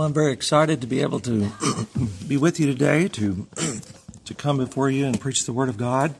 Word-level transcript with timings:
Well, 0.00 0.06
I'm 0.06 0.14
very 0.14 0.32
excited 0.32 0.80
to 0.80 0.86
be 0.86 1.02
able 1.02 1.20
to 1.20 1.52
be 2.26 2.38
with 2.38 2.58
you 2.58 2.64
today 2.64 3.06
to 3.08 3.46
to 4.24 4.32
come 4.32 4.56
before 4.56 4.88
you 4.88 5.04
and 5.04 5.20
preach 5.20 5.44
the 5.44 5.52
Word 5.52 5.68
of 5.68 5.76
God. 5.76 6.14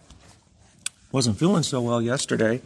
Wasn't 1.13 1.39
feeling 1.39 1.63
so 1.63 1.81
well 1.81 2.03
yesterday, 2.03 2.61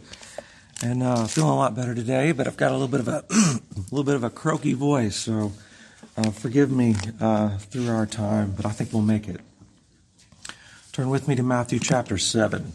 and 0.83 1.01
uh, 1.01 1.25
feeling 1.25 1.51
a 1.51 1.55
lot 1.55 1.73
better 1.73 1.95
today. 1.95 2.33
But 2.33 2.47
I've 2.47 2.57
got 2.57 2.71
a 2.71 2.73
little 2.73 2.89
bit 2.89 2.99
of 2.99 3.07
a, 3.07 3.23
a 3.31 3.61
little 3.91 4.03
bit 4.03 4.15
of 4.15 4.25
a 4.25 4.29
croaky 4.29 4.73
voice, 4.73 5.15
so 5.15 5.53
uh, 6.17 6.31
forgive 6.31 6.69
me 6.69 6.95
uh, 7.21 7.59
through 7.59 7.87
our 7.87 8.05
time. 8.05 8.51
But 8.51 8.65
I 8.65 8.71
think 8.71 8.91
we'll 8.91 9.01
make 9.01 9.29
it. 9.29 9.39
Turn 10.91 11.09
with 11.09 11.29
me 11.29 11.35
to 11.35 11.43
Matthew 11.43 11.79
chapter 11.79 12.17
seven. 12.17 12.73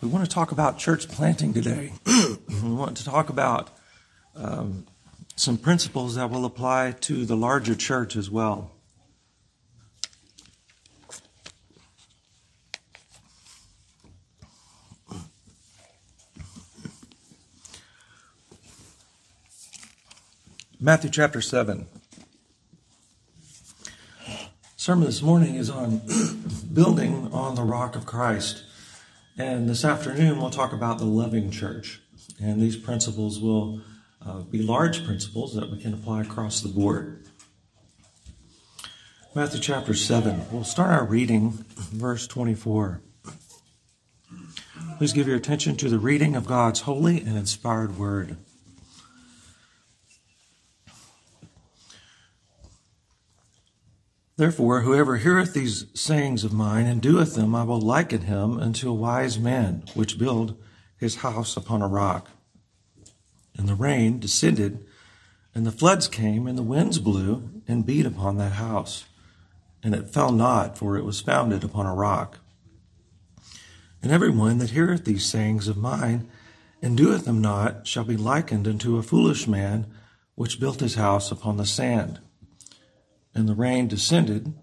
We 0.00 0.08
want 0.08 0.24
to 0.24 0.30
talk 0.30 0.52
about 0.52 0.78
church 0.78 1.08
planting 1.08 1.52
today. 1.52 1.92
we 2.06 2.70
want 2.70 2.96
to 2.96 3.04
talk 3.04 3.28
about 3.28 3.70
um, 4.36 4.86
some 5.34 5.58
principles 5.58 6.14
that 6.14 6.30
will 6.30 6.44
apply 6.44 6.92
to 7.00 7.24
the 7.24 7.36
larger 7.36 7.74
church 7.74 8.14
as 8.14 8.30
well. 8.30 8.70
Matthew 20.80 21.10
chapter 21.10 21.40
7. 21.40 21.86
Sermon 24.76 25.06
this 25.06 25.20
morning 25.22 25.56
is 25.56 25.68
on 25.68 26.02
building 26.72 27.32
on 27.32 27.56
the 27.56 27.64
rock 27.64 27.96
of 27.96 28.06
Christ. 28.06 28.62
And 29.38 29.68
this 29.68 29.84
afternoon, 29.84 30.40
we'll 30.40 30.50
talk 30.50 30.72
about 30.72 30.98
the 30.98 31.04
loving 31.04 31.52
church. 31.52 32.00
And 32.42 32.60
these 32.60 32.76
principles 32.76 33.38
will 33.38 33.80
uh, 34.20 34.40
be 34.40 34.60
large 34.60 35.06
principles 35.06 35.54
that 35.54 35.70
we 35.70 35.80
can 35.80 35.94
apply 35.94 36.22
across 36.22 36.60
the 36.60 36.68
board. 36.68 37.24
Matthew 39.36 39.60
chapter 39.60 39.94
7. 39.94 40.46
We'll 40.50 40.64
start 40.64 40.90
our 40.90 41.04
reading, 41.04 41.64
verse 41.76 42.26
24. 42.26 43.00
Please 44.98 45.12
give 45.12 45.28
your 45.28 45.36
attention 45.36 45.76
to 45.76 45.88
the 45.88 46.00
reading 46.00 46.34
of 46.34 46.44
God's 46.44 46.80
holy 46.80 47.20
and 47.20 47.38
inspired 47.38 47.96
word. 47.96 48.38
Therefore, 54.38 54.82
whoever 54.82 55.16
heareth 55.16 55.52
these 55.52 55.86
sayings 55.94 56.44
of 56.44 56.52
mine 56.52 56.86
and 56.86 57.02
doeth 57.02 57.34
them, 57.34 57.56
I 57.56 57.64
will 57.64 57.80
liken 57.80 58.22
him 58.22 58.56
unto 58.60 58.88
a 58.88 58.94
wise 58.94 59.36
man, 59.36 59.82
which 59.94 60.16
build 60.16 60.56
his 60.96 61.16
house 61.16 61.56
upon 61.56 61.82
a 61.82 61.88
rock. 61.88 62.30
And 63.56 63.68
the 63.68 63.74
rain 63.74 64.20
descended, 64.20 64.86
and 65.56 65.66
the 65.66 65.72
floods 65.72 66.06
came, 66.06 66.46
and 66.46 66.56
the 66.56 66.62
winds 66.62 67.00
blew 67.00 67.62
and 67.66 67.84
beat 67.84 68.06
upon 68.06 68.36
that 68.36 68.52
house. 68.52 69.06
And 69.82 69.92
it 69.92 70.14
fell 70.14 70.30
not, 70.30 70.78
for 70.78 70.96
it 70.96 71.04
was 71.04 71.20
founded 71.20 71.64
upon 71.64 71.86
a 71.86 71.94
rock. 71.94 72.38
And 74.00 74.12
every 74.12 74.30
one 74.30 74.58
that 74.58 74.70
heareth 74.70 75.04
these 75.04 75.26
sayings 75.26 75.66
of 75.66 75.76
mine 75.76 76.30
and 76.80 76.96
doeth 76.96 77.24
them 77.24 77.42
not 77.42 77.88
shall 77.88 78.04
be 78.04 78.16
likened 78.16 78.68
unto 78.68 78.98
a 78.98 79.02
foolish 79.02 79.48
man, 79.48 79.88
which 80.36 80.60
built 80.60 80.78
his 80.78 80.94
house 80.94 81.32
upon 81.32 81.56
the 81.56 81.66
sand. 81.66 82.20
And 83.34 83.48
the 83.48 83.54
rain 83.54 83.88
descended, 83.88 84.54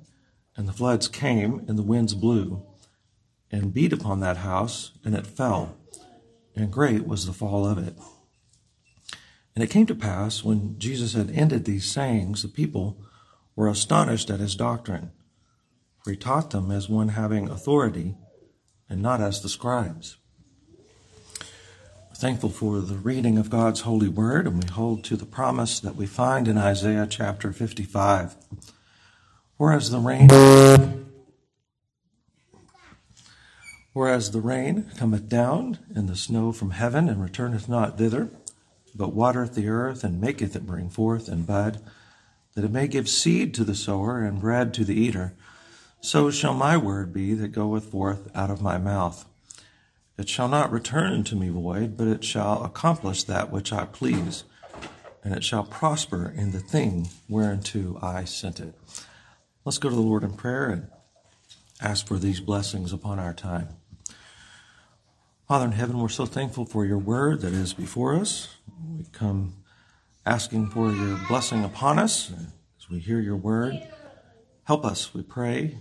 and 0.56 0.68
the 0.68 0.74
floods 0.74 1.08
came, 1.08 1.66
and 1.68 1.78
the 1.78 1.84
winds 1.84 2.14
blew, 2.14 2.66
and 3.52 3.74
beat 3.74 3.94
upon 3.94 4.20
that 4.20 4.38
house, 4.38 4.92
and 5.04 5.16
it 5.16 5.28
fell, 5.28 5.78
and 6.56 6.72
great 6.72 7.08
was 7.08 7.26
the 7.26 7.34
fall 7.34 7.66
of 7.66 7.78
it. 7.78 7.98
And 9.54 9.64
it 9.64 9.70
came 9.70 9.86
to 9.86 9.96
pass, 9.96 10.44
when 10.44 10.78
Jesus 10.80 11.14
had 11.14 11.32
ended 11.32 11.66
these 11.66 11.90
sayings, 11.90 12.42
the 12.42 12.48
people 12.48 12.98
were 13.56 13.70
astonished 13.70 14.30
at 14.30 14.42
his 14.42 14.56
doctrine, 14.56 15.12
for 16.04 16.12
he 16.12 16.18
taught 16.18 16.52
them 16.52 16.72
as 16.72 16.90
one 16.90 17.10
having 17.10 17.50
authority, 17.50 18.16
and 18.90 19.02
not 19.02 19.22
as 19.22 19.42
the 19.42 19.50
scribes 19.50 20.18
thankful 22.16 22.50
for 22.50 22.80
the 22.80 22.96
reading 22.96 23.38
of 23.38 23.50
God's 23.50 23.82
holy 23.82 24.08
word, 24.08 24.48
and 24.48 24.64
we 24.64 24.70
hold 24.70 25.04
to 25.04 25.18
the 25.18 25.26
promise 25.26 25.82
that 25.82 25.98
we 25.98 26.06
find 26.06 26.48
in 26.48 26.58
Isaiah 26.58 27.08
chapter 27.10 27.52
55. 27.52 28.38
Whereas 29.58 29.92
the 29.92 30.00
rain, 30.00 30.30
whereas 33.92 34.32
the 34.32 34.40
rain 34.40 34.90
cometh 34.98 35.28
down, 35.28 35.80
and 35.94 36.08
the 36.08 36.16
snow 36.16 36.54
from 36.54 36.72
heaven, 36.72 37.10
and 37.10 37.22
returneth 37.22 37.68
not 37.68 37.98
thither, 37.98 38.30
but 38.96 39.14
watereth 39.14 39.54
the 39.54 39.68
earth, 39.68 40.06
and 40.06 40.22
maketh 40.22 40.56
it 40.56 40.66
bring 40.66 40.90
forth 40.90 41.28
and 41.28 41.46
bud, 41.46 41.82
that 42.54 42.64
it 42.64 42.72
may 42.72 42.88
give 42.88 43.10
seed 43.10 43.54
to 43.56 43.66
the 43.66 43.76
sower 43.76 44.22
and 44.22 44.40
bread 44.40 44.74
to 44.74 44.86
the 44.86 44.96
eater, 44.96 45.34
so 46.00 46.32
shall 46.32 46.54
my 46.54 46.78
word 46.78 47.12
be 47.12 47.34
that 47.34 47.50
goeth 47.50 47.92
forth 47.92 48.34
out 48.34 48.50
of 48.50 48.62
my 48.62 48.78
mouth. 48.78 49.26
It 50.18 50.30
shall 50.30 50.48
not 50.48 50.72
return 50.72 51.12
unto 51.12 51.36
me 51.36 51.50
void, 51.50 51.98
but 51.98 52.08
it 52.08 52.24
shall 52.24 52.64
accomplish 52.64 53.24
that 53.24 53.52
which 53.52 53.74
I 53.74 53.86
please, 53.86 54.46
and 55.24 55.34
it 55.34 55.44
shall 55.44 55.64
prosper 55.64 56.34
in 56.34 56.52
the 56.52 56.62
thing 56.62 57.10
whereunto 57.28 58.00
I 58.02 58.24
sent 58.24 58.62
it. 58.62 58.76
Let's 59.66 59.78
go 59.78 59.90
to 59.90 59.96
the 59.96 60.02
Lord 60.02 60.24
in 60.24 60.34
prayer 60.34 60.70
and 60.70 60.88
ask 61.82 62.08
for 62.08 62.18
these 62.18 62.40
blessings 62.40 62.94
upon 62.94 63.20
our 63.20 63.34
time. 63.34 63.70
Father 65.50 65.66
in 65.66 65.74
heaven, 65.74 66.00
we're 66.00 66.08
so 66.08 66.26
thankful 66.26 66.66
for 66.66 66.86
your 66.86 66.98
word 66.98 67.42
that 67.42 67.54
is 67.54 67.74
before 67.74 68.16
us. 68.16 68.56
We 68.98 69.06
come 69.12 69.64
asking 70.26 70.70
for 70.70 70.94
your 70.94 71.20
blessing 71.28 71.66
upon 71.66 72.00
us 72.00 72.32
as 72.80 72.90
we 72.90 73.00
hear 73.00 73.20
your 73.20 73.36
word. 73.36 73.86
Help 74.64 74.86
us, 74.86 75.14
we 75.14 75.24
pray, 75.24 75.78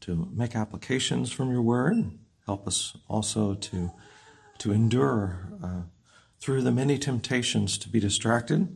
to 0.00 0.28
make 0.34 0.56
applications 0.56 1.30
from 1.30 1.50
your 1.52 1.62
word 1.62 2.10
Help 2.48 2.66
us 2.66 2.96
also 3.08 3.52
to, 3.52 3.90
to 4.56 4.72
endure 4.72 5.50
uh, 5.62 5.82
through 6.40 6.62
the 6.62 6.72
many 6.72 6.96
temptations 6.96 7.76
to 7.76 7.90
be 7.90 8.00
distracted 8.00 8.74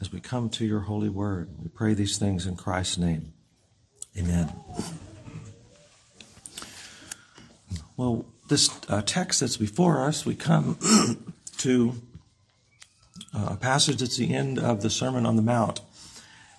as 0.00 0.10
we 0.10 0.18
come 0.18 0.50
to 0.50 0.66
your 0.66 0.80
holy 0.80 1.08
word. 1.08 1.48
We 1.62 1.68
pray 1.68 1.94
these 1.94 2.18
things 2.18 2.44
in 2.44 2.56
Christ's 2.56 2.98
name. 2.98 3.34
Amen. 4.18 4.52
Well, 7.96 8.26
this 8.48 8.68
uh, 8.88 9.02
text 9.06 9.38
that's 9.38 9.56
before 9.56 10.00
us, 10.00 10.26
we 10.26 10.34
come 10.34 10.76
to 11.58 12.02
uh, 13.32 13.50
a 13.50 13.56
passage 13.56 13.98
that's 13.98 14.16
the 14.16 14.34
end 14.34 14.58
of 14.58 14.82
the 14.82 14.90
Sermon 14.90 15.24
on 15.24 15.36
the 15.36 15.42
Mount. 15.42 15.82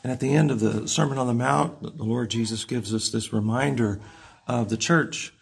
And 0.06 0.14
at 0.14 0.22
the 0.22 0.34
end 0.34 0.52
of 0.52 0.62
the 0.62 0.88
Sermon 0.88 1.18
on 1.18 1.28
the 1.28 1.34
Mount, 1.34 1.82
the 1.98 2.06
Lord 2.06 2.30
Jesus 2.30 2.64
gives 2.64 2.94
us 2.94 3.10
this 3.10 3.34
reminder 3.34 4.00
of 4.48 4.70
the 4.70 4.78
church 4.78 5.34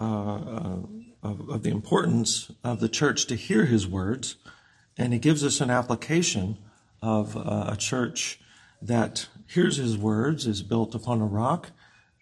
uh, 0.00 0.78
of, 1.22 1.48
of, 1.48 1.62
the 1.62 1.70
importance 1.70 2.50
of 2.62 2.80
the 2.80 2.88
church 2.88 3.26
to 3.26 3.34
hear 3.34 3.64
his 3.64 3.86
words, 3.86 4.36
and 4.96 5.12
he 5.12 5.18
gives 5.18 5.42
us 5.42 5.60
an 5.60 5.70
application 5.70 6.58
of 7.02 7.36
uh, 7.36 7.70
a 7.72 7.76
church 7.76 8.38
that 8.82 9.28
hears 9.46 9.76
his 9.76 9.96
words 9.96 10.46
is 10.46 10.62
built 10.62 10.94
upon 10.94 11.20
a 11.20 11.26
rock, 11.26 11.70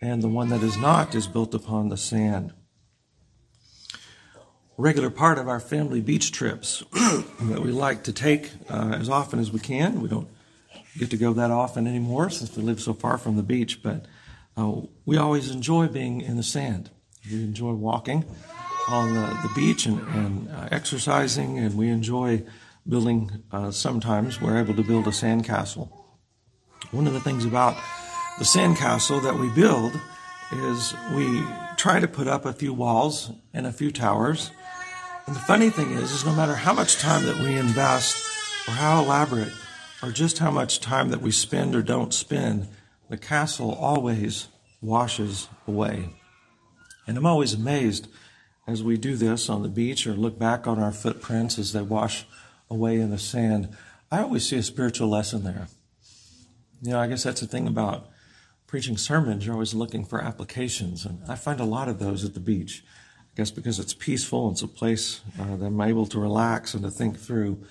and 0.00 0.22
the 0.22 0.28
one 0.28 0.48
that 0.48 0.62
is 0.62 0.76
not 0.76 1.14
is 1.14 1.26
built 1.26 1.54
upon 1.54 1.88
the 1.88 1.96
sand. 1.96 2.52
A 4.78 4.82
regular 4.82 5.10
part 5.10 5.38
of 5.38 5.48
our 5.48 5.60
family 5.60 6.00
beach 6.00 6.32
trips 6.32 6.82
that 6.92 7.60
we 7.62 7.70
like 7.70 8.04
to 8.04 8.12
take 8.12 8.52
uh, 8.68 8.96
as 8.98 9.08
often 9.08 9.38
as 9.38 9.52
we 9.52 9.60
can. 9.60 10.00
We 10.00 10.08
don't 10.08 10.28
get 10.98 11.10
to 11.10 11.16
go 11.16 11.32
that 11.32 11.50
often 11.50 11.86
anymore 11.86 12.30
since 12.30 12.56
we 12.56 12.62
live 12.62 12.80
so 12.80 12.92
far 12.92 13.18
from 13.18 13.36
the 13.36 13.42
beach, 13.42 13.82
but 13.82 14.06
uh, 14.56 14.72
we 15.04 15.16
always 15.16 15.50
enjoy 15.50 15.88
being 15.88 16.20
in 16.20 16.36
the 16.36 16.42
sand. 16.42 16.90
We 17.30 17.42
enjoy 17.42 17.72
walking 17.72 18.24
on 18.88 19.14
the, 19.14 19.26
the 19.42 19.50
beach 19.54 19.86
and, 19.86 19.98
and 20.08 20.48
uh, 20.50 20.68
exercising, 20.70 21.58
and 21.58 21.76
we 21.76 21.88
enjoy 21.88 22.42
building. 22.86 23.42
Uh, 23.50 23.70
sometimes 23.70 24.40
we're 24.40 24.58
able 24.58 24.74
to 24.74 24.82
build 24.82 25.06
a 25.06 25.10
sandcastle. 25.10 25.88
One 26.90 27.06
of 27.06 27.14
the 27.14 27.20
things 27.20 27.44
about 27.44 27.76
the 28.38 28.44
sandcastle 28.44 29.22
that 29.22 29.36
we 29.36 29.48
build 29.50 29.98
is 30.52 30.94
we 31.14 31.42
try 31.76 31.98
to 31.98 32.06
put 32.06 32.28
up 32.28 32.44
a 32.44 32.52
few 32.52 32.74
walls 32.74 33.30
and 33.54 33.66
a 33.66 33.72
few 33.72 33.90
towers. 33.90 34.50
And 35.26 35.34
the 35.34 35.40
funny 35.40 35.70
thing 35.70 35.92
is, 35.92 36.12
is 36.12 36.26
no 36.26 36.34
matter 36.34 36.54
how 36.54 36.74
much 36.74 36.96
time 36.96 37.24
that 37.24 37.38
we 37.38 37.56
invest, 37.56 38.16
or 38.68 38.72
how 38.72 39.02
elaborate, 39.02 39.52
or 40.02 40.10
just 40.10 40.38
how 40.38 40.50
much 40.50 40.80
time 40.80 41.08
that 41.08 41.22
we 41.22 41.30
spend 41.30 41.74
or 41.74 41.80
don't 41.80 42.12
spend, 42.12 42.68
the 43.08 43.16
castle 43.16 43.72
always 43.72 44.48
washes 44.82 45.48
away. 45.66 46.10
And 47.06 47.16
I'm 47.16 47.26
always 47.26 47.52
amazed 47.52 48.08
as 48.66 48.82
we 48.82 48.96
do 48.96 49.16
this 49.16 49.48
on 49.48 49.62
the 49.62 49.68
beach 49.68 50.06
or 50.06 50.14
look 50.14 50.38
back 50.38 50.66
on 50.66 50.78
our 50.78 50.92
footprints 50.92 51.58
as 51.58 51.72
they 51.72 51.82
wash 51.82 52.26
away 52.70 52.98
in 52.98 53.10
the 53.10 53.18
sand. 53.18 53.76
I 54.10 54.22
always 54.22 54.48
see 54.48 54.56
a 54.56 54.62
spiritual 54.62 55.08
lesson 55.08 55.44
there. 55.44 55.68
You 56.82 56.92
know, 56.92 57.00
I 57.00 57.06
guess 57.06 57.24
that's 57.24 57.40
the 57.40 57.46
thing 57.46 57.66
about 57.66 58.08
preaching 58.66 58.96
sermons. 58.96 59.44
You're 59.44 59.54
always 59.54 59.74
looking 59.74 60.04
for 60.04 60.20
applications, 60.20 61.04
and 61.04 61.20
I 61.28 61.34
find 61.34 61.60
a 61.60 61.64
lot 61.64 61.88
of 61.88 61.98
those 61.98 62.24
at 62.24 62.34
the 62.34 62.40
beach. 62.40 62.84
I 63.20 63.36
guess 63.36 63.50
because 63.50 63.78
it's 63.78 63.94
peaceful, 63.94 64.50
it's 64.50 64.62
a 64.62 64.68
place 64.68 65.20
uh, 65.38 65.56
that 65.56 65.66
I'm 65.66 65.80
able 65.80 66.06
to 66.06 66.20
relax 66.20 66.74
and 66.74 66.82
to 66.84 66.90
think 66.90 67.18
through. 67.18 67.64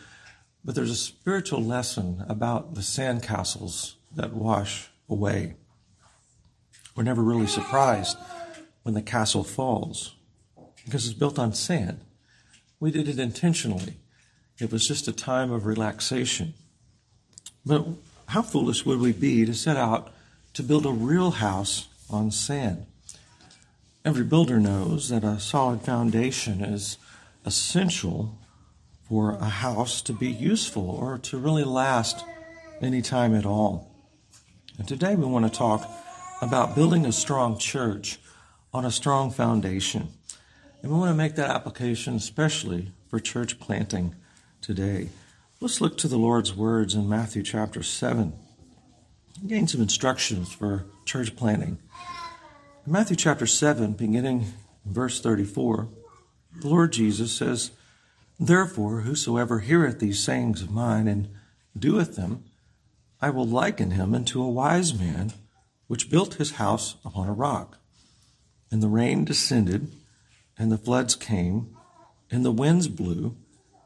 But 0.65 0.75
there's 0.75 0.91
a 0.91 0.95
spiritual 0.95 1.61
lesson 1.61 2.23
about 2.27 2.75
the 2.75 2.81
sandcastles 2.81 3.95
that 4.15 4.33
wash 4.33 4.89
away. 5.09 5.55
We're 6.95 7.03
never 7.03 7.21
really 7.21 7.47
surprised 7.47 8.17
when 8.83 8.93
the 8.93 9.01
castle 9.01 9.43
falls 9.43 10.15
because 10.85 11.05
it's 11.05 11.17
built 11.17 11.39
on 11.39 11.53
sand. 11.53 12.01
We 12.79 12.91
did 12.91 13.07
it 13.07 13.19
intentionally. 13.19 13.95
It 14.59 14.71
was 14.71 14.87
just 14.87 15.07
a 15.07 15.13
time 15.13 15.51
of 15.51 15.65
relaxation. 15.65 16.53
But 17.65 17.85
how 18.27 18.41
foolish 18.41 18.85
would 18.85 18.99
we 18.99 19.13
be 19.13 19.45
to 19.45 19.53
set 19.53 19.77
out 19.77 20.13
to 20.53 20.63
build 20.63 20.85
a 20.85 20.91
real 20.91 21.31
house 21.31 21.87
on 22.09 22.29
sand? 22.29 22.85
Every 24.05 24.25
builder 24.25 24.59
knows 24.59 25.09
that 25.09 25.23
a 25.23 25.39
solid 25.39 25.81
foundation 25.81 26.61
is 26.61 26.97
essential 27.45 28.37
for 29.07 29.31
a 29.35 29.45
house 29.45 30.01
to 30.01 30.13
be 30.13 30.29
useful 30.29 30.89
or 30.89 31.17
to 31.19 31.37
really 31.37 31.63
last 31.63 32.25
any 32.81 33.01
time 33.01 33.33
at 33.33 33.45
all. 33.45 33.91
And 34.77 34.87
today 34.87 35.15
we 35.15 35.25
want 35.25 35.45
to 35.45 35.57
talk 35.57 35.89
about 36.41 36.75
building 36.75 37.05
a 37.05 37.11
strong 37.11 37.57
church 37.57 38.19
on 38.73 38.85
a 38.85 38.91
strong 38.91 39.29
foundation. 39.29 40.09
And 40.81 40.91
we 40.91 40.97
want 40.97 41.11
to 41.11 41.15
make 41.15 41.35
that 41.35 41.49
application 41.49 42.15
especially 42.15 42.91
for 43.07 43.19
church 43.19 43.59
planting 43.59 44.15
today. 44.61 45.09
Let's 45.59 45.79
look 45.79 45.97
to 45.99 46.07
the 46.07 46.17
Lord's 46.17 46.55
words 46.55 46.95
in 46.95 47.07
Matthew 47.07 47.43
chapter 47.43 47.83
7. 47.83 48.33
Gain 49.47 49.67
some 49.67 49.81
instructions 49.81 50.51
for 50.51 50.85
church 51.05 51.35
planting. 51.35 51.77
In 52.85 52.91
Matthew 52.91 53.15
chapter 53.15 53.45
7, 53.45 53.93
beginning 53.93 54.45
verse 54.85 55.21
34, 55.21 55.87
the 56.61 56.67
Lord 56.67 56.91
Jesus 56.91 57.31
says, 57.31 57.71
Therefore, 58.39 59.01
whosoever 59.01 59.59
heareth 59.59 59.99
these 59.99 60.21
sayings 60.21 60.61
of 60.61 60.71
mine 60.71 61.07
and 61.07 61.29
doeth 61.77 62.15
them, 62.15 62.43
I 63.21 63.29
will 63.29 63.45
liken 63.45 63.91
him 63.91 64.13
unto 64.13 64.41
a 64.41 64.49
wise 64.49 64.93
man 64.93 65.33
which 65.87 66.09
built 66.09 66.35
his 66.35 66.53
house 66.53 66.95
upon 67.05 67.29
a 67.29 67.33
rock. 67.33 67.79
And 68.73 68.81
the 68.81 68.87
rain 68.87 69.23
descended, 69.23 69.91
and 70.57 70.71
the 70.71 70.79
floods 70.79 71.13
came, 71.15 71.77
and 72.31 72.43
the 72.43 72.51
winds 72.51 72.87
blew, 72.87 73.37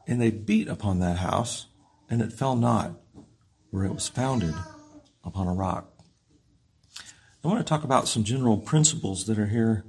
and 0.06 0.18
they 0.18 0.30
beat 0.30 0.66
upon 0.66 0.98
that 1.00 1.18
house, 1.18 1.66
and 2.08 2.22
it 2.22 2.32
fell 2.32 2.56
not, 2.56 2.92
for 3.70 3.84
it 3.84 3.92
was 3.92 4.08
founded 4.08 4.54
upon 5.22 5.46
a 5.46 5.52
rock. 5.52 5.92
I 7.44 7.48
want 7.48 7.58
to 7.58 7.68
talk 7.68 7.84
about 7.84 8.08
some 8.08 8.24
general 8.24 8.56
principles 8.56 9.26
that 9.26 9.38
are 9.38 9.48
here 9.48 9.84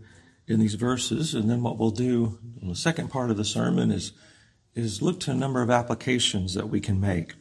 in 0.48 0.60
these 0.60 0.75
verses, 0.75 1.34
and 1.34 1.50
then 1.50 1.63
what 1.63 1.78
we'll 1.78 1.92
do 1.92 2.38
in 2.62 2.68
the 2.68 2.75
second 2.75 3.07
part 3.07 3.31
of 3.31 3.38
the 3.38 3.46
sermon 3.46 3.92
is, 3.92 4.12
is 4.75 5.01
look 5.01 5.22
to 5.22 5.31
a 5.31 5.34
number 5.34 5.62
of 5.62 5.72
applications 5.72 6.56
that 6.56 6.68
we 6.68 6.81
can 6.81 7.00
make. 7.00 7.36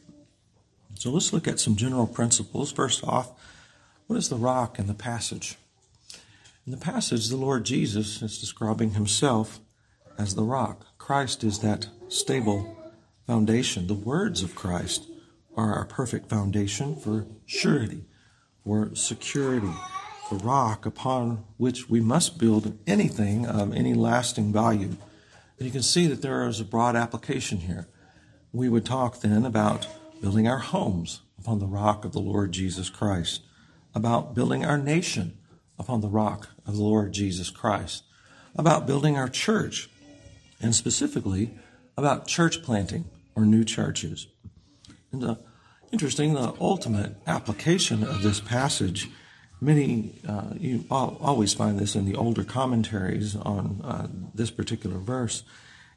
So 0.95 1.11
let's 1.11 1.33
look 1.33 1.45
at 1.45 1.59
some 1.59 1.75
general 1.75 2.07
principles. 2.07 2.71
First 2.71 3.03
off, 3.03 3.33
what 4.07 4.15
is 4.15 4.29
the 4.29 4.37
rock 4.37 4.79
in 4.79 4.87
the 4.87 4.93
passage? 4.93 5.57
In 6.69 6.77
the 6.77 6.85
passage, 6.85 7.29
the 7.29 7.35
Lord 7.35 7.65
Jesus 7.65 8.21
is 8.21 8.37
describing 8.37 8.91
himself 8.91 9.59
as 10.19 10.35
the 10.35 10.43
rock. 10.43 10.85
Christ 10.99 11.43
is 11.43 11.61
that 11.61 11.87
stable 12.09 12.77
foundation. 13.25 13.87
The 13.87 13.95
words 13.95 14.43
of 14.43 14.53
Christ 14.53 15.07
are 15.57 15.73
our 15.73 15.85
perfect 15.85 16.29
foundation 16.29 16.95
for 16.95 17.25
surety, 17.47 18.05
for 18.63 18.93
security, 18.93 19.73
the 20.29 20.35
rock 20.35 20.85
upon 20.85 21.43
which 21.57 21.89
we 21.89 22.01
must 22.01 22.37
build 22.37 22.77
anything 22.85 23.47
of 23.47 23.73
any 23.73 23.95
lasting 23.95 24.53
value. 24.53 24.95
And 25.57 25.65
you 25.65 25.71
can 25.71 25.81
see 25.81 26.05
that 26.05 26.21
there 26.21 26.47
is 26.47 26.59
a 26.59 26.65
broad 26.65 26.95
application 26.95 27.61
here. 27.61 27.87
We 28.53 28.69
would 28.69 28.85
talk 28.85 29.21
then 29.21 29.43
about 29.43 29.87
building 30.21 30.47
our 30.47 30.59
homes 30.59 31.21
upon 31.39 31.57
the 31.57 31.65
rock 31.65 32.05
of 32.05 32.11
the 32.11 32.19
Lord 32.19 32.51
Jesus 32.51 32.91
Christ, 32.91 33.41
about 33.95 34.35
building 34.35 34.63
our 34.63 34.77
nation 34.77 35.38
upon 35.79 36.01
the 36.01 36.07
rock 36.07 36.49
of 36.67 36.75
the 36.75 36.83
Lord 36.83 37.13
Jesus 37.13 37.49
Christ, 37.49 38.03
about 38.55 38.85
building 38.85 39.17
our 39.17 39.29
church, 39.29 39.89
and 40.61 40.75
specifically 40.75 41.51
about 41.97 42.27
church 42.27 42.61
planting 42.61 43.05
or 43.35 43.45
new 43.45 43.63
churches. 43.63 44.27
And 45.11 45.23
uh, 45.23 45.35
interesting, 45.91 46.33
the 46.33 46.53
ultimate 46.59 47.15
application 47.25 48.03
of 48.03 48.21
this 48.21 48.39
passage, 48.39 49.09
many, 49.61 50.13
uh, 50.27 50.53
you 50.57 50.85
always 50.91 51.53
find 51.53 51.79
this 51.79 51.95
in 51.95 52.05
the 52.05 52.15
older 52.15 52.43
commentaries 52.43 53.35
on 53.35 53.81
uh, 53.83 54.07
this 54.33 54.51
particular 54.51 54.97
verse, 54.97 55.43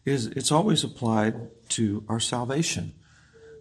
is 0.04 0.26
it's 0.26 0.52
always 0.52 0.84
applied 0.84 1.34
to 1.70 2.04
our 2.08 2.20
salvation. 2.20 2.92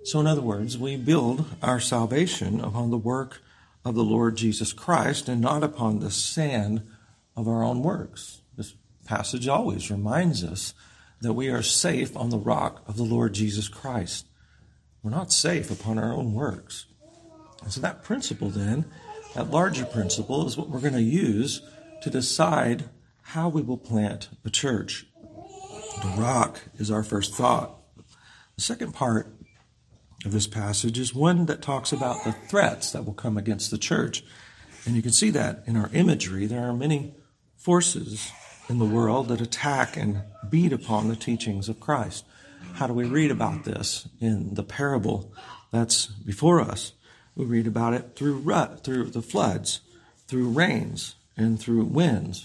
So, 0.04 0.20
in 0.20 0.28
other 0.28 0.42
words, 0.42 0.78
we 0.78 0.98
build 0.98 1.46
our 1.62 1.80
salvation 1.80 2.60
upon 2.60 2.90
the 2.90 2.98
work 2.98 3.42
of 3.84 3.96
the 3.96 4.04
Lord 4.04 4.38
Jesus 4.38 4.74
Christ 4.74 5.28
and 5.28 5.42
not 5.42 5.64
upon 5.64 6.00
the 6.00 6.12
sand 6.12 6.84
of 7.36 7.48
our 7.48 7.64
own 7.64 7.82
works. 7.82 8.42
This 8.56 8.76
passage 9.06 9.48
always 9.48 9.90
reminds 9.90 10.44
us 10.44 10.74
that 11.22 11.34
we 11.34 11.50
are 11.50 11.62
safe 11.62 12.16
on 12.18 12.30
the 12.30 12.38
rock 12.38 12.84
of 12.88 12.98
the 12.98 13.04
Lord 13.04 13.34
Jesus 13.34 13.68
Christ. 13.68 14.28
We're 15.04 15.12
not 15.12 15.32
safe 15.32 15.72
upon 15.72 15.98
our 15.98 16.14
own 16.14 16.34
works. 16.34 16.86
And 17.64 17.72
so, 17.72 17.82
that 17.82 18.04
principle, 18.04 18.50
then, 18.50 18.86
that 19.36 19.52
larger 19.52 19.86
principle, 19.86 20.48
is 20.48 20.58
what 20.58 20.70
we're 20.70 20.80
going 20.80 20.94
to 20.94 21.02
use 21.02 21.62
to 22.02 22.10
decide 22.10 22.86
how 23.22 23.50
we 23.50 23.62
will 23.62 23.78
plant 23.78 24.30
a 24.44 24.50
church. 24.50 25.06
The 26.02 26.14
rock 26.18 26.62
is 26.78 26.90
our 26.90 27.04
first 27.04 27.36
thought. 27.36 27.78
The 28.56 28.62
second 28.62 28.94
part 28.94 29.34
of 30.26 30.32
this 30.32 30.48
passage 30.48 31.00
is 31.00 31.16
one 31.16 31.46
that 31.48 31.62
talks 31.62 31.92
about 31.92 32.24
the 32.24 32.32
threats 32.32 32.92
that 32.92 33.06
will 33.06 33.14
come 33.14 33.38
against 33.38 33.72
the 33.72 33.78
church. 33.78 34.24
And 34.86 34.96
you 34.96 35.02
can 35.02 35.12
see 35.12 35.30
that 35.32 35.64
in 35.66 35.76
our 35.76 35.90
imagery. 35.94 36.46
There 36.46 36.68
are 36.68 36.74
many 36.74 37.14
forces 37.58 38.32
in 38.70 38.80
the 38.80 38.86
world 38.86 39.28
that 39.28 39.42
attack 39.42 39.98
and 39.98 40.22
beat 40.50 40.74
upon 40.74 41.08
the 41.08 41.16
teachings 41.16 41.70
of 41.70 41.80
Christ. 41.80 42.26
How 42.74 42.88
do 42.88 42.94
we 42.94 43.06
read 43.06 43.32
about 43.32 43.64
this 43.64 44.08
in 44.20 44.54
the 44.54 44.64
parable 44.64 45.32
that's 45.72 46.08
before 46.08 46.62
us? 46.62 46.94
We 47.36 47.46
read 47.46 47.68
about 47.68 47.94
it 47.94 48.16
through 48.16 48.38
rut, 48.38 48.84
through 48.84 49.06
the 49.06 49.22
floods, 49.22 49.82
through 50.28 50.50
rains, 50.50 51.16
and 51.38 51.60
through 51.60 51.84
winds. 51.86 52.44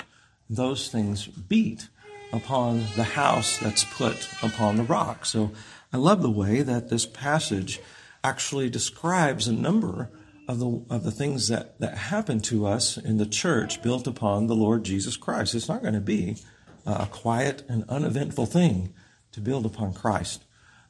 Those 0.49 0.89
things 0.89 1.27
beat 1.27 1.89
upon 2.33 2.85
the 2.97 3.05
house 3.05 3.59
that's 3.59 3.85
put 3.85 4.29
upon 4.43 4.77
the 4.77 4.83
rock. 4.83 5.25
So 5.27 5.53
I 5.93 5.97
love 5.99 6.23
the 6.23 6.31
way 6.31 6.63
that 6.63 6.89
this 6.89 7.07
passage 7.07 7.81
actually 8.23 8.69
describes 8.71 9.47
a 9.47 9.53
number 9.53 10.11
of 10.49 10.59
the, 10.59 10.85
of 10.91 11.05
the 11.05 11.11
things 11.11 11.49
that, 11.49 11.79
that 11.81 11.97
happen 11.97 12.41
to 12.41 12.67
us 12.67 12.97
in 12.97 13.19
the 13.19 13.27
church 13.27 13.83
built 13.83 14.07
upon 14.07 14.47
the 14.47 14.55
Lord 14.55 14.85
Jesus 14.85 15.17
Christ. 15.17 15.55
It's 15.55 15.69
not 15.69 15.83
going 15.83 15.95
to 15.95 16.01
be 16.01 16.37
a 16.85 17.07
quiet 17.07 17.63
and 17.69 17.85
uneventful 17.89 18.47
thing 18.47 18.95
to 19.33 19.41
build 19.41 19.67
upon 19.67 19.93
Christ. 19.93 20.45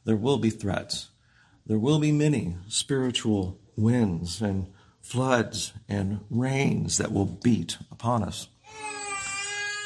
There 0.04 0.16
will 0.16 0.38
be 0.38 0.50
threats. 0.50 1.08
There 1.66 1.78
will 1.78 1.98
be 1.98 2.12
many 2.12 2.56
spiritual 2.68 3.58
winds 3.76 4.40
and 4.40 4.72
floods 5.00 5.72
and 5.88 6.20
rains 6.30 6.98
that 6.98 7.12
will 7.12 7.26
beat 7.26 7.78
upon 7.90 8.22
us. 8.22 8.48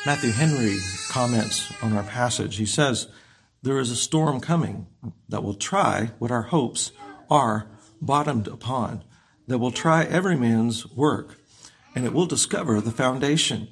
Matthew 0.07 0.33
Henry 0.33 0.79
comments 1.11 1.73
on 1.83 1.97
our 1.97 2.03
passage. 2.03 2.57
He 2.57 2.67
says, 2.67 3.09
There 3.63 3.79
is 3.79 3.91
a 3.91 3.97
storm 3.97 4.41
coming 4.41 4.87
that 5.29 5.43
will 5.43 5.55
try 5.55 6.13
what 6.19 6.31
our 6.31 6.43
hopes 6.43 6.93
are 7.29 7.71
bottomed 8.01 8.49
upon, 8.49 9.05
that 9.49 9.59
will 9.59 9.71
try 9.71 10.05
every 10.05 10.37
man's 10.37 10.87
work, 10.93 11.39
and 11.95 12.07
it 12.07 12.15
will 12.15 12.25
discover 12.25 12.81
the 12.81 12.91
foundation, 12.91 13.69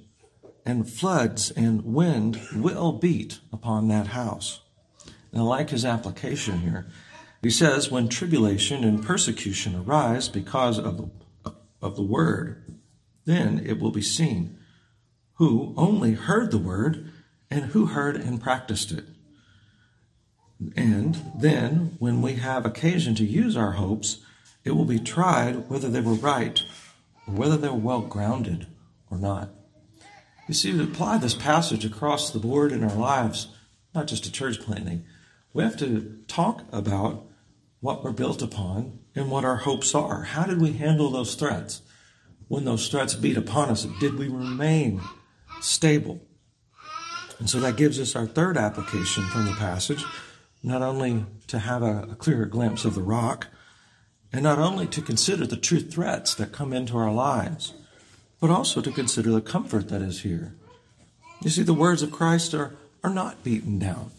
and 0.66 0.88
floods 0.88 1.50
and 1.50 1.82
wind 1.84 2.38
will 2.54 2.92
beat 2.92 3.40
upon 3.50 3.88
that 3.88 4.08
house. 4.08 4.60
And 5.32 5.40
I 5.40 5.44
like 5.44 5.70
his 5.70 5.86
application 5.86 6.60
here. 6.60 6.86
He 7.40 7.50
says, 7.50 7.90
When 7.90 8.08
tribulation 8.08 8.84
and 8.84 9.02
persecution 9.02 9.74
arise 9.74 10.28
because 10.28 10.78
of 10.78 10.98
the, 10.98 11.54
of 11.80 11.96
the 11.96 12.02
word, 12.02 12.78
then 13.24 13.62
it 13.64 13.78
will 13.78 13.92
be 13.92 14.02
seen 14.02 14.58
who 15.34 15.72
only 15.76 16.12
heard 16.12 16.50
the 16.50 16.58
word 16.58 17.10
and 17.50 17.66
who 17.66 17.86
heard 17.86 18.16
and 18.16 18.42
practiced 18.42 18.92
it. 18.92 19.04
And 20.76 21.32
then, 21.38 21.96
when 21.98 22.20
we 22.20 22.34
have 22.34 22.66
occasion 22.66 23.14
to 23.16 23.24
use 23.24 23.56
our 23.56 23.72
hopes, 23.72 24.18
it 24.64 24.72
will 24.72 24.84
be 24.84 24.98
tried 24.98 25.68
whether 25.68 25.88
they 25.88 26.00
were 26.00 26.14
right 26.14 26.62
or 27.26 27.34
whether 27.34 27.56
they 27.56 27.68
were 27.68 27.74
well 27.74 28.00
grounded 28.00 28.66
or 29.10 29.18
not. 29.18 29.50
You 30.48 30.54
see, 30.54 30.72
to 30.72 30.82
apply 30.82 31.18
this 31.18 31.34
passage 31.34 31.84
across 31.84 32.30
the 32.30 32.38
board 32.38 32.72
in 32.72 32.82
our 32.82 32.96
lives, 32.96 33.48
not 33.94 34.06
just 34.06 34.24
to 34.24 34.32
church 34.32 34.60
planting, 34.60 35.04
we 35.52 35.62
have 35.62 35.76
to 35.78 36.20
talk 36.26 36.64
about 36.72 37.26
what 37.80 38.02
we're 38.02 38.12
built 38.12 38.42
upon 38.42 38.98
and 39.14 39.30
what 39.30 39.44
our 39.44 39.56
hopes 39.56 39.94
are. 39.94 40.22
How 40.22 40.44
did 40.44 40.60
we 40.60 40.72
handle 40.72 41.10
those 41.10 41.34
threats? 41.34 41.82
When 42.48 42.64
those 42.64 42.88
threats 42.88 43.14
beat 43.14 43.36
upon 43.36 43.68
us, 43.68 43.86
did 44.00 44.18
we 44.18 44.28
remain 44.28 45.02
stable? 45.60 46.20
And 47.38 47.48
so 47.48 47.60
that 47.60 47.76
gives 47.76 48.00
us 48.00 48.16
our 48.16 48.26
third 48.26 48.56
application 48.56 49.24
from 49.24 49.44
the 49.44 49.52
passage, 49.52 50.04
not 50.62 50.82
only 50.82 51.24
to 51.46 51.58
have 51.58 51.82
a, 51.82 52.08
a 52.10 52.14
clearer 52.14 52.46
glimpse 52.46 52.84
of 52.84 52.94
the 52.94 53.02
rock, 53.02 53.48
and 54.32 54.42
not 54.42 54.58
only 54.58 54.86
to 54.86 55.00
consider 55.00 55.46
the 55.46 55.56
true 55.56 55.80
threats 55.80 56.34
that 56.34 56.52
come 56.52 56.72
into 56.72 56.96
our 56.96 57.12
lives, 57.12 57.74
but 58.40 58.50
also 58.50 58.80
to 58.80 58.92
consider 58.92 59.30
the 59.30 59.40
comfort 59.40 59.88
that 59.88 60.02
is 60.02 60.22
here. 60.22 60.54
You 61.40 61.50
see, 61.50 61.62
the 61.62 61.74
words 61.74 62.02
of 62.02 62.12
Christ 62.12 62.54
are, 62.54 62.74
are 63.02 63.10
not 63.10 63.44
beaten 63.44 63.78
down. 63.78 64.10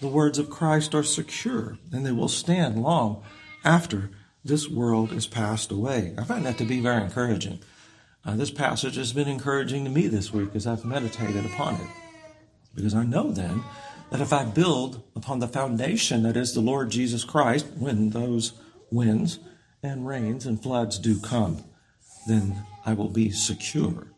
The 0.00 0.08
words 0.08 0.38
of 0.38 0.50
Christ 0.50 0.94
are 0.94 1.02
secure, 1.02 1.78
and 1.92 2.04
they 2.04 2.12
will 2.12 2.28
stand 2.28 2.82
long 2.82 3.22
after 3.64 4.10
this 4.44 4.68
world 4.68 5.12
is 5.12 5.26
passed 5.26 5.72
away. 5.72 6.14
I 6.16 6.24
find 6.24 6.46
that 6.46 6.58
to 6.58 6.64
be 6.64 6.80
very 6.80 7.02
encouraging. 7.02 7.60
Uh, 8.24 8.36
this 8.36 8.50
passage 8.50 8.96
has 8.96 9.12
been 9.12 9.28
encouraging 9.28 9.84
to 9.84 9.90
me 9.90 10.06
this 10.06 10.32
week 10.32 10.50
as 10.54 10.66
I've 10.66 10.84
meditated 10.84 11.44
upon 11.46 11.76
it. 11.76 11.88
Because 12.74 12.94
I 12.94 13.04
know 13.04 13.32
then 13.32 13.64
that 14.10 14.20
if 14.20 14.32
I 14.32 14.44
build 14.44 15.02
upon 15.14 15.38
the 15.38 15.48
foundation 15.48 16.22
that 16.22 16.36
is 16.36 16.54
the 16.54 16.60
Lord 16.60 16.90
Jesus 16.90 17.24
Christ, 17.24 17.66
when 17.78 18.10
those 18.10 18.52
winds 18.90 19.38
and 19.82 20.06
rains 20.06 20.46
and 20.46 20.62
floods 20.62 20.98
do 20.98 21.20
come, 21.20 21.64
then 22.26 22.64
I 22.86 22.94
will 22.94 23.10
be 23.10 23.30
secure. 23.30 24.12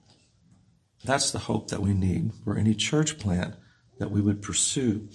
That's 1.05 1.31
the 1.31 1.39
hope 1.41 1.69
that 1.69 1.81
we 1.81 1.95
need 1.95 2.33
for 2.45 2.57
any 2.57 2.75
church 2.75 3.19
plant 3.19 3.55
that 3.99 4.11
we 4.11 4.21
would 4.21 4.43
pursue. 4.43 5.09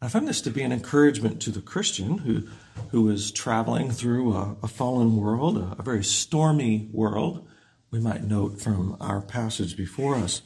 I 0.00 0.08
find 0.08 0.28
this 0.28 0.40
to 0.42 0.50
be 0.50 0.62
an 0.62 0.72
encouragement 0.72 1.40
to 1.42 1.50
the 1.50 1.62
Christian 1.62 2.18
who, 2.18 2.46
who 2.90 3.08
is 3.08 3.30
traveling 3.30 3.90
through 3.90 4.34
a, 4.34 4.56
a 4.62 4.68
fallen 4.68 5.16
world, 5.16 5.56
a, 5.56 5.76
a 5.78 5.82
very 5.82 6.04
stormy 6.04 6.88
world, 6.92 7.46
we 7.90 8.00
might 8.00 8.24
note 8.24 8.60
from 8.60 8.96
our 9.00 9.20
passage 9.20 9.76
before 9.76 10.16
us. 10.16 10.42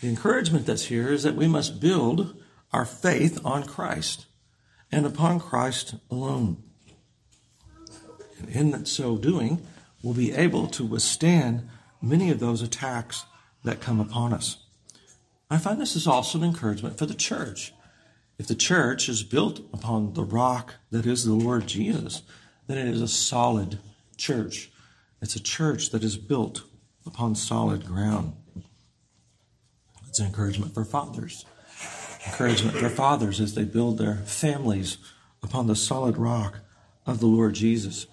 The 0.00 0.08
encouragement 0.08 0.66
that's 0.66 0.86
here 0.86 1.12
is 1.12 1.22
that 1.24 1.34
we 1.34 1.48
must 1.48 1.80
build 1.80 2.40
our 2.74 2.84
faith 2.84 3.40
on 3.44 3.62
Christ 3.62 4.26
and 4.90 5.06
upon 5.06 5.38
Christ 5.38 5.94
alone. 6.10 6.60
And 8.36 8.74
in 8.74 8.84
so 8.84 9.16
doing, 9.16 9.64
we'll 10.02 10.14
be 10.14 10.32
able 10.32 10.66
to 10.66 10.84
withstand 10.84 11.68
many 12.02 12.30
of 12.30 12.40
those 12.40 12.62
attacks 12.62 13.26
that 13.62 13.80
come 13.80 14.00
upon 14.00 14.34
us. 14.34 14.58
I 15.48 15.58
find 15.58 15.80
this 15.80 15.94
is 15.94 16.08
also 16.08 16.36
an 16.38 16.44
encouragement 16.44 16.98
for 16.98 17.06
the 17.06 17.14
church. 17.14 17.72
If 18.40 18.48
the 18.48 18.56
church 18.56 19.08
is 19.08 19.22
built 19.22 19.60
upon 19.72 20.14
the 20.14 20.24
rock 20.24 20.74
that 20.90 21.06
is 21.06 21.24
the 21.24 21.32
Lord 21.32 21.68
Jesus, 21.68 22.22
then 22.66 22.76
it 22.76 22.88
is 22.88 23.00
a 23.00 23.06
solid 23.06 23.78
church. 24.16 24.72
It's 25.22 25.36
a 25.36 25.42
church 25.42 25.90
that 25.90 26.02
is 26.02 26.16
built 26.16 26.64
upon 27.06 27.36
solid 27.36 27.86
ground. 27.86 28.32
It's 30.08 30.18
an 30.18 30.26
encouragement 30.26 30.74
for 30.74 30.84
fathers. 30.84 31.44
Encouragement 32.26 32.76
for 32.76 32.88
fathers 32.88 33.40
as 33.40 33.54
they 33.54 33.64
build 33.64 33.98
their 33.98 34.16
families 34.16 34.98
upon 35.42 35.66
the 35.66 35.76
solid 35.76 36.16
rock 36.16 36.60
of 37.06 37.20
the 37.20 37.26
Lord 37.26 37.54
Jesus. 37.54 38.06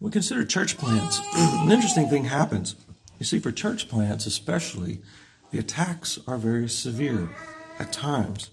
We 0.00 0.10
consider 0.10 0.44
church 0.44 0.76
plants. 0.76 1.20
An 1.34 1.70
interesting 1.70 2.08
thing 2.08 2.24
happens. 2.24 2.76
You 3.18 3.24
see, 3.24 3.38
for 3.38 3.50
church 3.50 3.88
plants 3.88 4.26
especially, 4.26 5.00
the 5.50 5.58
attacks 5.58 6.18
are 6.26 6.36
very 6.36 6.68
severe 6.68 7.30
at 7.78 7.92
times. 7.92 8.50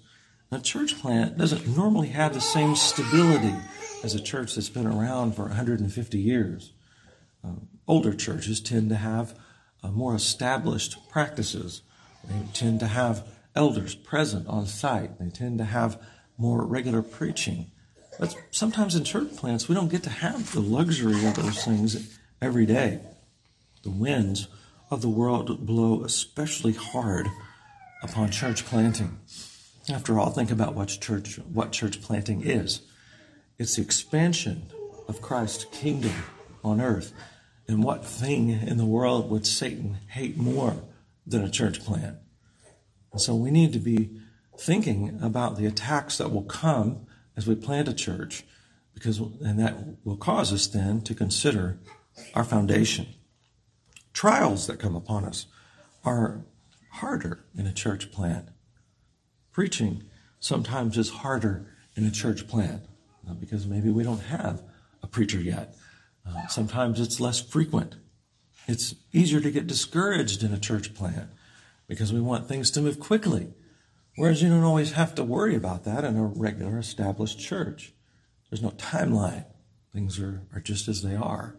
A 0.51 0.59
church 0.59 0.99
plant 0.99 1.37
doesn't 1.37 1.75
normally 1.75 2.07
have 2.09 2.33
the 2.33 2.41
same 2.41 2.75
stability 2.75 3.55
as 4.03 4.15
a 4.15 4.21
church 4.21 4.55
that's 4.55 4.69
been 4.69 4.87
around 4.87 5.35
for 5.35 5.43
150 5.43 6.17
years. 6.17 6.71
Uh, 7.43 7.55
older 7.87 8.13
churches 8.13 8.61
tend 8.61 8.89
to 8.89 8.95
have 8.95 9.37
uh, 9.83 9.89
more 9.89 10.15
established 10.15 10.97
practices. 11.09 11.81
They 12.23 12.41
tend 12.53 12.79
to 12.79 12.87
have 12.87 13.27
elders 13.55 13.95
present 13.95 14.47
on 14.47 14.67
site. 14.67 15.19
They 15.19 15.29
tend 15.29 15.57
to 15.59 15.65
have 15.65 16.01
more 16.37 16.65
regular 16.65 17.01
preaching. 17.01 17.71
But 18.19 18.35
sometimes 18.51 18.95
in 18.95 19.03
church 19.03 19.35
plants, 19.35 19.67
we 19.67 19.75
don't 19.75 19.91
get 19.91 20.03
to 20.03 20.09
have 20.09 20.53
the 20.53 20.61
luxury 20.61 21.25
of 21.25 21.35
those 21.35 21.63
things 21.63 22.17
every 22.41 22.65
day. 22.65 22.99
The 23.83 23.89
winds 23.89 24.47
of 24.89 25.01
the 25.01 25.09
world 25.09 25.65
blow 25.65 26.03
especially 26.03 26.73
hard 26.73 27.27
upon 28.01 28.31
church 28.31 28.65
planting. 28.65 29.19
After 29.89 30.19
all, 30.19 30.31
think 30.31 30.51
about 30.51 30.75
what 30.75 30.87
church, 30.87 31.39
what 31.51 31.71
church 31.71 32.01
planting 32.01 32.41
is. 32.43 32.81
It's 33.57 33.75
the 33.75 33.81
expansion 33.81 34.71
of 35.07 35.21
Christ's 35.21 35.65
kingdom 35.65 36.13
on 36.63 36.81
earth. 36.81 37.13
And 37.67 37.83
what 37.83 38.05
thing 38.05 38.49
in 38.49 38.77
the 38.77 38.85
world 38.85 39.29
would 39.29 39.45
Satan 39.45 39.97
hate 40.09 40.37
more 40.37 40.75
than 41.25 41.43
a 41.43 41.49
church 41.49 41.83
plant? 41.83 42.17
So 43.17 43.35
we 43.35 43.51
need 43.51 43.73
to 43.73 43.79
be 43.79 44.11
thinking 44.57 45.19
about 45.21 45.57
the 45.57 45.65
attacks 45.65 46.17
that 46.17 46.31
will 46.31 46.43
come 46.43 47.05
as 47.37 47.47
we 47.47 47.55
plant 47.55 47.87
a 47.87 47.93
church, 47.93 48.43
because 48.93 49.19
and 49.19 49.59
that 49.59 49.75
will 50.03 50.17
cause 50.17 50.53
us 50.53 50.67
then 50.67 51.01
to 51.01 51.13
consider 51.13 51.79
our 52.33 52.43
foundation. 52.43 53.07
Trials 54.13 54.67
that 54.67 54.79
come 54.79 54.95
upon 54.95 55.25
us 55.25 55.47
are 56.03 56.45
harder 56.91 57.43
in 57.57 57.67
a 57.67 57.73
church 57.73 58.11
plant. 58.11 58.49
Preaching 59.51 60.03
sometimes 60.39 60.97
is 60.97 61.09
harder 61.09 61.65
in 61.95 62.05
a 62.05 62.11
church 62.11 62.47
plant 62.47 62.83
uh, 63.29 63.33
because 63.33 63.65
maybe 63.65 63.89
we 63.89 64.03
don't 64.03 64.21
have 64.21 64.61
a 65.03 65.07
preacher 65.07 65.39
yet. 65.39 65.75
Uh, 66.27 66.47
sometimes 66.47 66.99
it's 66.99 67.19
less 67.19 67.41
frequent. 67.41 67.95
It's 68.67 68.95
easier 69.13 69.41
to 69.41 69.51
get 69.51 69.67
discouraged 69.67 70.43
in 70.43 70.53
a 70.53 70.59
church 70.59 70.93
plant 70.93 71.29
because 71.87 72.13
we 72.13 72.21
want 72.21 72.47
things 72.47 72.71
to 72.71 72.81
move 72.81 72.99
quickly. 72.99 73.53
Whereas 74.15 74.41
you 74.41 74.49
don't 74.49 74.63
always 74.63 74.93
have 74.93 75.13
to 75.15 75.23
worry 75.23 75.55
about 75.55 75.83
that 75.83 76.03
in 76.03 76.15
a 76.15 76.25
regular 76.25 76.77
established 76.77 77.39
church. 77.39 77.93
There's 78.49 78.61
no 78.61 78.71
timeline. 78.71 79.45
Things 79.93 80.19
are, 80.19 80.43
are 80.53 80.61
just 80.61 80.87
as 80.87 81.01
they 81.01 81.15
are. 81.15 81.57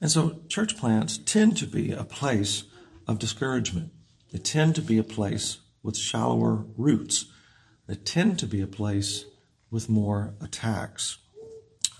And 0.00 0.10
so 0.10 0.40
church 0.48 0.76
plants 0.76 1.18
tend 1.18 1.56
to 1.58 1.66
be 1.66 1.92
a 1.92 2.04
place 2.04 2.64
of 3.06 3.18
discouragement. 3.18 3.92
They 4.32 4.38
tend 4.38 4.74
to 4.76 4.82
be 4.82 4.98
a 4.98 5.04
place 5.04 5.58
with 5.82 5.96
shallower 5.96 6.64
roots. 6.76 7.26
They 7.86 7.94
tend 7.94 8.38
to 8.40 8.46
be 8.46 8.60
a 8.60 8.66
place 8.66 9.26
with 9.70 9.88
more 9.88 10.34
attacks. 10.40 11.18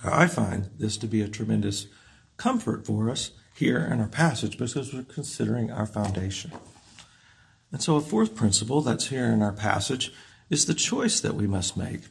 I 0.05 0.26
find 0.26 0.71
this 0.79 0.97
to 0.99 1.07
be 1.07 1.23
a 1.23 1.29
tremendous 1.29 1.87
comfort 2.37 2.87
for 2.87 3.09
us 3.09 3.31
here 3.55 3.79
in 3.79 4.00
our 4.00 4.09
passage 4.09 4.59
because 4.59 4.93
we're 4.93 5.05
considering 5.05 5.71
our 5.71 5.87
foundation. 5.87 6.50
And 7.73 7.83
so, 7.83 7.97
a 7.97 8.00
fourth 8.00 8.35
principle 8.35 8.83
that's 8.83 9.09
here 9.09 9.33
in 9.33 9.41
our 9.41 9.52
passage 9.52 10.12
is 10.50 10.67
the 10.67 10.75
choice 10.75 11.21
that 11.21 11.35
we 11.35 11.47
must 11.47 11.76
make. 11.76 12.02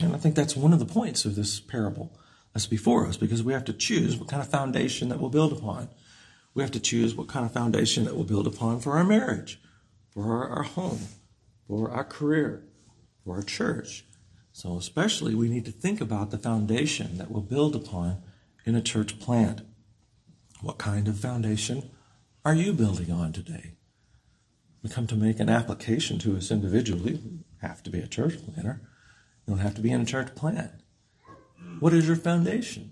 And 0.00 0.14
I 0.14 0.18
think 0.18 0.34
that's 0.34 0.56
one 0.56 0.72
of 0.72 0.78
the 0.78 0.86
points 0.86 1.26
of 1.26 1.36
this 1.36 1.60
parable 1.60 2.18
that's 2.54 2.66
before 2.66 3.06
us 3.06 3.18
because 3.18 3.42
we 3.42 3.52
have 3.52 3.66
to 3.66 3.74
choose 3.74 4.16
what 4.16 4.28
kind 4.28 4.42
of 4.42 4.48
foundation 4.48 5.10
that 5.10 5.20
we'll 5.20 5.28
build 5.28 5.52
upon. 5.52 5.90
We 6.54 6.62
have 6.62 6.72
to 6.72 6.80
choose 6.80 7.14
what 7.14 7.28
kind 7.28 7.44
of 7.44 7.52
foundation 7.52 8.04
that 8.04 8.14
we'll 8.14 8.24
build 8.24 8.46
upon 8.46 8.80
for 8.80 8.92
our 8.92 9.04
marriage, 9.04 9.60
for 10.10 10.24
our, 10.32 10.48
our 10.48 10.62
home, 10.62 11.00
for 11.68 11.90
our 11.90 12.04
career, 12.04 12.64
for 13.22 13.36
our 13.36 13.42
church. 13.42 14.04
So, 14.52 14.76
especially, 14.78 15.34
we 15.34 15.48
need 15.48 15.64
to 15.66 15.72
think 15.72 16.00
about 16.00 16.30
the 16.30 16.38
foundation 16.38 17.18
that 17.18 17.30
we'll 17.30 17.42
build 17.42 17.76
upon 17.76 18.22
in 18.64 18.74
a 18.74 18.80
church 18.80 19.18
plant. 19.18 19.62
What 20.62 20.78
kind 20.78 21.08
of 21.08 21.18
foundation 21.18 21.90
are 22.44 22.54
you 22.54 22.72
building 22.72 23.10
on 23.10 23.32
today? 23.32 23.72
We 24.84 24.90
come 24.90 25.06
to 25.06 25.16
make 25.16 25.40
an 25.40 25.48
application 25.48 26.18
to 26.20 26.36
us 26.36 26.50
individually. 26.50 27.12
you 27.12 27.40
have 27.62 27.82
to 27.84 27.90
be 27.90 28.00
a 28.00 28.06
church 28.06 28.34
planner. 28.44 28.82
You 29.46 29.54
don't 29.54 29.62
have 29.62 29.74
to 29.76 29.80
be 29.80 29.90
in 29.90 30.02
a 30.02 30.04
church 30.04 30.34
plant. 30.34 30.72
What 31.80 31.94
is 31.94 32.06
your 32.06 32.16
foundation? 32.16 32.90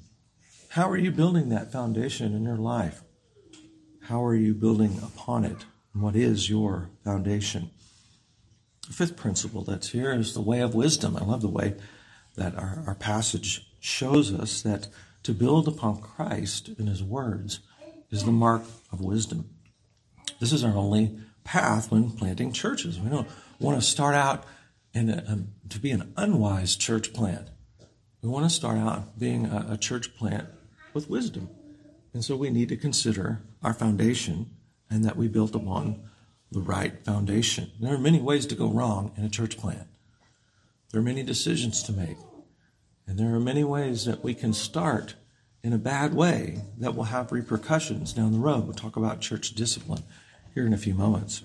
How 0.71 0.89
are 0.89 0.97
you 0.97 1.13
building 1.13 1.51
that 1.51 1.71
foundation 1.71 2.35
in 2.35 2.45
your 2.45 2.57
life? 2.57 3.03
How 4.05 4.25
are 4.25 4.35
you 4.35 4.55
building 4.55 5.01
upon 5.03 5.45
it? 5.45 5.67
What 5.93 6.17
is 6.17 6.49
your 6.49 6.89
foundation? 7.05 7.71
The 8.87 8.95
fifth 8.95 9.19
principle 9.19 9.63
that's 9.63 9.91
here 9.91 10.15
is 10.15 10.33
the 10.33 10.41
way 10.41 10.61
of 10.61 10.75
wisdom. 10.75 11.15
I 11.19 11.25
love 11.25 11.43
the 11.43 11.49
way 11.49 11.75
that 12.37 12.57
our, 12.57 12.83
our 12.87 12.95
passage 12.95 13.71
shows 13.81 14.33
us 14.33 14.63
that 14.63 14.89
to 15.25 15.35
build 15.35 15.69
upon 15.69 16.01
Christ 16.01 16.71
in 16.79 16.87
his 16.87 17.03
words 17.03 17.61
is 18.11 18.25
the 18.25 18.33
mark 18.33 18.63
of 18.91 19.03
wisdom. 19.03 19.51
This 20.41 20.55
is 20.55 20.65
our 20.65 20.75
only 20.75 21.19
path 21.45 21.91
when 21.91 22.11
planting 22.11 22.53
churches. 22.53 22.99
We 22.99 23.11
don't 23.11 23.29
want 23.59 23.81
to 23.81 23.87
start 23.87 24.15
out 24.15 24.45
in 24.95 25.11
a, 25.11 25.25
um, 25.27 25.49
to 25.69 25.79
be 25.79 25.91
an 25.91 26.13
unwise 26.17 26.77
church 26.77 27.13
plant. 27.13 27.49
We 28.23 28.29
want 28.29 28.45
to 28.45 28.51
start 28.51 28.79
out 28.79 29.19
being 29.19 29.47
a, 29.47 29.67
a 29.71 29.77
church 29.77 30.15
plant 30.17 30.49
with 30.95 31.09
wisdom. 31.09 31.49
And 32.15 32.25
so 32.25 32.37
we 32.37 32.51
need 32.51 32.69
to 32.69 32.77
consider 32.77 33.41
our 33.63 33.75
foundation 33.75 34.51
and 34.91 35.05
that 35.05 35.17
we 35.17 35.29
built 35.29 35.55
upon 35.55 36.03
the 36.51 36.61
right 36.61 37.03
foundation. 37.05 37.71
There 37.81 37.95
are 37.95 37.99
many 37.99 38.21
ways 38.21 38.47
to 38.47 38.55
go 38.55 38.69
wrong 38.69 39.13
in 39.17 39.25
a 39.25 39.31
church 39.31 39.57
plant. 39.57 39.87
There 40.91 41.01
are 41.01 41.05
many 41.05 41.23
decisions 41.23 41.83
to 41.85 41.93
make. 41.93 42.19
And 43.07 43.19
there 43.19 43.35
are 43.35 43.41
many 43.41 43.65
ways 43.65 44.05
that 44.05 44.23
we 44.23 44.35
can 44.35 44.53
start 44.53 45.15
in 45.65 45.73
a 45.73 45.79
bad 45.79 46.13
way 46.13 46.63
that 46.79 46.95
will 46.95 47.05
have 47.05 47.33
repercussions 47.33 48.13
down 48.13 48.33
the 48.33 48.39
road. 48.39 48.65
We'll 48.65 48.75
talk 48.75 48.97
about 48.97 49.21
church 49.21 49.55
discipline 49.55 50.03
here 50.55 50.67
in 50.67 50.73
a 50.73 50.79
few 50.79 50.95
moments. 50.95 51.43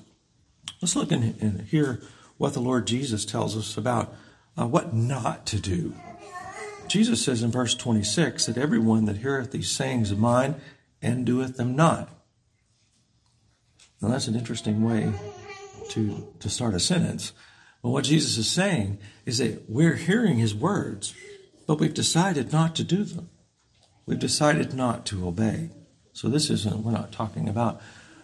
Let's 0.81 0.95
look 0.95 1.11
and, 1.11 1.61
hear 1.61 2.01
what 2.37 2.53
the 2.53 2.59
Lord 2.59 2.85
Jesus 2.85 3.25
tells 3.25 3.57
us 3.57 3.77
about 3.77 4.13
uh, 4.57 4.67
what 4.67 4.93
not 4.93 5.45
to 5.47 5.59
do. 5.59 5.93
Jesus 6.87 7.23
says 7.23 7.43
in 7.43 7.51
verse 7.51 7.75
26 7.75 8.45
that 8.45 8.57
everyone 8.57 9.05
that 9.05 9.17
heareth 9.17 9.51
these 9.51 9.69
sayings 9.69 10.11
of 10.11 10.19
mine 10.19 10.55
and 11.01 11.25
doeth 11.25 11.57
them 11.57 11.75
not. 11.75 12.09
Now 14.01 14.09
that's 14.09 14.27
an 14.27 14.35
interesting 14.35 14.83
way 14.83 15.11
to, 15.89 16.33
to 16.39 16.49
start 16.49 16.75
a 16.75 16.79
sentence. 16.79 17.33
But 17.81 17.89
what 17.89 18.03
Jesus 18.03 18.37
is 18.37 18.49
saying 18.49 18.99
is 19.25 19.39
that 19.39 19.69
we're 19.69 19.95
hearing 19.95 20.37
his 20.37 20.53
words, 20.53 21.13
but 21.65 21.79
we've 21.79 21.93
decided 21.93 22.51
not 22.51 22.75
to 22.75 22.83
do 22.83 23.03
them. 23.03 23.29
We've 24.05 24.19
decided 24.19 24.73
not 24.73 25.05
to 25.07 25.27
obey. 25.27 25.71
So 26.13 26.29
this 26.29 26.49
isn't, 26.49 26.83
we're 26.83 26.91
not 26.91 27.11
talking 27.11 27.49
about 27.49 27.81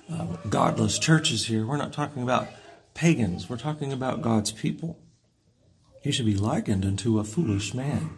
um, 0.09 0.37
godless 0.49 0.99
churches 0.99 1.47
here. 1.47 1.65
We're 1.65 1.77
not 1.77 1.93
talking 1.93 2.23
about 2.23 2.47
pagans. 2.93 3.49
We're 3.49 3.57
talking 3.57 3.93
about 3.93 4.21
God's 4.21 4.51
people. 4.51 4.99
He 6.01 6.11
should 6.11 6.25
be 6.25 6.35
likened 6.35 6.85
unto 6.85 7.19
a 7.19 7.23
foolish 7.23 7.73
man, 7.73 8.17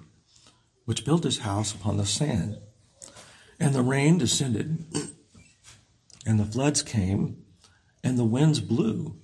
which 0.85 1.05
built 1.05 1.23
his 1.23 1.39
house 1.39 1.73
upon 1.73 1.97
the 1.97 2.05
sand. 2.05 2.57
And 3.59 3.73
the 3.73 3.81
rain 3.81 4.17
descended, 4.17 4.85
and 6.25 6.39
the 6.39 6.45
floods 6.45 6.81
came, 6.81 7.43
and 8.03 8.17
the 8.17 8.25
winds 8.25 8.59
blew 8.59 9.17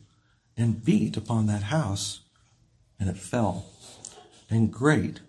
and 0.56 0.84
beat 0.84 1.18
upon 1.18 1.48
that 1.48 1.64
house, 1.64 2.22
and 3.00 3.10
it 3.10 3.18
fell. 3.18 3.66
And 4.50 4.72
great 4.72 5.22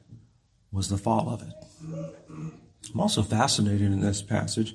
was 0.70 0.88
the 0.88 0.98
fall 0.98 1.30
of 1.30 1.42
it. 1.42 1.54
I'm 2.92 3.00
also 3.00 3.22
fascinated 3.22 3.92
in 3.92 4.00
this 4.00 4.22
passage 4.22 4.74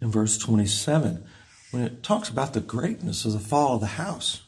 in 0.00 0.10
verse 0.10 0.38
27 0.38 1.24
when 1.70 1.82
it 1.82 2.02
talks 2.02 2.28
about 2.28 2.54
the 2.54 2.60
greatness 2.60 3.24
of 3.24 3.32
the 3.32 3.38
fall 3.38 3.74
of 3.74 3.80
the 3.80 3.86
house. 3.86 4.42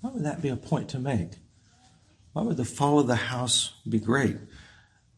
Why 0.00 0.10
would 0.10 0.24
that 0.24 0.42
be 0.42 0.48
a 0.48 0.56
point 0.56 0.88
to 0.90 0.98
make? 0.98 1.32
Why 2.32 2.42
would 2.42 2.56
the 2.56 2.64
fall 2.64 2.98
of 2.98 3.06
the 3.06 3.16
house 3.16 3.74
be 3.88 4.00
great? 4.00 4.36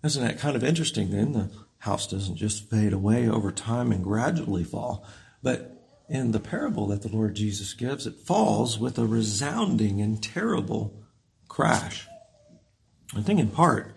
Isn't 0.02 0.24
that 0.24 0.38
kind 0.38 0.56
of 0.56 0.64
interesting 0.64 1.10
then? 1.10 1.32
The 1.32 1.50
house 1.78 2.06
doesn't 2.06 2.36
just 2.36 2.68
fade 2.68 2.92
away 2.92 3.28
over 3.28 3.50
time 3.50 3.92
and 3.92 4.04
gradually 4.04 4.64
fall, 4.64 5.06
but 5.42 5.70
in 6.08 6.32
the 6.32 6.40
parable 6.40 6.86
that 6.88 7.02
the 7.02 7.08
Lord 7.08 7.34
Jesus 7.34 7.72
gives, 7.72 8.06
it 8.06 8.16
falls 8.16 8.78
with 8.78 8.98
a 8.98 9.06
resounding 9.06 10.02
and 10.02 10.22
terrible 10.22 11.02
crash. 11.48 12.06
I 13.16 13.22
think 13.22 13.40
in 13.40 13.48
part 13.48 13.94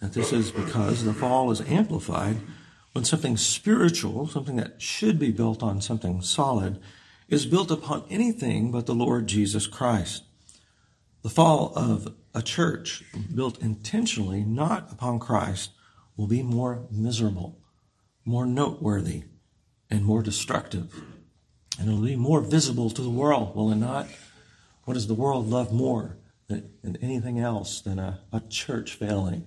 that 0.00 0.14
this 0.14 0.32
is 0.32 0.50
because 0.50 1.04
the 1.04 1.14
fall 1.14 1.50
is 1.50 1.60
amplified 1.60 2.38
when 2.94 3.04
something 3.04 3.36
spiritual, 3.36 4.28
something 4.28 4.54
that 4.54 4.80
should 4.80 5.18
be 5.18 5.32
built 5.32 5.64
on 5.64 5.80
something 5.80 6.22
solid, 6.22 6.80
is 7.28 7.44
built 7.44 7.72
upon 7.72 8.04
anything 8.08 8.70
but 8.70 8.86
the 8.86 8.94
Lord 8.94 9.26
Jesus 9.26 9.66
Christ. 9.66 10.22
The 11.22 11.28
fall 11.28 11.72
of 11.74 12.14
a 12.34 12.40
church 12.40 13.02
built 13.34 13.60
intentionally 13.60 14.44
not 14.44 14.92
upon 14.92 15.18
Christ 15.18 15.72
will 16.16 16.28
be 16.28 16.44
more 16.44 16.86
miserable, 16.88 17.58
more 18.24 18.46
noteworthy, 18.46 19.24
and 19.90 20.04
more 20.04 20.22
destructive. 20.22 21.02
And 21.80 21.88
it'll 21.88 22.00
be 22.00 22.14
more 22.14 22.42
visible 22.42 22.90
to 22.90 23.02
the 23.02 23.10
world, 23.10 23.56
will 23.56 23.72
it 23.72 23.76
not? 23.76 24.06
What 24.84 24.94
does 24.94 25.08
the 25.08 25.14
world 25.14 25.48
love 25.48 25.72
more 25.72 26.18
than, 26.46 26.70
anything 27.02 27.40
else 27.40 27.80
than 27.80 27.98
a, 27.98 28.20
a 28.32 28.40
church 28.48 28.92
failing 28.92 29.46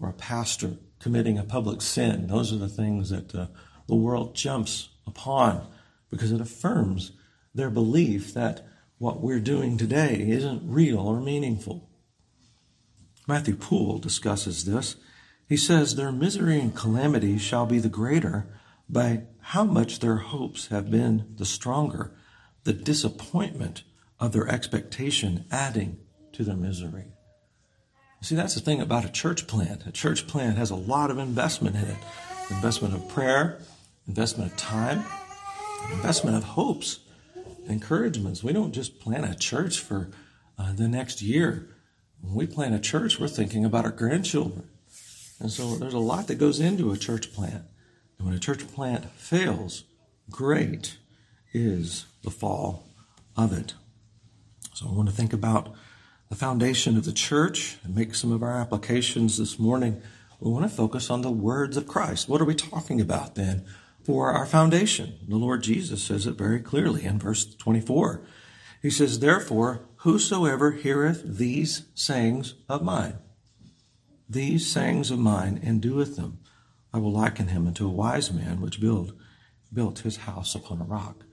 or 0.00 0.08
a 0.08 0.14
pastor 0.14 0.78
committing 1.00 1.38
a 1.38 1.44
public 1.44 1.80
sin. 1.80 2.26
Those 2.26 2.52
are 2.52 2.58
the 2.58 2.68
things 2.68 3.10
that 3.10 3.34
uh, 3.34 3.46
the 3.86 3.94
world 3.94 4.34
jumps 4.34 4.88
upon 5.06 5.66
because 6.10 6.32
it 6.32 6.40
affirms 6.40 7.12
their 7.54 7.70
belief 7.70 8.34
that 8.34 8.66
what 8.98 9.20
we're 9.20 9.40
doing 9.40 9.76
today 9.76 10.16
isn't 10.28 10.62
real 10.64 11.00
or 11.00 11.20
meaningful. 11.20 11.88
Matthew 13.26 13.56
Poole 13.56 13.98
discusses 13.98 14.64
this. 14.64 14.96
He 15.48 15.56
says, 15.56 15.94
Their 15.94 16.12
misery 16.12 16.60
and 16.60 16.74
calamity 16.74 17.38
shall 17.38 17.66
be 17.66 17.78
the 17.78 17.88
greater 17.88 18.46
by 18.88 19.24
how 19.40 19.64
much 19.64 20.00
their 20.00 20.16
hopes 20.16 20.68
have 20.68 20.90
been 20.90 21.34
the 21.36 21.44
stronger, 21.44 22.14
the 22.64 22.72
disappointment 22.72 23.82
of 24.18 24.32
their 24.32 24.48
expectation 24.48 25.44
adding 25.50 25.98
to 26.32 26.42
their 26.42 26.56
misery. 26.56 27.12
See, 28.20 28.34
that's 28.34 28.54
the 28.54 28.60
thing 28.60 28.80
about 28.80 29.04
a 29.04 29.10
church 29.10 29.46
plant. 29.46 29.86
A 29.86 29.92
church 29.92 30.26
plant 30.26 30.58
has 30.58 30.70
a 30.70 30.76
lot 30.76 31.10
of 31.10 31.18
investment 31.18 31.76
in 31.76 31.82
it 31.82 31.96
investment 32.50 32.94
of 32.94 33.06
prayer, 33.08 33.58
investment 34.06 34.50
of 34.50 34.56
time, 34.56 35.04
investment 35.92 36.36
of 36.36 36.42
hopes, 36.42 37.00
encouragements. 37.68 38.42
We 38.42 38.52
don't 38.52 38.72
just 38.72 39.00
plant 39.00 39.30
a 39.30 39.36
church 39.36 39.78
for 39.80 40.10
uh, 40.58 40.72
the 40.72 40.88
next 40.88 41.20
year. 41.20 41.68
When 42.20 42.34
we 42.34 42.46
plant 42.46 42.74
a 42.74 42.78
church, 42.78 43.20
we're 43.20 43.28
thinking 43.28 43.64
about 43.64 43.84
our 43.84 43.90
grandchildren. 43.90 44.68
And 45.40 45.50
so 45.52 45.76
there's 45.76 45.94
a 45.94 45.98
lot 45.98 46.26
that 46.26 46.36
goes 46.36 46.58
into 46.58 46.90
a 46.90 46.96
church 46.96 47.32
plant. 47.32 47.64
And 48.18 48.26
when 48.26 48.34
a 48.34 48.40
church 48.40 48.66
plant 48.68 49.04
fails, 49.12 49.84
great 50.30 50.96
is 51.52 52.06
the 52.22 52.30
fall 52.30 52.84
of 53.36 53.56
it. 53.56 53.74
So 54.74 54.88
I 54.88 54.92
want 54.92 55.08
to 55.08 55.14
think 55.14 55.32
about 55.32 55.74
the 56.28 56.36
foundation 56.36 56.96
of 56.96 57.04
the 57.04 57.12
church 57.12 57.78
and 57.82 57.94
make 57.94 58.14
some 58.14 58.32
of 58.32 58.42
our 58.42 58.52
applications 58.52 59.38
this 59.38 59.58
morning, 59.58 60.02
we 60.40 60.50
want 60.50 60.68
to 60.68 60.76
focus 60.76 61.10
on 61.10 61.22
the 61.22 61.30
words 61.30 61.76
of 61.76 61.88
Christ. 61.88 62.28
What 62.28 62.40
are 62.40 62.46
we 62.46 62.54
talking 62.54 63.00
about 63.00 63.34
then 63.34 63.64
for 64.04 64.30
our 64.30 64.46
foundation? 64.46 65.18
The 65.26 65.36
Lord 65.36 65.62
Jesus 65.62 66.02
says 66.02 66.26
it 66.26 66.36
very 66.36 66.60
clearly 66.60 67.04
in 67.04 67.18
verse 67.18 67.54
24. 67.56 68.22
He 68.82 68.90
says, 68.90 69.18
Therefore, 69.18 69.80
whosoever 69.96 70.72
heareth 70.72 71.22
these 71.24 71.86
sayings 71.94 72.54
of 72.68 72.82
mine, 72.82 73.18
these 74.28 74.70
sayings 74.70 75.10
of 75.10 75.18
mine, 75.18 75.58
and 75.64 75.80
doeth 75.80 76.16
them, 76.16 76.38
I 76.92 76.98
will 76.98 77.12
liken 77.12 77.48
him 77.48 77.66
unto 77.66 77.86
a 77.86 77.92
wise 77.92 78.32
man 78.32 78.60
which 78.60 78.80
build, 78.80 79.18
built 79.72 80.00
his 80.00 80.18
house 80.18 80.54
upon 80.54 80.80
a 80.80 80.84
rock. 80.84 81.24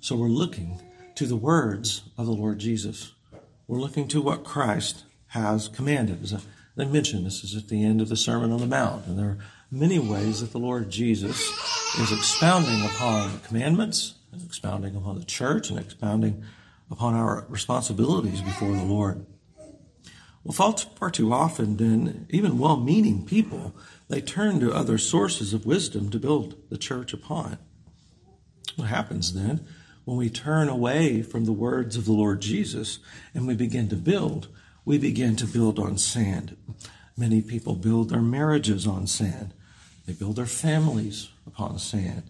So 0.00 0.14
we're 0.14 0.28
looking 0.28 0.80
to 1.16 1.26
the 1.26 1.36
words 1.36 2.02
of 2.16 2.26
the 2.26 2.32
Lord 2.32 2.60
Jesus 2.60 3.12
we're 3.68 3.78
looking 3.78 4.08
to 4.08 4.22
what 4.22 4.44
Christ 4.44 5.04
has 5.28 5.68
commanded. 5.68 6.22
As 6.22 6.32
I 6.32 6.84
mentioned, 6.84 7.26
this 7.26 7.44
is 7.44 7.54
at 7.54 7.68
the 7.68 7.84
end 7.84 8.00
of 8.00 8.08
the 8.08 8.16
Sermon 8.16 8.50
on 8.50 8.60
the 8.60 8.66
Mount, 8.66 9.06
and 9.06 9.18
there 9.18 9.26
are 9.26 9.38
many 9.70 9.98
ways 9.98 10.40
that 10.40 10.52
the 10.52 10.58
Lord 10.58 10.88
Jesus 10.88 11.38
is 11.98 12.10
expounding 12.10 12.82
upon 12.86 13.32
the 13.34 13.46
commandments, 13.46 14.14
and 14.32 14.42
expounding 14.42 14.96
upon 14.96 15.18
the 15.18 15.24
church, 15.26 15.68
and 15.68 15.78
expounding 15.78 16.42
upon 16.90 17.14
our 17.14 17.44
responsibilities 17.50 18.40
before 18.40 18.72
the 18.72 18.82
Lord. 18.82 19.26
Well, 20.44 20.72
far 20.72 21.10
too 21.10 21.32
often, 21.34 21.76
then, 21.76 22.26
even 22.30 22.58
well 22.58 22.78
meaning 22.78 23.26
people, 23.26 23.74
they 24.08 24.22
turn 24.22 24.60
to 24.60 24.72
other 24.72 24.96
sources 24.96 25.52
of 25.52 25.66
wisdom 25.66 26.08
to 26.08 26.18
build 26.18 26.56
the 26.70 26.78
church 26.78 27.12
upon. 27.12 27.58
What 28.76 28.88
happens 28.88 29.34
then? 29.34 29.66
When 30.08 30.16
we 30.16 30.30
turn 30.30 30.70
away 30.70 31.20
from 31.20 31.44
the 31.44 31.52
words 31.52 31.94
of 31.94 32.06
the 32.06 32.12
Lord 32.12 32.40
Jesus 32.40 32.98
and 33.34 33.46
we 33.46 33.54
begin 33.54 33.90
to 33.90 33.94
build, 33.94 34.48
we 34.86 34.96
begin 34.96 35.36
to 35.36 35.44
build 35.44 35.78
on 35.78 35.98
sand. 35.98 36.56
Many 37.14 37.42
people 37.42 37.74
build 37.74 38.08
their 38.08 38.22
marriages 38.22 38.86
on 38.86 39.06
sand. 39.06 39.52
They 40.06 40.14
build 40.14 40.36
their 40.36 40.46
families 40.46 41.28
upon 41.46 41.78
sand. 41.78 42.22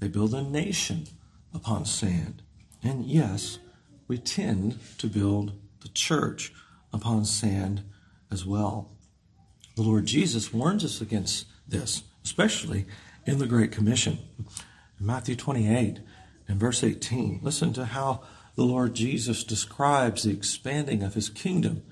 They 0.00 0.08
build 0.08 0.34
a 0.34 0.42
nation 0.42 1.06
upon 1.54 1.86
sand. 1.86 2.42
And 2.82 3.06
yes, 3.06 3.58
we 4.06 4.18
tend 4.18 4.78
to 4.98 5.06
build 5.06 5.52
the 5.80 5.88
church 5.88 6.52
upon 6.92 7.24
sand 7.24 7.84
as 8.30 8.44
well. 8.44 8.90
The 9.76 9.82
Lord 9.82 10.04
Jesus 10.04 10.52
warns 10.52 10.84
us 10.84 11.00
against 11.00 11.46
this, 11.66 12.02
especially 12.22 12.84
in 13.24 13.38
the 13.38 13.46
Great 13.46 13.72
Commission. 13.72 14.18
In 15.00 15.06
Matthew 15.06 15.36
28, 15.36 16.00
in 16.48 16.58
verse 16.58 16.82
18. 16.84 17.40
Listen 17.42 17.72
to 17.74 17.86
how 17.86 18.22
the 18.54 18.64
Lord 18.64 18.94
Jesus 18.94 19.44
describes 19.44 20.22
the 20.22 20.32
expanding 20.32 21.02
of 21.02 21.14
his 21.14 21.28
kingdom, 21.28 21.82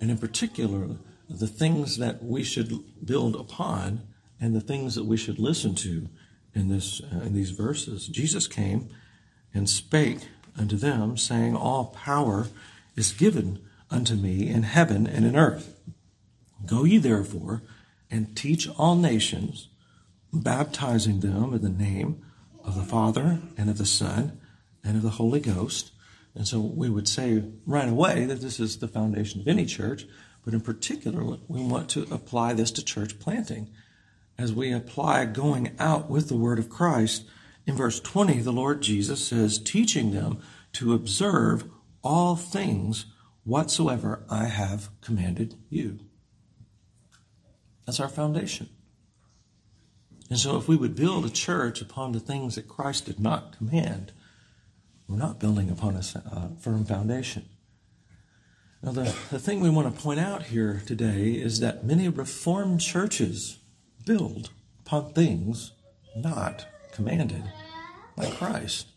and 0.00 0.10
in 0.10 0.18
particular, 0.18 0.96
the 1.28 1.46
things 1.46 1.98
that 1.98 2.22
we 2.22 2.42
should 2.42 2.72
build 3.04 3.36
upon 3.36 4.02
and 4.40 4.54
the 4.54 4.60
things 4.60 4.94
that 4.94 5.04
we 5.04 5.16
should 5.16 5.38
listen 5.38 5.74
to 5.74 6.08
in, 6.54 6.68
this, 6.68 7.00
uh, 7.00 7.20
in 7.20 7.34
these 7.34 7.50
verses. 7.50 8.06
Jesus 8.08 8.46
came 8.46 8.88
and 9.52 9.68
spake 9.68 10.28
unto 10.58 10.76
them, 10.76 11.16
saying, 11.16 11.54
All 11.54 11.86
power 11.86 12.48
is 12.96 13.12
given 13.12 13.60
unto 13.90 14.14
me 14.14 14.48
in 14.48 14.62
heaven 14.62 15.06
and 15.06 15.24
in 15.24 15.36
earth. 15.36 15.78
Go 16.66 16.84
ye 16.84 16.98
therefore 16.98 17.62
and 18.10 18.36
teach 18.36 18.68
all 18.76 18.96
nations, 18.96 19.68
baptizing 20.32 21.20
them 21.20 21.54
in 21.54 21.62
the 21.62 21.68
name 21.68 22.24
of 22.68 22.74
the 22.74 22.82
Father 22.82 23.40
and 23.56 23.70
of 23.70 23.78
the 23.78 23.86
Son 23.86 24.38
and 24.84 24.96
of 24.96 25.02
the 25.02 25.10
Holy 25.10 25.40
Ghost. 25.40 25.90
And 26.34 26.46
so 26.46 26.60
we 26.60 26.90
would 26.90 27.08
say 27.08 27.42
right 27.64 27.88
away 27.88 28.26
that 28.26 28.42
this 28.42 28.60
is 28.60 28.78
the 28.78 28.86
foundation 28.86 29.40
of 29.40 29.48
any 29.48 29.64
church, 29.64 30.04
but 30.44 30.52
in 30.52 30.60
particular, 30.60 31.38
we 31.48 31.62
want 31.62 31.88
to 31.90 32.02
apply 32.10 32.52
this 32.52 32.70
to 32.72 32.84
church 32.84 33.18
planting. 33.18 33.70
As 34.36 34.52
we 34.52 34.70
apply 34.70 35.24
going 35.24 35.74
out 35.78 36.10
with 36.10 36.28
the 36.28 36.36
word 36.36 36.58
of 36.58 36.68
Christ, 36.68 37.24
in 37.66 37.74
verse 37.74 38.00
20, 38.00 38.40
the 38.40 38.52
Lord 38.52 38.82
Jesus 38.82 39.26
says, 39.26 39.58
teaching 39.58 40.12
them 40.12 40.38
to 40.74 40.92
observe 40.92 41.64
all 42.04 42.36
things 42.36 43.06
whatsoever 43.44 44.24
I 44.28 44.44
have 44.44 44.90
commanded 45.00 45.54
you. 45.70 46.00
That's 47.86 47.98
our 47.98 48.08
foundation. 48.08 48.68
And 50.30 50.38
so, 50.38 50.56
if 50.56 50.68
we 50.68 50.76
would 50.76 50.94
build 50.94 51.24
a 51.24 51.30
church 51.30 51.80
upon 51.80 52.12
the 52.12 52.20
things 52.20 52.56
that 52.56 52.68
Christ 52.68 53.06
did 53.06 53.18
not 53.18 53.56
command, 53.56 54.12
we're 55.08 55.16
not 55.16 55.40
building 55.40 55.70
upon 55.70 55.94
a 55.94 56.02
uh, 56.30 56.48
firm 56.60 56.84
foundation. 56.84 57.48
Now, 58.82 58.92
the, 58.92 59.14
the 59.30 59.38
thing 59.38 59.60
we 59.60 59.70
want 59.70 59.94
to 59.94 60.02
point 60.02 60.20
out 60.20 60.44
here 60.44 60.82
today 60.86 61.32
is 61.32 61.60
that 61.60 61.84
many 61.84 62.08
Reformed 62.08 62.80
churches 62.80 63.58
build 64.04 64.50
upon 64.80 65.12
things 65.14 65.72
not 66.14 66.66
commanded 66.92 67.44
by 68.16 68.30
Christ. 68.30 68.88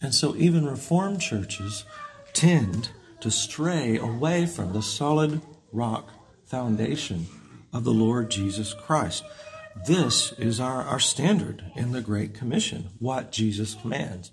And 0.00 0.14
so, 0.14 0.34
even 0.36 0.66
Reformed 0.66 1.20
churches 1.20 1.84
tend 2.32 2.90
to 3.20 3.30
stray 3.30 3.98
away 3.98 4.46
from 4.46 4.72
the 4.72 4.82
solid 4.82 5.42
rock 5.72 6.08
foundation 6.46 7.26
of 7.72 7.84
the 7.84 7.92
Lord 7.92 8.30
Jesus 8.30 8.74
Christ. 8.74 9.24
This 9.82 10.32
is 10.38 10.60
our, 10.60 10.82
our 10.82 11.00
standard 11.00 11.64
in 11.76 11.92
the 11.92 12.00
Great 12.00 12.32
Commission, 12.32 12.90
what 13.00 13.32
Jesus 13.32 13.74
commands. 13.74 14.30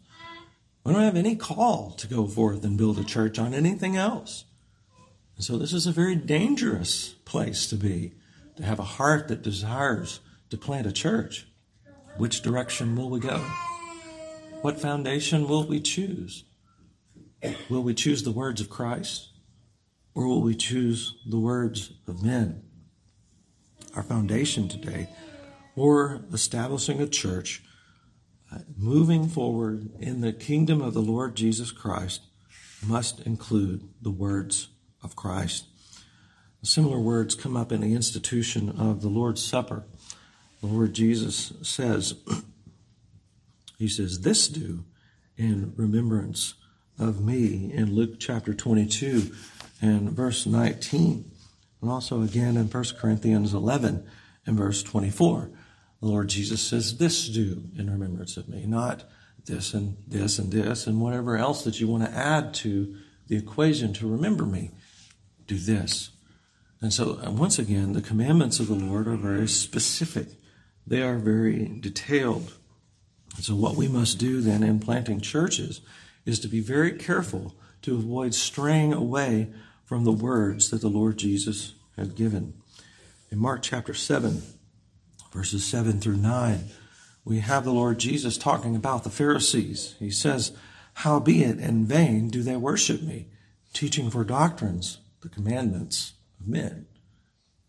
We 0.83 0.93
don't 0.93 1.01
have 1.01 1.17
any 1.17 1.35
call 1.35 1.91
to 1.91 2.07
go 2.07 2.25
forth 2.27 2.63
and 2.63 2.77
build 2.77 2.99
a 2.99 3.03
church 3.03 3.37
on 3.37 3.53
anything 3.53 3.97
else. 3.97 4.45
And 5.35 5.43
so 5.43 5.57
this 5.57 5.73
is 5.73 5.87
a 5.87 5.91
very 5.91 6.15
dangerous 6.15 7.15
place 7.25 7.67
to 7.67 7.75
be, 7.75 8.13
to 8.55 8.63
have 8.63 8.79
a 8.79 8.83
heart 8.83 9.27
that 9.27 9.41
desires 9.41 10.19
to 10.51 10.57
plant 10.57 10.87
a 10.87 10.91
church. 10.91 11.47
Which 12.17 12.41
direction 12.41 12.95
will 12.95 13.09
we 13.09 13.19
go? 13.19 13.37
What 14.61 14.79
foundation 14.79 15.47
will 15.47 15.65
we 15.65 15.79
choose? 15.79 16.45
Will 17.69 17.81
we 17.81 17.93
choose 17.93 18.23
the 18.23 18.31
words 18.31 18.61
of 18.61 18.69
Christ 18.69 19.29
or 20.13 20.27
will 20.27 20.41
we 20.41 20.55
choose 20.55 21.15
the 21.25 21.39
words 21.39 21.93
of 22.07 22.23
men? 22.23 22.63
Our 23.95 24.03
foundation 24.03 24.67
today, 24.67 25.09
or 25.75 26.23
establishing 26.33 27.01
a 27.01 27.07
church, 27.07 27.63
uh, 28.53 28.59
moving 28.77 29.27
forward 29.27 29.89
in 29.99 30.21
the 30.21 30.33
kingdom 30.33 30.81
of 30.81 30.93
the 30.93 31.01
Lord 31.01 31.35
Jesus 31.35 31.71
Christ, 31.71 32.21
must 32.85 33.19
include 33.21 33.87
the 34.01 34.11
words 34.11 34.69
of 35.03 35.15
Christ. 35.15 35.65
Similar 36.63 36.99
words 36.99 37.33
come 37.33 37.57
up 37.57 37.71
in 37.71 37.81
the 37.81 37.93
institution 37.93 38.69
of 38.69 39.01
the 39.01 39.07
Lord's 39.07 39.43
Supper. 39.43 39.83
The 40.61 40.67
Lord 40.67 40.93
Jesus 40.93 41.53
says, 41.63 42.15
He 43.79 43.87
says, 43.87 44.21
This 44.21 44.47
do 44.47 44.85
in 45.37 45.73
remembrance 45.75 46.53
of 46.99 47.19
me 47.19 47.71
in 47.73 47.95
Luke 47.95 48.19
chapter 48.19 48.53
22 48.53 49.33
and 49.81 50.11
verse 50.11 50.45
19, 50.45 51.31
and 51.81 51.89
also 51.89 52.21
again 52.21 52.57
in 52.57 52.67
1 52.67 52.83
Corinthians 52.99 53.55
11 53.55 54.07
and 54.45 54.57
verse 54.57 54.83
24. 54.83 55.49
The 56.01 56.07
Lord 56.07 56.29
Jesus 56.29 56.61
says, 56.61 56.97
This 56.97 57.27
do 57.27 57.63
in 57.77 57.89
remembrance 57.89 58.35
of 58.35 58.49
me, 58.49 58.65
not 58.65 59.03
this 59.45 59.73
and 59.73 59.97
this 60.07 60.39
and 60.39 60.51
this 60.51 60.87
and 60.87 60.99
whatever 60.99 61.37
else 61.37 61.63
that 61.63 61.79
you 61.79 61.87
want 61.87 62.03
to 62.03 62.11
add 62.11 62.53
to 62.55 62.95
the 63.27 63.37
equation 63.37 63.93
to 63.93 64.11
remember 64.11 64.45
me 64.45 64.71
do 65.47 65.57
this. 65.57 66.11
And 66.81 66.91
so, 66.91 67.19
uh, 67.23 67.31
once 67.31 67.59
again, 67.59 67.93
the 67.93 68.01
commandments 68.01 68.59
of 68.59 68.67
the 68.67 68.75
Lord 68.75 69.07
are 69.07 69.15
very 69.15 69.47
specific, 69.47 70.29
they 70.85 71.03
are 71.03 71.17
very 71.17 71.77
detailed. 71.79 72.53
So, 73.39 73.55
what 73.55 73.75
we 73.75 73.87
must 73.87 74.17
do 74.17 74.41
then 74.41 74.63
in 74.63 74.79
planting 74.79 75.21
churches 75.21 75.81
is 76.25 76.39
to 76.39 76.47
be 76.47 76.59
very 76.59 76.93
careful 76.93 77.55
to 77.83 77.95
avoid 77.95 78.33
straying 78.33 78.93
away 78.93 79.53
from 79.85 80.03
the 80.03 80.11
words 80.11 80.69
that 80.71 80.81
the 80.81 80.89
Lord 80.89 81.17
Jesus 81.17 81.73
had 81.95 82.15
given. 82.15 82.53
In 83.31 83.37
Mark 83.37 83.61
chapter 83.61 83.93
7, 83.93 84.41
verses 85.31 85.65
7 85.65 85.99
through 85.99 86.17
9, 86.17 86.65
we 87.23 87.39
have 87.39 87.63
the 87.63 87.73
Lord 87.73 87.99
Jesus 87.99 88.37
talking 88.37 88.75
about 88.75 89.03
the 89.03 89.09
Pharisees. 89.09 89.95
He 89.99 90.09
says, 90.09 90.51
Howbeit 90.95 91.59
in 91.59 91.85
vain 91.85 92.29
do 92.29 92.43
they 92.43 92.57
worship 92.57 93.01
me, 93.01 93.27
teaching 93.73 94.09
for 94.09 94.23
doctrines 94.23 94.99
the 95.21 95.29
commandments 95.29 96.13
of 96.39 96.47
men. 96.47 96.87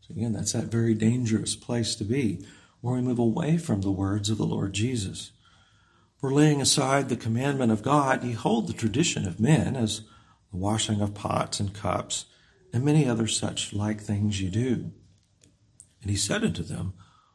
So 0.00 0.14
again, 0.14 0.32
that's 0.32 0.52
that 0.52 0.64
very 0.64 0.94
dangerous 0.94 1.54
place 1.54 1.94
to 1.96 2.04
be, 2.04 2.44
where 2.80 2.94
we 2.94 3.02
move 3.02 3.18
away 3.18 3.58
from 3.58 3.82
the 3.82 3.90
words 3.90 4.30
of 4.30 4.38
the 4.38 4.46
Lord 4.46 4.72
Jesus. 4.72 5.32
For 6.18 6.32
laying 6.32 6.60
aside 6.60 7.08
the 7.08 7.16
commandment 7.16 7.72
of 7.72 7.82
God, 7.82 8.24
ye 8.24 8.32
hold 8.32 8.66
the 8.68 8.72
tradition 8.72 9.26
of 9.26 9.40
men 9.40 9.76
as 9.76 10.02
the 10.50 10.56
washing 10.56 11.00
of 11.00 11.14
pots 11.14 11.60
and 11.60 11.74
cups, 11.74 12.26
and 12.72 12.84
many 12.84 13.08
other 13.08 13.26
such 13.26 13.72
like 13.72 14.00
things 14.00 14.40
ye 14.40 14.48
do. 14.48 14.92
And 16.00 16.10
he 16.10 16.16
said 16.16 16.42
unto 16.42 16.62
them, 16.62 16.94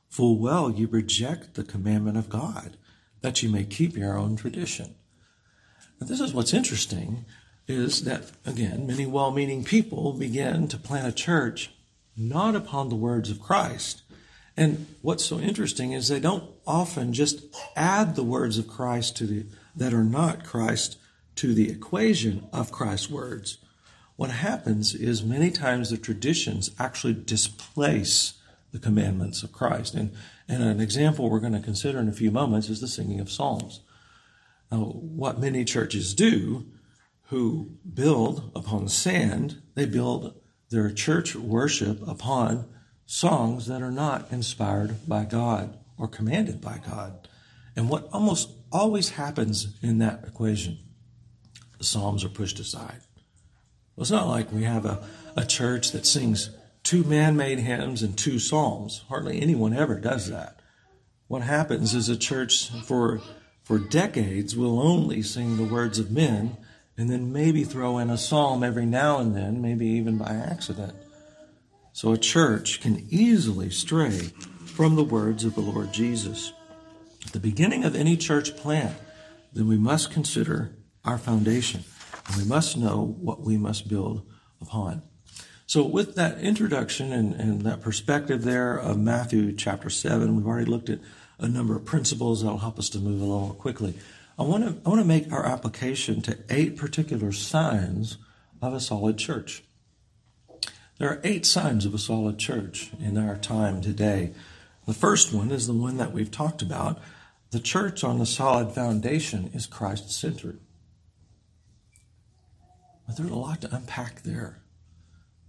Full 0.09 0.37
well 0.37 0.71
you 0.71 0.87
reject 0.87 1.55
the 1.55 1.63
commandment 1.63 2.17
of 2.17 2.29
God, 2.29 2.77
that 3.21 3.43
you 3.43 3.49
may 3.49 3.63
keep 3.63 3.95
your 3.95 4.17
own 4.17 4.35
tradition. 4.35 4.95
Now, 5.99 6.07
this 6.07 6.19
is 6.19 6.33
what's 6.33 6.53
interesting 6.53 7.25
is 7.67 8.03
that, 8.05 8.31
again, 8.45 8.87
many 8.87 9.05
well 9.05 9.31
meaning 9.31 9.63
people 9.63 10.13
begin 10.13 10.67
to 10.69 10.77
plant 10.77 11.07
a 11.07 11.11
church 11.11 11.71
not 12.15 12.55
upon 12.55 12.89
the 12.89 12.95
words 12.95 13.29
of 13.29 13.41
Christ. 13.41 14.03
And 14.55 14.87
what's 15.01 15.25
so 15.25 15.39
interesting 15.39 15.91
is 15.91 16.07
they 16.07 16.19
don't 16.19 16.49
often 16.65 17.13
just 17.13 17.43
add 17.75 18.15
the 18.15 18.23
words 18.23 18.57
of 18.57 18.67
Christ 18.67 19.15
to 19.17 19.25
the, 19.25 19.45
that 19.75 19.93
are 19.93 20.03
not 20.03 20.43
Christ 20.43 20.97
to 21.35 21.53
the 21.53 21.69
equation 21.69 22.47
of 22.51 22.71
Christ's 22.71 23.09
words. 23.09 23.59
What 24.15 24.31
happens 24.31 24.95
is 24.95 25.23
many 25.23 25.51
times 25.51 25.91
the 25.91 25.97
traditions 25.97 26.71
actually 26.79 27.13
displace 27.13 28.33
the 28.71 28.79
commandments 28.79 29.43
of 29.43 29.51
Christ. 29.51 29.93
And, 29.93 30.13
and 30.47 30.63
an 30.63 30.79
example 30.79 31.29
we're 31.29 31.39
going 31.39 31.53
to 31.53 31.59
consider 31.59 31.99
in 31.99 32.09
a 32.09 32.13
few 32.13 32.31
moments 32.31 32.69
is 32.69 32.81
the 32.81 32.87
singing 32.87 33.19
of 33.19 33.31
psalms. 33.31 33.81
Now, 34.71 34.79
what 34.79 35.39
many 35.39 35.63
churches 35.63 36.13
do 36.13 36.65
who 37.29 37.77
build 37.93 38.51
upon 38.55 38.87
sand, 38.87 39.61
they 39.75 39.85
build 39.85 40.39
their 40.69 40.91
church 40.91 41.35
worship 41.35 42.05
upon 42.07 42.67
songs 43.05 43.67
that 43.67 43.81
are 43.81 43.91
not 43.91 44.31
inspired 44.31 45.07
by 45.07 45.23
God 45.25 45.77
or 45.97 46.07
commanded 46.07 46.61
by 46.61 46.79
God. 46.85 47.27
And 47.75 47.89
what 47.89 48.09
almost 48.11 48.49
always 48.71 49.09
happens 49.09 49.77
in 49.81 49.99
that 49.99 50.23
equation, 50.27 50.79
the 51.77 51.83
Psalms 51.83 52.23
are 52.23 52.29
pushed 52.29 52.59
aside. 52.59 53.01
Well, 53.95 54.03
it's 54.03 54.11
not 54.11 54.27
like 54.27 54.51
we 54.51 54.63
have 54.63 54.85
a, 54.85 55.03
a 55.35 55.45
church 55.45 55.91
that 55.91 56.05
sings 56.05 56.49
two 56.87 57.03
man 57.03 57.35
made 57.35 57.59
hymns 57.59 58.01
and 58.01 58.17
two 58.17 58.39
psalms. 58.39 59.03
Hardly 59.09 59.41
anyone 59.41 59.73
ever 59.73 59.99
does 59.99 60.29
that. 60.29 60.61
What 61.27 61.41
happens 61.41 61.93
is 61.93 62.07
a 62.07 62.15
church 62.15 62.69
for, 62.85 63.19
for 63.61 63.77
decades 63.77 64.55
will 64.55 64.79
only 64.79 65.21
sing 65.21 65.57
the 65.57 65.65
words 65.65 65.99
of 65.99 66.11
men 66.11 66.55
and 66.97 67.09
then 67.09 67.33
maybe 67.33 67.65
throw 67.65 67.97
in 67.97 68.09
a 68.09 68.17
psalm 68.17 68.63
every 68.63 68.85
now 68.85 69.17
and 69.17 69.35
then, 69.35 69.61
maybe 69.61 69.85
even 69.85 70.17
by 70.17 70.29
accident. 70.29 70.93
So 71.91 72.13
a 72.13 72.17
church 72.17 72.79
can 72.79 73.05
easily 73.09 73.69
stray 73.69 74.31
from 74.65 74.95
the 74.95 75.03
words 75.03 75.43
of 75.43 75.55
the 75.55 75.61
Lord 75.61 75.91
Jesus. 75.91 76.53
At 77.25 77.33
the 77.33 77.39
beginning 77.41 77.83
of 77.83 77.97
any 77.97 78.15
church 78.15 78.55
plant, 78.55 78.95
then 79.51 79.67
we 79.67 79.77
must 79.77 80.09
consider 80.09 80.71
our 81.03 81.17
foundation, 81.17 81.83
and 82.27 82.37
we 82.37 82.45
must 82.45 82.77
know 82.77 83.17
what 83.19 83.41
we 83.41 83.57
must 83.57 83.89
build 83.89 84.25
upon. 84.61 85.01
So, 85.67 85.83
with 85.83 86.15
that 86.15 86.39
introduction 86.39 87.11
and, 87.11 87.35
and 87.35 87.61
that 87.63 87.81
perspective 87.81 88.43
there 88.43 88.77
of 88.77 88.97
Matthew 88.97 89.51
chapter 89.51 89.89
7, 89.89 90.33
we've 90.33 90.47
already 90.47 90.65
looked 90.65 90.89
at 90.89 90.99
a 91.39 91.49
number 91.49 91.75
of 91.75 91.83
principles 91.83 92.41
that'll 92.41 92.59
help 92.59 92.79
us 92.79 92.87
to 92.91 92.99
move 92.99 93.19
along 93.19 93.55
quickly. 93.55 93.93
I 94.39 94.43
want 94.43 94.63
to 94.63 94.77
I 94.85 94.89
want 94.89 95.01
to 95.01 95.07
make 95.07 95.29
our 95.29 95.45
application 95.45 96.21
to 96.21 96.37
eight 96.49 96.77
particular 96.77 97.33
signs 97.33 98.17
of 98.61 98.73
a 98.73 98.79
solid 98.79 99.17
church. 99.17 99.61
There 100.99 101.09
are 101.09 101.19
eight 101.25 101.45
signs 101.45 101.85
of 101.85 101.93
a 101.93 101.99
solid 101.99 102.39
church 102.39 102.91
in 103.01 103.17
our 103.17 103.35
time 103.35 103.81
today. 103.81 104.31
The 104.85 104.93
first 104.93 105.33
one 105.33 105.51
is 105.51 105.67
the 105.67 105.73
one 105.73 105.97
that 105.97 106.13
we've 106.13 106.31
talked 106.31 106.61
about. 106.61 106.97
The 107.51 107.59
church 107.59 108.05
on 108.05 108.19
the 108.19 108.25
solid 108.25 108.71
foundation 108.71 109.51
is 109.53 109.65
Christ 109.65 110.11
centered. 110.11 110.61
But 113.05 113.17
there's 113.17 113.29
a 113.29 113.35
lot 113.35 113.59
to 113.61 113.75
unpack 113.75 114.23
there. 114.23 114.61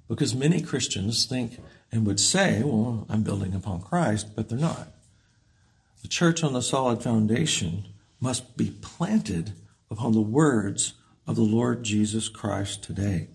Because 0.09 0.35
many 0.35 0.63
Christians 0.63 1.27
think 1.27 1.61
and 1.93 2.07
would 2.07 2.19
say, 2.19 2.63
well, 2.63 3.07
I'm 3.09 3.23
building 3.23 3.55
upon 3.55 3.83
Christ, 3.83 4.35
but 4.35 4.49
they're 4.49 4.59
not. 4.59 4.89
The 6.03 6.09
church 6.09 6.43
on 6.43 6.53
the 6.55 6.63
solid 6.63 7.03
foundation 7.03 7.85
must 8.21 8.57
be 8.57 8.71
planted 8.81 9.53
upon 9.91 10.13
the 10.13 10.21
words 10.21 10.95
of 11.27 11.37
the 11.37 11.43
Lord 11.43 11.83
Jesus 11.83 12.29
Christ 12.29 12.83
today. 12.83 13.29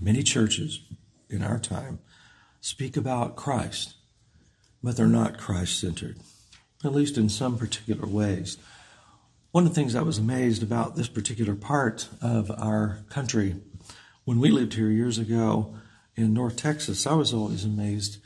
Many 0.00 0.22
churches 0.22 0.80
in 1.28 1.42
our 1.42 1.58
time 1.58 1.98
speak 2.60 2.96
about 2.96 3.36
Christ, 3.36 3.94
but 4.82 4.96
they're 4.96 5.06
not 5.06 5.38
Christ 5.38 5.78
centered, 5.78 6.18
at 6.84 6.94
least 6.94 7.18
in 7.18 7.28
some 7.28 7.58
particular 7.58 8.06
ways. 8.06 8.58
one 9.56 9.64
of 9.64 9.70
the 9.70 9.74
things 9.74 9.94
I 9.94 10.02
was 10.02 10.18
amazed 10.18 10.62
about 10.62 10.96
this 10.96 11.08
particular 11.08 11.54
part 11.54 12.08
of 12.20 12.50
our 12.50 12.98
country, 13.08 13.56
when 14.26 14.40
we 14.40 14.50
lived 14.50 14.74
here 14.74 14.90
years 14.90 15.18
ago 15.18 15.74
in 16.16 16.34
North 16.34 16.56
Texas, 16.56 17.06
I 17.06 17.14
was 17.14 17.32
always 17.32 17.64
amazed 17.64 18.18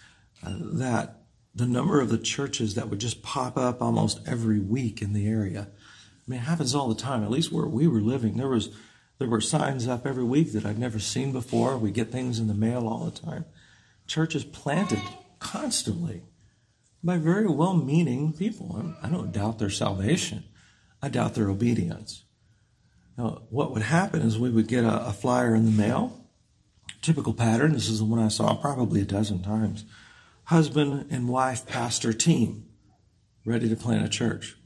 uh, 0.44 0.54
that 0.72 1.20
the 1.54 1.66
number 1.66 2.00
of 2.00 2.08
the 2.08 2.18
churches 2.18 2.74
that 2.74 2.88
would 2.88 2.98
just 2.98 3.22
pop 3.22 3.58
up 3.58 3.82
almost 3.82 4.18
every 4.26 4.60
week 4.60 5.02
in 5.02 5.12
the 5.12 5.28
area. 5.28 5.68
I 5.68 6.22
mean, 6.26 6.40
it 6.40 6.44
happens 6.44 6.74
all 6.74 6.88
the 6.88 6.94
time. 6.94 7.22
At 7.22 7.30
least 7.30 7.52
where 7.52 7.66
we 7.66 7.86
were 7.86 8.00
living, 8.00 8.38
there 8.38 8.48
was 8.48 8.70
there 9.18 9.28
were 9.28 9.42
signs 9.42 9.86
up 9.86 10.06
every 10.06 10.24
week 10.24 10.52
that 10.52 10.64
I'd 10.64 10.78
never 10.78 10.98
seen 10.98 11.32
before. 11.32 11.76
We 11.76 11.90
get 11.90 12.10
things 12.10 12.38
in 12.38 12.46
the 12.46 12.54
mail 12.54 12.88
all 12.88 13.04
the 13.04 13.20
time. 13.20 13.44
Churches 14.06 14.42
planted 14.42 15.02
constantly 15.38 16.22
by 17.04 17.18
very 17.18 17.46
well-meaning 17.46 18.32
people. 18.32 18.94
I 19.02 19.10
don't 19.10 19.32
doubt 19.32 19.58
their 19.58 19.68
salvation. 19.68 20.44
I 21.02 21.10
doubt 21.10 21.34
their 21.34 21.50
obedience. 21.50 22.24
Now, 23.20 23.42
what 23.50 23.72
would 23.72 23.82
happen 23.82 24.22
is 24.22 24.38
we 24.38 24.48
would 24.48 24.66
get 24.66 24.82
a, 24.82 25.08
a 25.08 25.12
flyer 25.12 25.54
in 25.54 25.66
the 25.66 25.70
mail. 25.70 26.24
Typical 27.02 27.34
pattern. 27.34 27.74
This 27.74 27.90
is 27.90 27.98
the 27.98 28.06
one 28.06 28.18
I 28.18 28.28
saw 28.28 28.54
probably 28.54 29.02
a 29.02 29.04
dozen 29.04 29.42
times 29.42 29.84
husband 30.44 31.06
and 31.10 31.28
wife 31.28 31.66
pastor 31.66 32.14
team 32.14 32.64
ready 33.44 33.68
to 33.68 33.76
plant 33.76 34.06
a 34.06 34.08
church. 34.08 34.56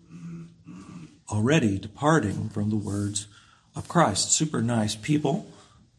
Already 1.29 1.79
departing 1.79 2.49
from 2.49 2.71
the 2.71 2.77
words 2.77 3.27
of 3.75 3.88
Christ. 3.88 4.31
Super 4.31 4.62
nice 4.62 4.95
people. 4.95 5.47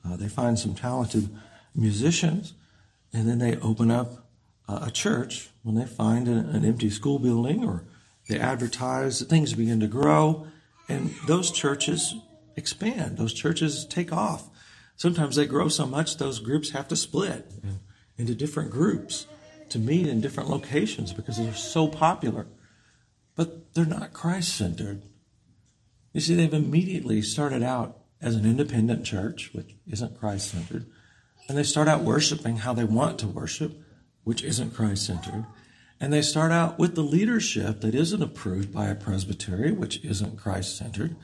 Uh, 0.06 0.15
they 0.15 0.30
find 0.30 0.58
some 0.58 0.76
talented 0.76 1.30
musicians, 1.76 2.54
and 3.12 3.28
then 3.28 3.39
they 3.39 3.58
open 3.58 3.91
up 3.91 4.30
uh, 4.70 4.80
a 4.84 4.91
church 4.91 5.50
when 5.62 5.76
they 5.76 5.86
find 5.86 6.30
an, 6.30 6.50
an 6.50 6.63
empty 6.63 6.89
school 6.89 7.20
building 7.20 7.65
or 7.65 7.84
they 8.30 8.39
advertise, 8.39 9.22
things 9.22 9.54
begin 9.54 9.82
to 9.82 9.88
grow, 9.88 10.48
and 10.88 11.13
those 11.28 11.52
churches 11.52 12.15
expand. 12.56 13.18
Those 13.18 13.34
churches 13.34 13.86
take 13.86 14.12
off. 14.13 14.50
Sometimes 14.96 15.36
they 15.36 15.46
grow 15.46 15.68
so 15.68 15.86
much 15.86 16.18
those 16.18 16.39
groups 16.39 16.72
have 16.72 16.88
to 16.88 16.96
split 16.96 17.52
into 18.18 18.34
different 18.34 18.72
groups 18.72 19.28
to 19.70 19.80
meet 19.80 20.08
in 20.08 20.22
different 20.22 20.50
locations 20.50 21.12
because 21.12 21.38
they're 21.38 21.54
so 21.54 21.88
popular. 21.88 22.48
But 23.36 23.74
they're 23.74 23.86
not 23.86 24.13
Christ 24.13 24.56
centered. 24.56 25.04
You 26.13 26.22
see, 26.22 26.36
they've 26.36 26.54
immediately 26.54 27.22
started 27.22 27.62
out 27.62 27.98
as 28.22 28.36
an 28.36 28.46
independent 28.46 29.06
church, 29.06 29.52
which 29.54 29.76
isn't 29.86 30.18
Christ 30.18 30.52
centered, 30.52 30.86
and 31.48 31.58
they 31.58 31.63
start 31.63 31.88
out 31.88 32.02
worshiping 32.02 32.58
how 32.58 32.74
they 32.74 32.86
want 32.86 33.20
to 33.20 33.28
worship, 33.28 33.74
which 34.24 34.44
isn't 34.44 34.74
Christ 34.74 35.06
centered. 35.06 35.46
And 36.00 36.12
they 36.12 36.22
start 36.22 36.52
out 36.52 36.80
with 36.80 36.96
the 36.96 37.02
leadership 37.02 37.82
that 37.82 37.96
isn't 37.96 38.22
approved 38.22 38.74
by 38.74 38.88
a 38.88 38.96
presbytery, 38.96 39.72
which 39.72 40.04
isn't 40.04 40.38
Christ 40.38 40.78
centered. 40.78 41.15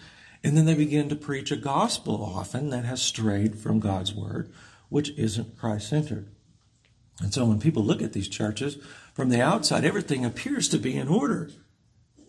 And 0.44 0.58
then 0.58 0.66
they 0.66 0.74
begin 0.74 1.10
to 1.10 1.16
preach 1.16 1.52
a 1.52 1.56
gospel 1.56 2.24
often 2.24 2.70
that 2.70 2.86
has 2.86 3.02
strayed 3.02 3.60
from 3.60 3.80
God's 3.80 4.14
word, 4.14 4.52
which 4.90 5.12
isn't 5.12 5.58
Christ 5.58 5.90
centered. 5.90 6.30
And 7.22 7.34
so 7.34 7.46
when 7.46 7.60
people 7.60 7.84
look 7.84 8.02
at 8.02 8.14
these 8.14 8.28
churches 8.28 8.78
from 9.14 9.30
the 9.30 9.42
outside, 9.42 9.86
everything 9.86 10.26
appears 10.26 10.68
to 10.70 10.80
be 10.80 10.96
in 10.96 11.08
order, 11.08 11.52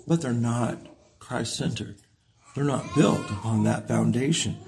but 0.06 0.20
they're 0.20 0.32
not 0.32 0.78
Christ 1.18 1.56
centered. 1.56 1.96
They're 2.54 2.64
not 2.64 2.94
built 2.94 3.30
upon 3.30 3.64
that 3.64 3.88
foundation 3.88 4.58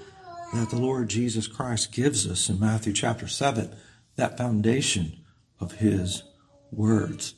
that 0.53 0.69
the 0.69 0.79
Lord 0.79 1.09
Jesus 1.09 1.47
Christ 1.47 1.91
gives 1.91 2.25
us 2.25 2.49
in 2.49 2.59
Matthew 2.59 2.93
chapter 2.93 3.27
7, 3.27 3.75
that 4.15 4.37
foundation 4.37 5.23
of 5.59 5.73
his 5.73 6.23
words. 6.71 7.35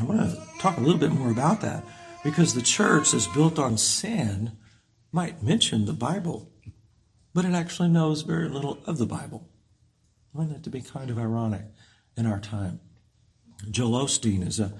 I 0.00 0.04
want 0.04 0.20
to 0.30 0.42
talk 0.58 0.76
a 0.76 0.80
little 0.80 0.98
bit 0.98 1.12
more 1.12 1.30
about 1.30 1.60
that 1.60 1.84
because 2.24 2.54
the 2.54 2.62
church 2.62 3.14
is 3.14 3.26
built 3.28 3.58
on 3.58 3.78
sand 3.78 4.52
might 5.16 5.42
mention 5.42 5.86
the 5.86 5.94
Bible, 5.94 6.52
but 7.32 7.46
it 7.46 7.54
actually 7.54 7.88
knows 7.88 8.20
very 8.20 8.50
little 8.50 8.78
of 8.84 8.98
the 8.98 9.06
Bible. 9.06 9.48
I 10.34 10.36
find 10.36 10.50
that 10.50 10.62
to 10.64 10.70
be 10.70 10.82
kind 10.82 11.08
of 11.08 11.18
ironic 11.18 11.62
in 12.18 12.26
our 12.26 12.38
time. 12.38 12.80
Joel 13.70 14.04
Osteen 14.04 14.46
is 14.46 14.60
a, 14.60 14.74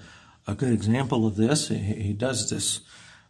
a 0.45 0.53
good 0.53 0.71
example 0.71 1.25
of 1.25 1.37
this. 1.37 1.69
He, 1.69 1.77
he 1.77 2.13
does 2.13 2.51
this 2.51 2.81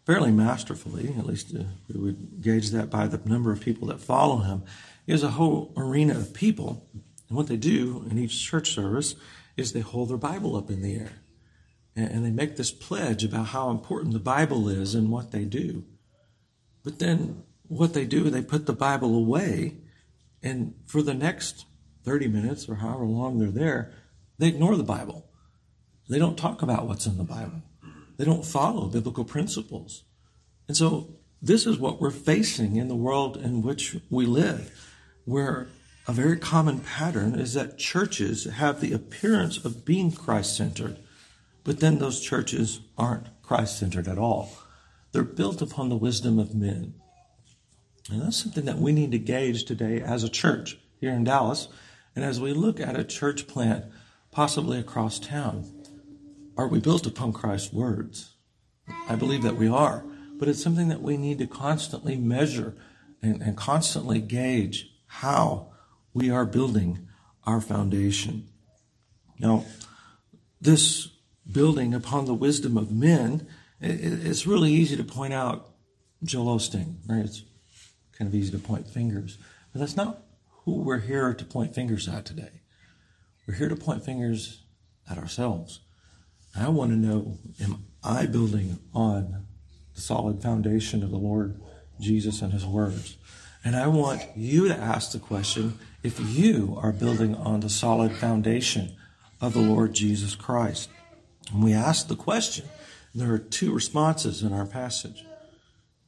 fairly 0.06 0.32
masterfully, 0.32 1.16
at 1.18 1.26
least 1.26 1.56
uh, 1.56 1.64
we 1.88 1.98
would 1.98 2.42
gauge 2.42 2.72
that 2.72 2.90
by 2.90 3.08
the 3.08 3.22
number 3.24 3.54
of 3.54 3.62
people 3.62 3.88
that 3.88 4.02
follow 4.02 4.40
him. 4.40 4.64
He 5.06 5.14
has 5.14 5.24
a 5.24 5.30
whole 5.30 5.74
arena 5.78 6.18
of 6.18 6.34
people, 6.34 6.90
and 7.30 7.38
what 7.38 7.48
they 7.48 7.56
do 7.56 8.06
in 8.12 8.20
each 8.20 8.38
church 8.46 8.72
service 8.72 9.16
is 9.56 9.72
they 9.72 9.80
hold 9.80 10.10
their 10.10 10.18
Bible 10.18 10.58
up 10.58 10.70
in 10.70 10.82
the 10.82 10.96
air. 10.96 11.14
And, 11.96 12.12
and 12.12 12.26
they 12.26 12.32
make 12.32 12.58
this 12.58 12.72
pledge 12.72 13.24
about 13.24 13.48
how 13.48 13.70
important 13.70 14.12
the 14.12 14.20
Bible 14.20 14.68
is 14.68 14.94
and 14.94 15.10
what 15.10 15.32
they 15.32 15.46
do. 15.46 15.86
But 16.88 17.00
then 17.00 17.44
what 17.68 17.94
they 17.94 18.06
do, 18.06 18.30
they 18.30 18.42
put 18.42 18.66
the 18.66 18.72
Bible 18.72 19.14
away, 19.14 19.76
and 20.42 20.74
for 20.86 21.02
the 21.02 21.14
next 21.14 21.66
30 22.06 22.30
minutes 22.30 22.70
or 22.70 22.76
however 22.76 23.04
long 23.04 23.40
they're 23.40 23.52
there, 23.52 23.92
they 24.38 24.48
ignore 24.48 24.78
the 24.78 24.86
Bible. 24.86 25.26
They 26.08 26.18
don't 26.18 26.38
talk 26.38 26.62
about 26.62 26.88
what's 26.88 27.06
in 27.06 27.18
the 27.18 27.26
Bible. 27.26 27.62
They 28.16 28.24
don't 28.24 28.46
follow 28.46 28.88
biblical 28.88 29.26
principles. 29.26 30.06
And 30.70 30.78
so 30.78 31.10
this 31.42 31.66
is 31.66 31.78
what 31.78 32.00
we're 32.00 32.10
facing 32.10 32.78
in 32.78 32.88
the 32.88 32.96
world 32.96 33.36
in 33.36 33.62
which 33.64 33.98
we 34.10 34.26
live, 34.26 34.72
where 35.26 35.68
a 36.08 36.14
very 36.14 36.38
common 36.38 36.80
pattern 36.80 37.36
is 37.36 37.54
that 37.54 37.78
churches 37.78 38.46
have 38.46 38.80
the 38.80 38.94
appearance 38.94 39.58
of 39.58 39.84
being 39.84 40.14
Christ 40.14 40.56
centered, 40.56 41.00
but 41.66 41.82
then 41.82 42.00
those 42.00 42.22
churches 42.22 42.80
aren't 42.98 43.28
Christ 43.42 43.78
centered 43.78 44.08
at 44.08 44.18
all. 44.18 44.54
They're 45.18 45.24
built 45.24 45.64
upon 45.64 45.90
the 45.90 45.98
wisdom 45.98 46.38
of 46.38 46.54
men. 46.54 46.94
And 48.12 48.22
that's 48.22 48.38
something 48.38 48.66
that 48.66 48.78
we 48.78 48.92
need 48.92 49.10
to 49.14 49.18
gauge 49.18 49.66
today 49.66 50.00
as 50.00 50.24
a 50.24 50.30
church 50.30 50.78
here 51.00 51.12
in 51.12 51.24
Dallas 51.24 51.70
and 52.16 52.24
as 52.24 52.40
we 52.40 52.54
look 52.54 52.80
at 52.80 53.00
a 53.00 53.04
church 53.04 53.48
plant, 53.48 53.86
possibly 54.30 54.78
across 54.78 55.18
town, 55.18 55.66
are 56.56 56.68
we 56.68 56.80
built 56.80 57.08
upon 57.08 57.34
Christ's 57.34 57.74
words? 57.74 58.36
I 59.10 59.16
believe 59.16 59.42
that 59.42 59.56
we 59.56 59.68
are, 59.68 60.06
but 60.38 60.48
it's 60.48 60.62
something 60.62 60.90
that 60.90 61.02
we 61.02 61.18
need 61.18 61.40
to 61.40 61.48
constantly 61.48 62.16
measure 62.16 62.76
and, 63.20 63.42
and 63.42 63.58
constantly 63.58 64.22
gauge 64.22 64.92
how 65.08 65.72
we 66.14 66.30
are 66.30 66.46
building 66.46 67.08
our 67.44 67.60
foundation. 67.60 68.50
Now, 69.40 69.66
this 70.62 71.08
building 71.52 71.96
upon 71.96 72.26
the 72.26 72.36
wisdom 72.36 72.78
of 72.78 72.92
men, 72.92 73.48
it's 73.80 74.48
really 74.48 74.72
easy 74.72 74.98
to 74.98 75.04
point 75.04 75.34
out 75.34 75.70
Joel 76.24 76.58
Osteen, 76.58 76.96
right? 77.08 77.26
It's 77.26 77.44
kind 78.18 78.28
of 78.28 78.36
easy 78.36 78.52
to 78.52 78.60
point 78.60 78.88
fingers, 78.88 79.38
but 79.72 79.80
that's 79.80 79.96
not 79.96 80.24
who 80.66 80.82
we're 80.82 81.00
here 81.00 81.34
to 81.34 81.46
point 81.46 81.76
fingers 81.76 82.08
at 82.08 82.26
today. 82.26 82.62
We're 83.48 83.56
here 83.56 83.70
to 83.70 83.76
point 83.76 84.04
fingers 84.04 84.64
at 85.10 85.18
ourselves. 85.18 85.80
I 86.56 86.70
want 86.70 86.92
to 86.92 86.98
know 86.98 87.38
am 87.62 87.86
I 88.04 88.26
building 88.26 88.80
on 88.94 89.46
the 89.94 90.02
solid 90.02 90.42
foundation 90.42 91.04
of 91.04 91.12
the 91.12 91.18
Lord 91.18 91.62
Jesus 92.00 92.42
and 92.42 92.52
His 92.52 92.66
words? 92.66 93.18
And 93.64 93.76
I 93.76 93.88
want 93.88 94.24
you 94.36 94.68
to 94.68 94.76
ask 94.76 95.12
the 95.12 95.20
question 95.20 95.78
if 96.04 96.20
you 96.20 96.78
are 96.82 96.92
building 96.92 97.36
on 97.36 97.60
the 97.60 97.70
solid 97.70 98.14
foundation 98.14 98.96
of 99.40 99.54
the 99.54 99.62
Lord 99.62 99.94
Jesus 99.94 100.36
Christ. 100.36 100.90
And 101.52 101.64
we 101.64 101.74
ask 101.74 102.08
the 102.08 102.16
question, 102.16 102.66
there 103.20 103.34
are 103.34 103.40
two 103.40 103.74
responses 103.74 104.44
in 104.44 104.54
our 104.54 104.66
passage. 104.66 105.26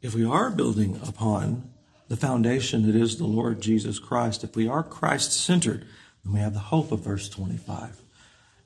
If 0.02 0.14
we 0.14 0.24
are 0.24 0.50
building 0.50 1.00
upon 1.06 1.72
the 2.08 2.18
foundation 2.18 2.86
that 2.86 2.96
is 2.96 3.18
the 3.18 3.26
Lord 3.26 3.62
Jesus 3.62 4.00
Christ, 4.00 4.44
if 4.44 4.56
we 4.56 4.68
are 4.68 4.84
Christ 4.84 5.32
centered, 5.32 5.86
then 6.24 6.34
we 6.34 6.40
have 6.40 6.54
the 6.54 6.60
hope 6.60 6.92
of 6.92 7.02
verse 7.02 7.30
25. 7.30 8.02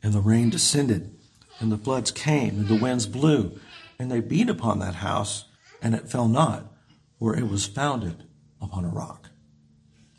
And 0.01 0.13
the 0.13 0.19
rain 0.19 0.49
descended, 0.49 1.15
and 1.59 1.71
the 1.71 1.77
floods 1.77 2.11
came, 2.11 2.59
and 2.59 2.67
the 2.67 2.79
winds 2.79 3.07
blew, 3.07 3.59
and 3.97 4.11
they 4.11 4.19
beat 4.19 4.49
upon 4.49 4.79
that 4.79 4.95
house, 4.95 5.45
and 5.81 5.95
it 5.95 6.09
fell 6.09 6.27
not, 6.27 6.71
for 7.19 7.35
it 7.35 7.47
was 7.47 7.65
founded 7.65 8.23
upon 8.61 8.85
a 8.85 8.89
rock. 8.89 9.29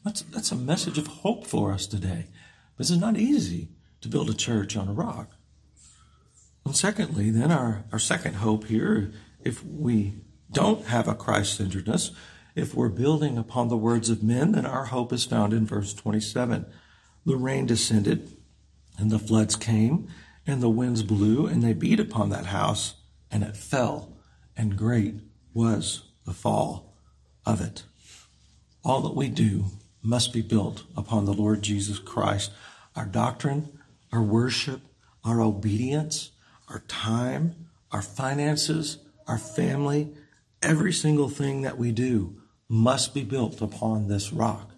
That's, 0.05 0.23
that's 0.23 0.53
a 0.53 0.57
message 0.57 0.99
of 0.99 1.07
hope 1.07 1.47
for 1.47 1.73
us 1.73 1.87
today. 1.87 2.27
This 2.77 2.91
is 2.91 2.99
not 2.99 3.17
easy 3.17 3.69
to 4.01 4.09
build 4.09 4.29
a 4.29 4.35
church 4.35 4.77
on 4.77 4.89
a 4.89 4.93
rock. 4.93 5.34
And 6.65 6.77
secondly, 6.77 7.31
then 7.31 7.53
our, 7.53 7.85
our 7.93 7.99
second 7.99 8.37
hope 8.37 8.65
here, 8.65 9.13
if 9.43 9.65
we 9.65 10.15
don't 10.51 10.87
have 10.87 11.09
a 11.09 11.15
Christ 11.15 11.57
centeredness, 11.57 12.11
if 12.55 12.75
we're 12.75 12.89
building 12.89 13.37
upon 13.37 13.69
the 13.69 13.77
words 13.77 14.09
of 14.09 14.23
men, 14.23 14.53
then 14.53 14.65
our 14.65 14.87
hope 14.87 15.13
is 15.13 15.25
found 15.25 15.53
in 15.53 15.67
verse 15.67 15.93
27. 15.93 16.67
The 17.27 17.37
rain 17.37 17.67
descended, 17.67 18.37
and 18.97 19.11
the 19.11 19.19
floods 19.19 19.57
came, 19.57 20.09
and 20.47 20.63
the 20.63 20.69
winds 20.69 21.03
blew, 21.03 21.47
and 21.47 21.63
they 21.63 21.73
beat 21.73 21.99
upon 21.99 22.31
that 22.31 22.47
house, 22.47 22.95
and 23.31 23.43
it 23.43 23.57
fell, 23.57 24.17
and 24.57 24.77
great 24.77 25.17
was 25.53 26.03
the 26.25 26.33
fall 26.33 26.95
of 27.45 27.61
it. 27.61 27.83
All 28.85 29.01
that 29.01 29.17
we 29.17 29.29
do 29.29 29.67
must 30.03 30.33
be 30.33 30.43
built 30.43 30.85
upon 30.97 31.25
the 31.25 31.33
Lord 31.33 31.63
Jesus 31.63 31.99
Christ. 31.99 32.53
Our 32.95 33.07
doctrine, 33.07 33.79
our 34.13 34.23
worship, 34.23 34.83
our 35.25 35.41
obedience, 35.41 36.31
our 36.69 36.81
time, 36.89 37.55
our 37.91 38.03
finances, 38.03 38.99
our 39.27 39.39
family, 39.39 40.13
Every 40.65 40.95
single 40.95 41.29
thing 41.29 41.61
that 41.61 41.77
we 41.77 41.93
do 41.93 42.41
must 42.71 43.13
be 43.13 43.23
built 43.23 43.61
upon 43.61 44.09
this 44.09 44.33
rock, 44.33 44.71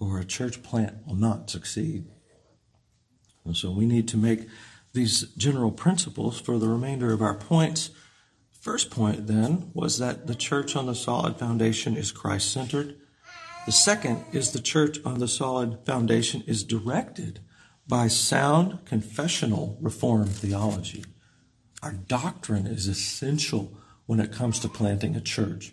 or 0.00 0.18
a 0.18 0.24
church 0.24 0.60
plant 0.64 1.06
will 1.06 1.14
not 1.14 1.48
succeed. 1.48 2.06
And 3.44 3.56
so 3.56 3.70
we 3.70 3.86
need 3.86 4.08
to 4.08 4.16
make 4.16 4.48
these 4.94 5.22
general 5.36 5.70
principles 5.70 6.40
for 6.40 6.58
the 6.58 6.66
remainder 6.66 7.12
of 7.12 7.22
our 7.22 7.36
points. 7.36 7.90
First 8.50 8.90
point, 8.90 9.28
then, 9.28 9.70
was 9.72 10.00
that 10.00 10.26
the 10.26 10.34
church 10.34 10.74
on 10.74 10.86
the 10.86 10.96
solid 10.96 11.36
foundation 11.36 11.96
is 11.96 12.10
Christ 12.10 12.50
centered. 12.50 12.96
The 13.66 13.72
second 13.72 14.24
is 14.32 14.50
the 14.50 14.60
church 14.60 14.98
on 15.04 15.20
the 15.20 15.28
solid 15.28 15.78
foundation 15.86 16.42
is 16.48 16.64
directed 16.64 17.38
by 17.88 18.06
sound 18.06 18.84
confessional 18.84 19.78
reform 19.80 20.26
theology. 20.26 21.04
Our 21.82 21.92
doctrine 21.92 22.66
is 22.66 22.86
essential 22.86 23.72
when 24.06 24.20
it 24.20 24.32
comes 24.32 24.58
to 24.60 24.68
planting 24.68 25.16
a 25.16 25.20
church. 25.20 25.72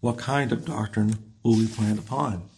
What 0.00 0.16
kind 0.16 0.52
of 0.52 0.64
doctrine 0.64 1.16
will 1.42 1.56
we 1.56 1.66
plant 1.66 1.98
upon? 1.98 2.48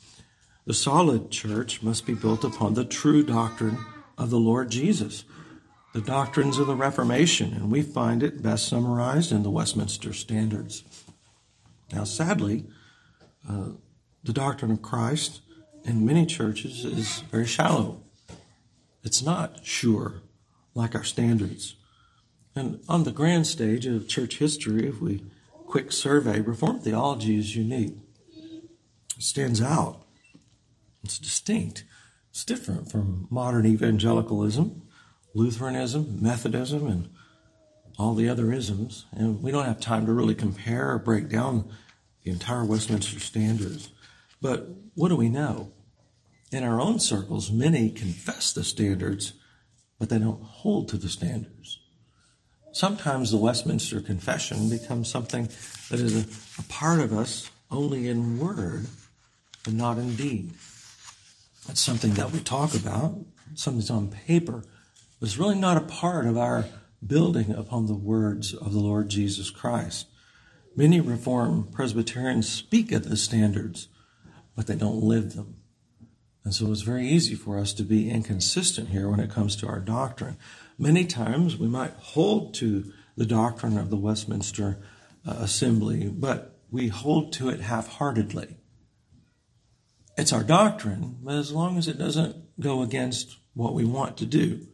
The 0.67 0.75
solid 0.75 1.31
church 1.31 1.83
must 1.83 2.07
be 2.07 2.15
built 2.15 2.45
upon 2.45 2.75
the 2.75 2.85
true 2.85 3.25
doctrine 3.25 3.79
of 4.17 4.31
the 4.31 4.39
Lord 4.39 4.71
Jesus, 4.71 5.25
the 5.93 6.01
doctrines 6.01 6.59
of 6.59 6.69
the 6.69 6.77
Reformation, 6.77 7.53
and 7.53 7.71
we 7.71 7.83
find 7.83 8.23
it 8.23 8.43
best 8.43 8.69
summarized 8.69 9.33
in 9.33 9.43
the 9.43 9.51
Westminster 9.51 10.13
Standards. 10.13 10.85
Now, 11.93 12.05
sadly, 12.05 12.67
uh, 13.49 13.71
the 14.23 14.33
doctrine 14.33 14.71
of 14.71 14.83
Christ 14.83 15.41
in 15.85 16.07
many 16.07 16.25
churches 16.25 16.85
is 16.85 17.21
very 17.33 17.47
shallow. 17.47 18.02
It's 19.03 19.23
not 19.23 19.65
sure 19.65 20.23
like 20.75 20.95
our 20.95 21.05
standards. 21.05 21.77
And 22.55 22.81
on 22.89 23.05
the 23.05 23.13
grand 23.13 23.47
stage 23.47 23.87
of 23.87 24.09
church 24.09 24.39
history, 24.39 24.87
if 24.87 25.01
we 25.01 25.25
quick 25.67 25.91
survey, 25.91 26.41
Reformed 26.41 26.83
theology 26.83 27.39
is 27.39 27.57
unique. 27.57 27.97
It 28.37 29.23
stands 29.23 29.63
out. 29.63 30.03
It's 31.03 31.19
distinct. 31.19 31.85
It's 32.31 32.45
different 32.45 32.91
from 32.91 33.27
modern 33.31 33.67
evangelicalism, 33.67 34.83
Lutheranism, 35.35 36.19
Methodism, 36.21 36.87
and 36.87 37.09
all 37.99 38.15
the 38.15 38.29
other 38.29 38.53
isms. 38.53 39.07
And 39.13 39.43
we 39.43 39.51
don't 39.51 39.65
have 39.65 39.81
time 39.81 40.07
to 40.07 40.13
really 40.13 40.35
compare 40.35 40.93
or 40.93 40.99
break 40.99 41.29
down 41.29 41.71
the 42.23 42.31
entire 42.31 42.65
Westminster 42.65 43.19
Standards. 43.19 43.91
But 44.41 44.69
what 44.95 45.09
do 45.09 45.17
we 45.17 45.29
know? 45.29 45.73
In 46.53 46.65
our 46.65 46.83
own 46.83 47.01
circles, 47.01 47.51
many 47.51 47.89
confess 47.89 48.53
the 48.53 48.63
standards, 48.63 49.33
but 49.99 50.11
they 50.11 50.19
don't 50.19 50.43
hold 50.43 50.89
to 50.89 50.99
the 50.99 51.09
standards. 51.09 51.79
Sometimes 52.73 53.31
the 53.31 53.39
Westminster 53.39 54.03
Confession 54.03 54.69
becomes 54.69 55.09
something 55.09 55.49
that 55.91 55.99
is 55.99 56.15
a, 56.15 56.61
a 56.61 56.65
part 56.65 57.01
of 57.01 57.13
us 57.13 57.51
only 57.71 58.07
in 58.07 58.39
word, 58.39 58.87
but 59.65 59.73
not 59.73 59.97
in 59.97 60.15
deed. 60.15 60.51
It's 61.71 61.81
something 61.81 62.13
that 62.15 62.33
we 62.33 62.41
talk 62.41 62.75
about, 62.75 63.19
something 63.55 63.81
that's 63.81 63.91
on 63.91 64.09
paper, 64.09 64.63
but 65.21 65.27
it's 65.27 65.39
really 65.39 65.59
not 65.59 65.79
a 65.79 65.87
part 65.87 66.27
of 66.27 66.37
our 66.37 66.67
building 67.07 67.55
upon 67.55 67.87
the 67.87 67.95
words 67.95 68.53
of 68.53 68.73
the 68.73 68.81
Lord 68.81 69.09
Jesus 69.09 69.49
Christ. 69.49 70.07
Many 70.77 71.01
Reformed 71.01 71.73
Presbyterians 71.73 72.49
speak 72.49 72.93
of 72.93 73.09
the 73.09 73.17
standards, 73.17 73.89
but 74.55 74.67
they 74.67 74.77
don't 74.77 75.03
live 75.03 75.35
them. 75.35 75.62
And 76.45 76.55
so 76.55 76.71
it's 76.73 76.83
very 76.83 77.07
easy 77.07 77.35
for 77.35 77.59
us 77.59 77.73
to 77.75 77.83
be 77.83 78.11
inconsistent 78.11 78.89
here 78.89 79.09
when 79.09 79.21
it 79.21 79.31
comes 79.31 79.55
to 79.57 79.69
our 79.69 79.81
doctrine. 79.81 80.37
Many 80.79 81.05
times 81.05 81.57
we 81.57 81.69
might 81.69 81.93
hold 81.93 82.55
to 82.55 82.93
the 83.17 83.27
doctrine 83.27 83.79
of 83.79 83.91
the 83.91 83.97
Westminster 83.97 84.79
uh, 85.27 85.37
Assembly, 85.39 86.09
but 86.09 86.59
we 86.71 86.89
hold 86.89 87.33
to 87.35 87.49
it 87.49 87.61
half 87.61 87.87
heartedly. 87.87 88.57
It's 90.17 90.33
our 90.33 90.43
doctrine, 90.43 91.19
but 91.23 91.37
as 91.37 91.53
long 91.53 91.79
as 91.79 91.89
it 91.89 91.99
doesn't 91.99 92.37
go 92.61 92.83
against 92.83 93.39
what 93.55 93.75
we 93.75 93.85
want 93.85 94.17
to 94.19 94.27
do, 94.27 94.67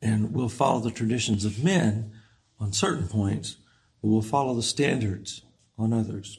and 0.00 0.32
we'll 0.32 0.48
follow 0.48 0.80
the 0.80 0.90
traditions 0.90 1.44
of 1.44 1.62
men 1.62 2.12
on 2.58 2.72
certain 2.72 3.08
points, 3.08 3.56
but 4.00 4.08
we'll 4.08 4.22
follow 4.22 4.54
the 4.54 4.62
standards 4.62 5.42
on 5.78 5.92
others. 5.92 6.38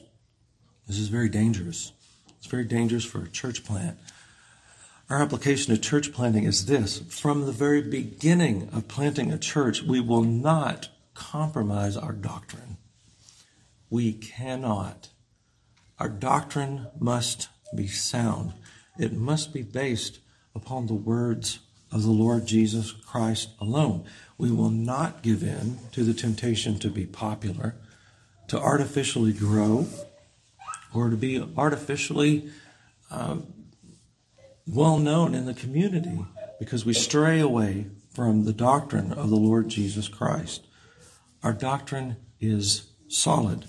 This 0.86 0.98
is 0.98 1.08
very 1.08 1.28
dangerous. 1.28 1.92
It's 2.38 2.46
very 2.46 2.64
dangerous 2.64 3.04
for 3.04 3.22
a 3.22 3.28
church 3.28 3.64
plant. 3.64 3.98
Our 5.10 5.22
application 5.22 5.74
to 5.74 5.80
church 5.80 6.12
planting 6.12 6.44
is 6.44 6.66
this 6.66 6.98
from 7.08 7.46
the 7.46 7.52
very 7.52 7.80
beginning 7.80 8.68
of 8.74 8.88
planting 8.88 9.32
a 9.32 9.38
church, 9.38 9.82
we 9.82 10.00
will 10.00 10.22
not 10.22 10.90
compromise 11.14 11.96
our 11.96 12.12
doctrine. 12.12 12.76
We 13.88 14.12
cannot. 14.12 15.08
Our 15.98 16.10
doctrine 16.10 16.88
must 17.00 17.48
be 17.74 17.86
sound, 17.86 18.52
it 18.98 19.14
must 19.14 19.54
be 19.54 19.62
based 19.62 20.18
upon 20.54 20.86
the 20.86 20.94
words 20.94 21.60
of 21.90 22.02
the 22.02 22.10
Lord 22.10 22.46
Jesus 22.46 22.92
Christ 22.92 23.48
alone. 23.60 24.04
We 24.36 24.50
will 24.50 24.70
not 24.70 25.22
give 25.22 25.42
in 25.42 25.78
to 25.92 26.04
the 26.04 26.12
temptation 26.12 26.78
to 26.80 26.90
be 26.90 27.06
popular, 27.06 27.76
to 28.48 28.58
artificially 28.58 29.32
grow, 29.32 29.86
or 30.92 31.08
to 31.08 31.16
be 31.16 31.42
artificially 31.56 32.50
uh, 33.10 33.38
well 34.68 34.98
known 34.98 35.34
in 35.34 35.46
the 35.46 35.54
community 35.54 36.24
because 36.58 36.84
we 36.84 36.92
stray 36.92 37.40
away 37.40 37.86
from 38.14 38.44
the 38.44 38.52
doctrine 38.52 39.12
of 39.12 39.30
the 39.30 39.36
Lord 39.36 39.68
Jesus 39.68 40.08
Christ. 40.08 40.66
Our 41.42 41.52
doctrine 41.52 42.16
is 42.40 42.90
solid. 43.08 43.64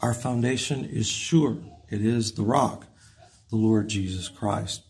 Our 0.00 0.14
foundation 0.14 0.84
is 0.84 1.06
sure. 1.06 1.58
It 1.90 2.00
is 2.00 2.32
the 2.32 2.42
rock, 2.42 2.86
the 3.50 3.56
Lord 3.56 3.88
Jesus 3.88 4.28
Christ. 4.28 4.82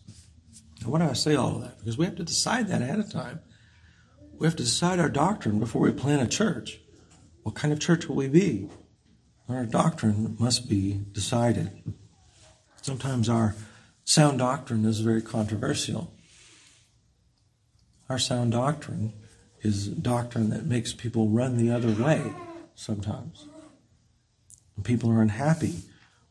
Now, 0.81 0.89
why 0.89 0.99
do 0.99 1.05
I 1.05 1.13
say 1.13 1.35
all 1.35 1.55
of 1.55 1.61
that? 1.63 1.79
Because 1.79 1.97
we 1.97 2.05
have 2.05 2.15
to 2.15 2.23
decide 2.23 2.67
that 2.67 2.81
ahead 2.81 2.99
of 2.99 3.11
time. 3.11 3.39
We 4.37 4.47
have 4.47 4.55
to 4.55 4.63
decide 4.63 4.99
our 4.99 5.09
doctrine 5.09 5.59
before 5.59 5.81
we 5.81 5.91
plant 5.91 6.21
a 6.21 6.27
church. 6.27 6.79
What 7.43 7.55
kind 7.55 7.73
of 7.73 7.79
church 7.79 8.07
will 8.07 8.15
we 8.15 8.27
be? 8.27 8.69
Our 9.49 9.65
doctrine 9.65 10.37
must 10.39 10.69
be 10.69 11.01
decided. 11.11 11.71
Sometimes 12.81 13.27
our 13.27 13.55
Sound 14.09 14.39
doctrine 14.39 14.85
is 14.85 15.01
very 15.01 15.21
controversial. 15.21 16.11
Our 18.09 18.17
sound 18.17 18.53
doctrine 18.53 19.13
is 19.61 19.87
doctrine 19.87 20.49
that 20.49 20.65
makes 20.65 20.93
people 20.93 21.29
run 21.29 21.57
the 21.57 21.69
other 21.69 21.91
way 21.91 22.33
sometimes. 22.73 23.45
And 24.75 24.83
people 24.83 25.11
are 25.11 25.21
unhappy 25.21 25.83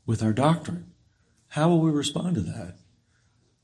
with 0.06 0.24
our 0.24 0.32
doctrine. 0.32 0.90
How 1.50 1.68
will 1.68 1.78
we 1.78 1.92
respond 1.92 2.34
to 2.34 2.40
that? 2.40 2.78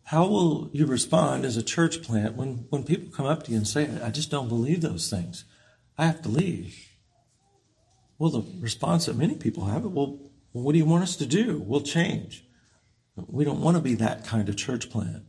How 0.04 0.28
will 0.28 0.70
you 0.72 0.86
respond 0.86 1.44
as 1.44 1.56
a 1.56 1.62
church 1.64 2.00
plant 2.00 2.36
when, 2.36 2.66
when 2.70 2.84
people 2.84 3.10
come 3.10 3.26
up 3.26 3.42
to 3.42 3.50
you 3.50 3.56
and 3.56 3.66
say, 3.66 3.90
I 4.00 4.10
just 4.10 4.30
don't 4.30 4.48
believe 4.48 4.80
those 4.80 5.10
things? 5.10 5.44
I 5.98 6.06
have 6.06 6.22
to 6.22 6.28
leave. 6.28 6.88
Well, 8.20 8.30
the 8.30 8.44
response 8.60 9.06
that 9.06 9.16
many 9.16 9.34
people 9.34 9.64
have, 9.64 9.82
well, 9.82 10.20
what 10.52 10.70
do 10.70 10.78
you 10.78 10.84
want 10.84 11.02
us 11.02 11.16
to 11.16 11.26
do? 11.26 11.58
We'll 11.58 11.80
change. 11.80 12.43
We 13.16 13.44
don't 13.44 13.60
want 13.60 13.76
to 13.76 13.82
be 13.82 13.94
that 13.96 14.24
kind 14.24 14.48
of 14.48 14.56
church 14.56 14.90
plant. 14.90 15.22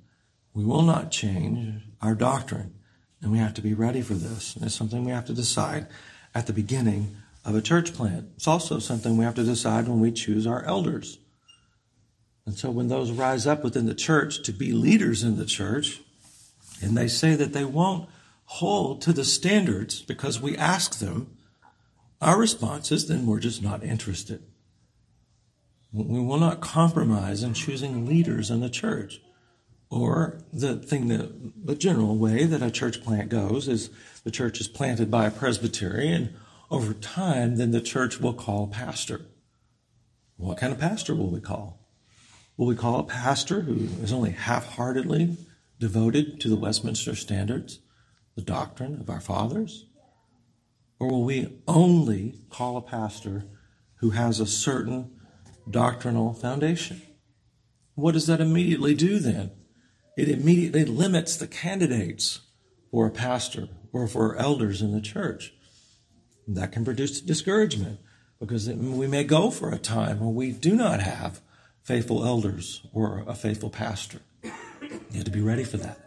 We 0.54 0.64
will 0.64 0.82
not 0.82 1.12
change 1.12 1.84
our 2.02 2.16
doctrine, 2.16 2.74
and 3.22 3.32
we 3.32 3.38
have 3.38 3.54
to 3.56 3.62
be 3.62 3.74
ready 3.74 4.02
for 4.02 4.14
this. 4.14 4.56
And 4.56 4.66
it's 4.66 4.76
something 4.76 5.06
we 5.06 5.12
have 5.12 5.26
to 5.26 5.34
decide 5.34 5.88
at 6.34 6.48
the 6.48 6.54
beginning 6.54 7.16
of 7.44 7.56
a 7.56 7.62
church 7.62 7.94
plant. 7.94 8.30
It's 8.36 8.48
also 8.48 8.80
something 8.80 9.18
we 9.18 9.26
have 9.26 9.36
to 9.36 9.44
decide 9.44 9.88
when 9.88 10.00
we 10.00 10.12
choose 10.12 10.48
our 10.48 10.64
elders. 10.64 11.20
And 12.46 12.58
so 12.58 12.72
when 12.72 12.88
those 12.88 13.12
rise 13.12 13.48
up 13.48 13.64
within 13.64 13.86
the 13.86 13.96
church 13.96 14.44
to 14.44 14.52
be 14.52 14.72
leaders 14.72 15.24
in 15.24 15.38
the 15.38 15.46
church, 15.46 16.02
and 16.82 16.96
they 16.96 17.08
say 17.08 17.36
that 17.36 17.54
they 17.54 17.66
won't 17.66 18.10
hold 18.46 19.02
to 19.02 19.14
the 19.14 19.26
standards 19.26 20.02
because 20.02 20.40
we 20.40 20.58
ask 20.58 21.00
them, 21.00 21.36
our 22.22 22.38
response 22.38 22.92
is 22.92 23.08
then 23.08 23.26
we're 23.26 23.40
just 23.40 23.62
not 23.62 23.84
interested. 23.84 24.44
We 25.92 26.20
will 26.20 26.38
not 26.38 26.62
compromise 26.62 27.44
in 27.44 27.54
choosing 27.54 28.06
leaders 28.06 28.52
in 28.52 28.60
the 28.60 28.70
church. 28.70 29.22
Or 29.90 30.42
the 30.52 30.76
thing 30.76 31.08
that 31.08 31.66
the 31.66 31.76
general 31.76 32.18
way 32.18 32.46
that 32.46 32.62
a 32.62 32.72
church 32.72 33.04
plant 33.04 33.30
goes 33.30 33.68
is 33.68 33.90
the 34.24 34.32
church 34.32 34.60
is 34.60 34.68
planted 34.68 35.10
by 35.10 35.28
a 35.28 35.32
presbytery, 35.32 36.12
and 36.12 36.34
over 36.70 36.94
time, 36.94 37.58
then 37.58 37.72
the 37.72 37.82
church 37.82 38.20
will 38.20 38.34
call 38.34 38.66
a 38.66 38.68
pastor. 38.68 39.22
What 40.38 40.58
kind 40.58 40.74
of 40.74 40.80
pastor 40.80 41.16
will 41.16 41.30
we 41.30 41.40
call? 41.40 41.80
Will 42.58 42.68
we 42.68 42.76
call 42.76 43.00
a 43.00 43.04
pastor 43.04 43.62
who 43.62 43.88
is 44.04 44.12
only 44.12 44.32
half 44.32 44.66
heartedly 44.76 45.38
devoted 45.80 46.42
to 46.42 46.50
the 46.50 46.56
Westminster 46.56 47.16
standards, 47.16 47.80
the 48.36 48.42
doctrine 48.42 49.00
of 49.00 49.10
our 49.10 49.22
fathers? 49.22 49.86
Or 51.00 51.10
will 51.10 51.24
we 51.24 51.62
only 51.68 52.40
call 52.50 52.78
a 52.78 52.82
pastor 52.82 53.46
who 53.96 54.12
has 54.12 54.40
a 54.40 54.46
certain 54.46 55.12
doctrinal 55.70 56.34
foundation. 56.34 57.02
What 57.96 58.14
does 58.14 58.28
that 58.28 58.42
immediately 58.42 58.94
do 58.94 59.20
then? 59.20 59.52
It 60.18 60.30
immediately 60.30 60.86
limits 60.86 61.36
the 61.36 61.48
candidates 61.48 62.42
for 62.92 63.08
a 63.08 63.12
pastor 63.12 63.68
or 63.92 64.08
for 64.08 64.36
elders 64.38 64.82
in 64.82 64.92
the 64.94 65.02
church. 65.02 65.54
That 66.48 66.72
can 66.72 66.86
produce 66.86 67.22
discouragement 67.22 68.00
because 68.40 68.70
we 68.70 69.08
may 69.08 69.24
go 69.24 69.50
for 69.50 69.72
a 69.72 69.80
time 69.80 70.20
when 70.20 70.36
we 70.36 70.52
do 70.52 70.76
not 70.76 71.00
have 71.00 71.42
faithful 71.82 72.26
elders 72.26 72.86
or 72.94 73.24
a 73.28 73.34
faithful 73.34 73.70
pastor. 73.70 74.20
You 74.44 74.52
have 75.16 75.26
to 75.26 75.32
be 75.32 75.42
ready 75.42 75.64
for 75.64 75.78
that. 75.78 76.00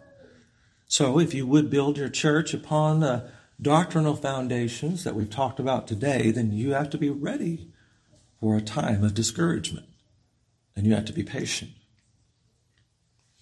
So, 0.87 1.19
if 1.19 1.35
you 1.35 1.47
would 1.47 1.71
build 1.71 1.99
your 1.99 2.09
church 2.09 2.55
upon 2.55 3.01
the 3.01 3.31
doctrinal 3.61 4.17
foundations 4.17 5.05
that 5.05 5.15
we've 5.15 5.29
talked 5.29 5.59
about 5.59 5.87
today, 5.87 6.31
then 6.31 6.53
you 6.53 6.73
have 6.73 6.89
to 6.91 6.99
be 6.99 7.11
ready 7.11 7.71
for 8.41 8.57
a 8.57 8.63
time 8.63 9.05
of 9.05 9.15
discouragement. 9.15 9.87
And 10.77 10.87
you 10.87 10.95
have 10.95 11.07
to 11.07 11.13
be 11.13 11.23
patient. 11.23 11.73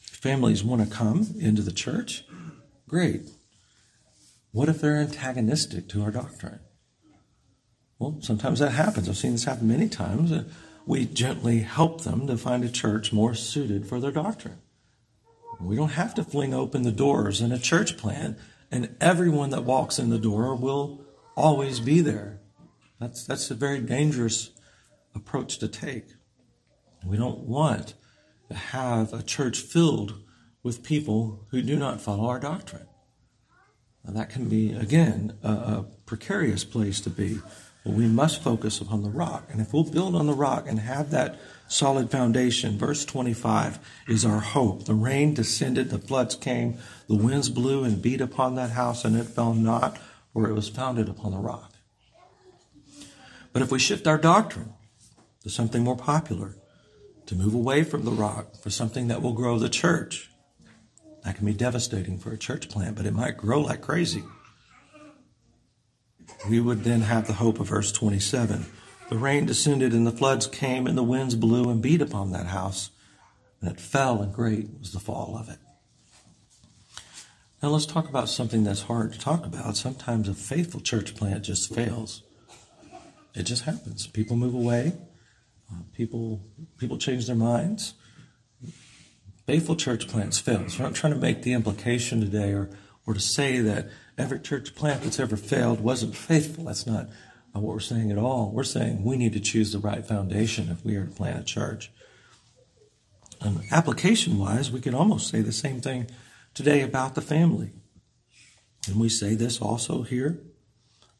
Families 0.01 0.65
want 0.65 0.83
to 0.83 0.95
come 0.95 1.35
into 1.39 1.63
the 1.63 1.73
church. 1.73 2.25
Great. 2.89 3.23
What 4.53 4.69
if 4.69 4.81
they're 4.81 4.97
antagonistic 4.97 5.89
to 5.91 6.03
our 6.03 6.11
doctrine? 6.11 6.61
Well, 7.99 8.19
sometimes 8.21 8.59
that 8.59 8.73
happens. 8.73 9.09
I've 9.09 9.17
seen 9.17 9.33
this 9.33 9.45
happen 9.45 9.69
many 9.69 9.89
times. 9.89 10.33
We 10.87 11.05
gently 11.07 11.61
help 11.61 12.03
them 12.03 12.27
to 12.27 12.37
find 12.37 12.65
a 12.65 12.71
church 12.71 13.13
more 13.13 13.35
suited 13.35 13.87
for 13.87 14.01
their 14.01 14.11
doctrine. 14.11 14.59
We 15.61 15.77
don't 15.77 15.91
have 15.91 16.15
to 16.15 16.25
fling 16.25 16.55
open 16.55 16.83
the 16.83 16.93
doors 16.93 17.41
in 17.41 17.53
a 17.53 17.59
church 17.59 17.97
plan, 17.97 18.37
and 18.71 18.95
everyone 19.01 19.51
that 19.51 19.65
walks 19.65 19.99
in 19.99 20.11
the 20.11 20.19
door 20.19 20.55
will 20.55 21.01
always 21.37 21.81
be 21.81 22.01
there. 22.01 22.41
That's, 23.01 23.25
that's 23.25 23.51
a 23.51 23.55
very 23.55 23.81
dangerous 23.81 24.51
approach 25.17 25.59
to 25.59 25.69
take. 25.69 26.07
We 27.05 27.17
don't 27.17 27.41
want 27.41 27.95
to 28.49 28.55
have 28.55 29.13
a 29.13 29.23
church 29.23 29.59
filled 29.61 30.23
with 30.63 30.83
people 30.83 31.47
who 31.51 31.63
do 31.63 31.77
not 31.77 32.01
follow 32.01 32.29
our 32.29 32.39
doctrine. 32.39 32.87
Now, 34.05 34.13
that 34.13 34.31
can 34.31 34.49
be, 34.49 34.73
again, 34.73 35.37
a, 35.43 35.51
a 35.51 35.87
precarious 36.05 36.65
place 36.65 37.01
to 37.01 37.11
be. 37.11 37.41
But 37.85 37.95
we 37.95 38.09
must 38.09 38.43
focus 38.43 38.81
upon 38.81 39.03
the 39.03 39.11
rock. 39.11 39.49
And 39.51 39.61
if 39.61 39.73
we'll 39.73 39.85
build 39.85 40.17
on 40.17 40.27
the 40.27 40.35
rock 40.35 40.67
and 40.69 40.81
have 40.81 41.11
that 41.11 41.39
solid 41.69 42.11
foundation, 42.11 42.79
verse 42.79 43.05
25 43.05 43.79
is 44.09 44.25
our 44.25 44.41
hope. 44.41 44.87
The 44.87 44.95
rain 44.95 45.35
descended, 45.35 45.91
the 45.91 45.99
floods 45.99 46.35
came, 46.35 46.79
the 47.09 47.15
winds 47.15 47.49
blew 47.49 47.85
and 47.85 48.03
beat 48.03 48.21
upon 48.21 48.57
that 48.57 48.71
house, 48.71 49.05
and 49.05 49.17
it 49.17 49.25
fell 49.25 49.55
not, 49.55 49.99
for 50.33 50.49
it 50.49 50.55
was 50.55 50.69
founded 50.69 51.09
upon 51.09 51.31
the 51.31 51.39
rock. 51.39 51.73
But 53.53 53.63
if 53.63 53.71
we 53.71 53.79
shift 53.79 54.07
our 54.07 54.19
doctrine 54.19 54.75
to 55.47 55.53
something 55.53 55.85
more 55.85 55.97
popular, 55.97 56.57
to 57.27 57.37
move 57.37 57.55
away 57.55 57.85
from 57.85 58.05
the 58.05 58.11
rock 58.11 58.57
for 58.57 58.71
something 58.71 59.07
that 59.09 59.23
will 59.23 59.33
grow 59.33 59.59
the 59.59 59.69
church, 59.69 60.31
that 61.23 61.37
can 61.37 61.47
be 61.47 61.55
devastating 61.55 62.19
for 62.19 62.33
a 62.33 62.39
church 62.39 62.69
plant, 62.69 62.97
but 62.97 63.07
it 63.07 63.15
might 63.15 63.37
grow 63.37 63.61
like 63.61 63.81
crazy 63.81 64.25
we 66.49 66.61
would 66.61 66.85
then 66.85 67.03
have 67.03 67.27
the 67.27 67.35
hope 67.35 67.61
of 67.61 67.69
verse 67.69 67.93
27. 67.93 68.67
The 69.09 69.19
rain 69.19 69.47
descended 69.47 69.93
and 69.93 70.07
the 70.07 70.13
floods 70.13 70.47
came 70.47 70.87
and 70.87 70.97
the 70.97 71.03
winds 71.03 71.35
blew 71.35 71.69
and 71.69 71.83
beat 71.83 72.03
upon 72.03 72.33
that 72.33 72.47
house 72.47 72.91
and 73.61 73.71
it 73.71 73.81
fell 73.81 74.21
and 74.21 74.33
great 74.33 74.69
was 74.79 74.93
the 74.93 75.01
fall 75.01 75.37
of 75.39 75.49
it. 75.49 75.59
Now 77.63 77.71
let's 77.71 77.87
talk 77.87 78.09
about 78.09 78.29
something 78.29 78.65
that's 78.65 78.83
hard 78.83 79.13
to 79.13 79.19
talk 79.19 79.47
about. 79.47 79.77
Sometimes 79.77 80.29
a 80.29 80.35
faithful 80.35 80.81
church 80.81 81.17
plant 81.17 81.45
just 81.45 81.75
fails. 81.75 82.23
It 83.35 83.45
just 83.45 83.65
happens. 83.65 84.07
People 84.07 84.37
move 84.37 84.55
away. 84.55 84.93
Uh, 85.71 85.83
people 85.93 86.43
people 86.79 86.99
change 86.99 87.27
their 87.27 87.37
minds. 87.37 87.95
Faithful 89.47 89.77
church 89.77 90.09
plants 90.09 90.39
fail. 90.39 90.69
So 90.69 90.79
I'm 90.79 90.91
not 90.91 90.95
trying 90.95 91.13
to 91.13 91.19
make 91.19 91.43
the 91.43 91.53
implication 91.53 92.21
today 92.21 92.53
or 92.53 92.71
or 93.07 93.15
to 93.15 93.21
say 93.21 93.61
that 93.61 93.89
every 94.19 94.41
church 94.41 94.75
plant 94.75 95.03
that's 95.03 95.21
ever 95.21 95.37
failed 95.37 95.81
wasn't 95.81 96.17
faithful. 96.17 96.65
That's 96.65 96.87
not 96.87 97.09
what 97.53 97.75
we're 97.75 97.81
saying 97.81 98.11
at 98.11 98.19
all. 98.19 98.51
We're 98.51 98.65
saying 98.65 99.05
we 99.05 99.17
need 99.17 99.33
to 99.33 99.41
choose 99.41 99.73
the 99.73 99.79
right 99.79 100.05
foundation 100.05 100.69
if 100.71 100.85
we 100.85 100.97
are 100.97 101.07
to 101.07 101.11
plant 101.11 101.41
a 101.41 101.45
church. 101.45 101.91
And 103.41 103.61
application 103.71 104.39
wise, 104.39 104.71
we 104.71 104.81
can 104.81 104.95
almost 104.95 105.29
say 105.29 105.41
the 105.41 105.53
same 105.53 105.81
thing 105.81 106.09
today 106.55 106.83
about 106.83 107.15
the 107.15 107.21
family. 107.21 107.71
And 108.89 108.97
we 108.97 109.09
say 109.09 109.35
this 109.35 109.61
also 109.61 110.03
here. 110.03 110.41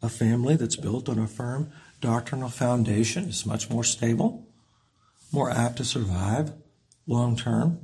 A 0.03 0.09
family 0.09 0.57
that's 0.57 0.77
built 0.77 1.09
on 1.09 1.19
a 1.19 1.27
firm 1.27 1.73
doctrinal 2.07 2.49
foundation 2.49 3.25
is 3.25 3.45
much 3.45 3.69
more 3.69 3.83
stable, 3.83 4.47
more 5.33 5.51
apt 5.51 5.79
to 5.79 5.85
survive 5.85 6.53
long 7.05 7.37
term. 7.37 7.81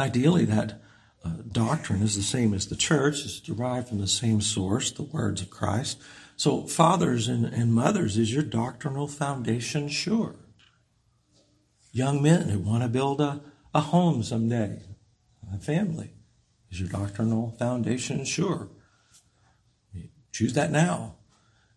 Ideally, 0.00 0.44
that 0.46 0.82
uh, 1.24 1.34
doctrine 1.52 2.02
is 2.02 2.16
the 2.16 2.22
same 2.22 2.52
as 2.52 2.66
the 2.66 2.74
church. 2.74 3.24
It's 3.24 3.38
derived 3.38 3.88
from 3.88 4.00
the 4.00 4.08
same 4.08 4.40
source, 4.40 4.90
the 4.90 5.04
words 5.04 5.40
of 5.40 5.50
Christ. 5.50 6.02
So, 6.36 6.66
fathers 6.66 7.28
and, 7.28 7.44
and 7.44 7.72
mothers, 7.72 8.16
is 8.18 8.34
your 8.34 8.42
doctrinal 8.42 9.06
foundation 9.06 9.88
sure? 9.88 10.34
Young 11.92 12.20
men 12.20 12.48
who 12.48 12.58
want 12.58 12.82
to 12.82 12.88
build 12.88 13.20
a, 13.20 13.40
a 13.72 13.82
home 13.82 14.24
someday, 14.24 14.82
a 15.54 15.58
family, 15.58 16.14
is 16.72 16.80
your 16.80 16.88
doctrinal 16.88 17.54
foundation 17.56 18.24
sure? 18.24 18.68
Choose 20.32 20.54
that 20.54 20.72
now. 20.72 21.19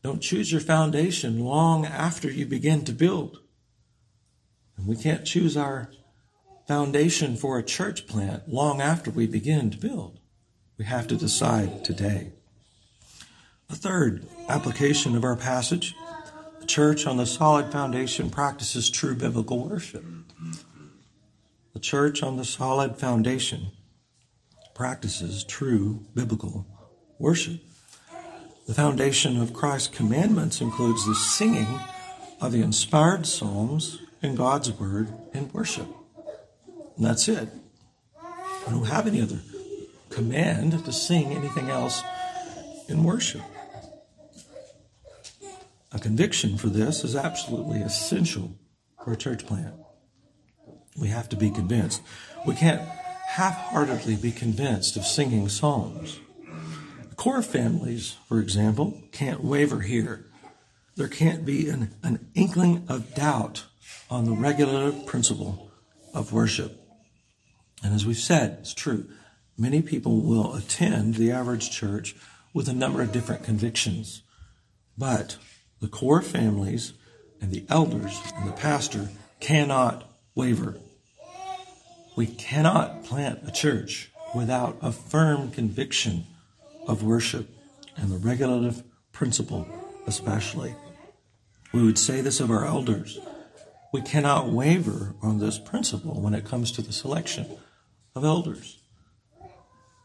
Don't 0.04 0.22
choose 0.22 0.52
your 0.52 0.62
foundation 0.62 1.40
long 1.40 1.86
after 1.86 2.30
you 2.30 2.46
begin 2.46 2.84
to 2.86 2.92
build. 2.92 3.40
And 4.76 4.86
we 4.86 4.98
can't 4.98 5.26
choose 5.26 5.56
our 5.56 5.92
foundation 6.68 7.38
for 7.38 7.58
a 7.58 7.64
church 7.64 8.06
plant 8.06 8.50
long 8.50 8.82
after 8.82 9.10
we 9.10 9.28
begin 9.28 9.72
to 9.72 9.78
build. 9.78 10.20
We 10.78 10.86
have 10.86 11.08
to 11.08 11.16
decide 11.16 11.86
today. 11.86 12.34
A 13.70 13.76
third 13.76 14.28
application 14.50 15.16
of 15.16 15.24
our 15.24 15.38
passage 15.38 15.96
the 16.60 16.68
church 16.68 17.06
on 17.06 17.18
the 17.18 17.26
solid 17.26 17.74
foundation 17.74 18.30
practices 18.30 18.90
true 18.90 19.16
biblical 19.16 19.68
worship. 19.68 20.06
The 21.74 21.80
church 21.80 22.24
on 22.24 22.38
the 22.38 22.46
solid 22.46 22.98
foundation 22.98 23.72
practices 24.74 25.44
true 25.44 26.06
biblical 26.14 26.66
worship. 27.20 27.60
The 28.66 28.74
foundation 28.74 29.42
of 29.42 29.54
Christ's 29.54 29.90
commandments 29.90 30.62
includes 30.62 31.06
the 31.06 31.16
singing 31.16 31.80
of 32.40 32.54
the 32.54 32.62
inspired 32.62 33.26
psalms 33.26 34.00
in 34.22 34.36
God's 34.36 34.72
word 34.72 35.10
in 35.34 35.52
worship. 35.52 35.88
And 36.96 37.06
that's 37.06 37.28
it. 37.28 37.50
I 38.22 38.70
don't 38.70 38.86
have 38.86 39.06
any 39.06 39.22
other 39.22 39.40
command 40.10 40.86
to 40.86 40.94
sing 40.94 41.34
anything 41.34 41.70
else 41.70 42.02
in 42.88 43.04
worship. 43.04 43.42
A 45.92 46.00
conviction 46.00 46.58
for 46.58 46.68
this 46.68 47.04
is 47.04 47.16
absolutely 47.16 47.82
essential 47.82 48.56
for 49.04 49.12
a 49.12 49.18
church 49.18 49.46
plant. 49.46 49.76
We 50.98 51.10
have 51.10 51.28
to 51.30 51.36
be 51.36 51.50
convinced. 51.50 52.02
We 52.48 52.56
can't 52.56 52.82
half 53.28 53.56
heartedly 53.56 54.16
be 54.16 54.32
convinced 54.32 54.96
of 54.96 55.06
singing 55.06 55.50
psalms. 55.50 56.20
Core 57.24 57.42
families, 57.42 58.18
for 58.28 58.42
example, 58.42 59.02
can't 59.14 59.42
waver 59.42 59.80
here. 59.80 60.26
There 60.98 61.08
can't 61.08 61.46
be 61.46 61.70
an, 61.70 61.96
an 62.04 62.28
inkling 62.36 62.84
of 62.90 63.16
doubt 63.16 63.64
on 64.12 64.26
the 64.26 64.34
regulative 64.34 65.06
principle 65.06 65.72
of 66.14 66.34
worship. 66.34 66.78
And 67.82 67.94
as 67.94 68.06
we've 68.06 68.18
said, 68.18 68.58
it's 68.60 68.74
true. 68.74 69.06
Many 69.58 69.82
people 69.82 70.20
will 70.20 70.54
attend 70.54 71.16
the 71.16 71.32
average 71.32 71.72
church 71.72 72.14
with 72.54 72.68
a 72.68 72.74
number 72.74 73.02
of 73.02 73.14
different 73.14 73.46
convictions. 73.46 74.22
But 74.98 75.38
the 75.80 75.88
core 75.88 76.22
families 76.22 76.92
and 77.40 77.52
the 77.52 77.64
elders 77.70 78.20
and 78.36 78.50
the 78.50 78.52
pastor 78.52 79.08
cannot 79.40 80.04
waver. 80.36 80.76
We 82.18 82.26
cannot 82.26 83.06
plant 83.06 83.48
a 83.48 83.52
church 83.52 84.12
without 84.36 84.76
a 84.82 84.92
firm 84.92 85.52
conviction 85.52 86.26
of 86.88 87.04
worship 87.04 87.50
and 87.96 88.12
the 88.12 88.18
regulative 88.18 88.84
principle, 89.12 89.68
especially. 90.08 90.76
We 91.72 91.84
would 91.84 91.98
say 91.98 92.22
this 92.22 92.40
of 92.40 92.52
our 92.52 92.66
elders. 92.66 93.20
We 93.92 94.02
cannot 94.02 94.50
waver 94.50 95.16
on 95.22 95.40
this 95.40 95.60
principle 95.60 96.20
when 96.20 96.34
it 96.34 96.46
comes 96.46 96.72
to 96.74 96.82
the 96.82 96.94
selection 96.94 97.46
of 98.16 98.24
elders. 98.24 98.80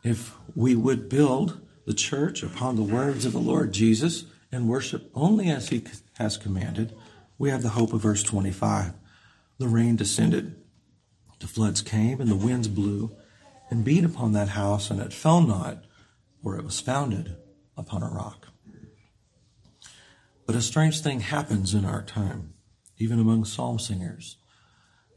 If 0.02 0.34
we 0.54 0.74
would 0.74 1.08
build 1.08 1.60
the 1.86 1.94
church 1.94 2.42
upon 2.42 2.76
the 2.76 2.82
words 2.82 3.24
of 3.24 3.32
the 3.32 3.38
Lord 3.38 3.72
Jesus 3.72 4.24
and 4.52 4.68
worship 4.68 5.10
only 5.14 5.50
as 5.50 5.70
he 5.70 5.84
has 6.18 6.36
commanded, 6.36 6.94
we 7.38 7.50
have 7.50 7.62
the 7.62 7.70
hope 7.70 7.92
of 7.92 8.02
verse 8.02 8.22
25. 8.22 8.92
The 9.58 9.68
rain 9.68 9.96
descended, 9.96 10.56
the 11.40 11.46
floods 11.46 11.82
came, 11.82 12.20
and 12.20 12.30
the 12.30 12.36
winds 12.36 12.68
blew 12.68 13.16
and 13.70 13.84
beat 13.84 14.04
upon 14.04 14.32
that 14.32 14.50
house, 14.50 14.90
and 14.90 15.00
it 15.00 15.12
fell 15.12 15.40
not, 15.40 15.84
for 16.42 16.56
it 16.56 16.64
was 16.64 16.80
founded 16.80 17.36
upon 17.76 18.02
a 18.02 18.08
rock. 18.08 18.48
But 20.46 20.56
a 20.56 20.62
strange 20.62 21.00
thing 21.00 21.20
happens 21.20 21.74
in 21.74 21.84
our 21.84 22.02
time, 22.02 22.54
even 22.96 23.18
among 23.20 23.44
psalm 23.44 23.78
singers. 23.78 24.36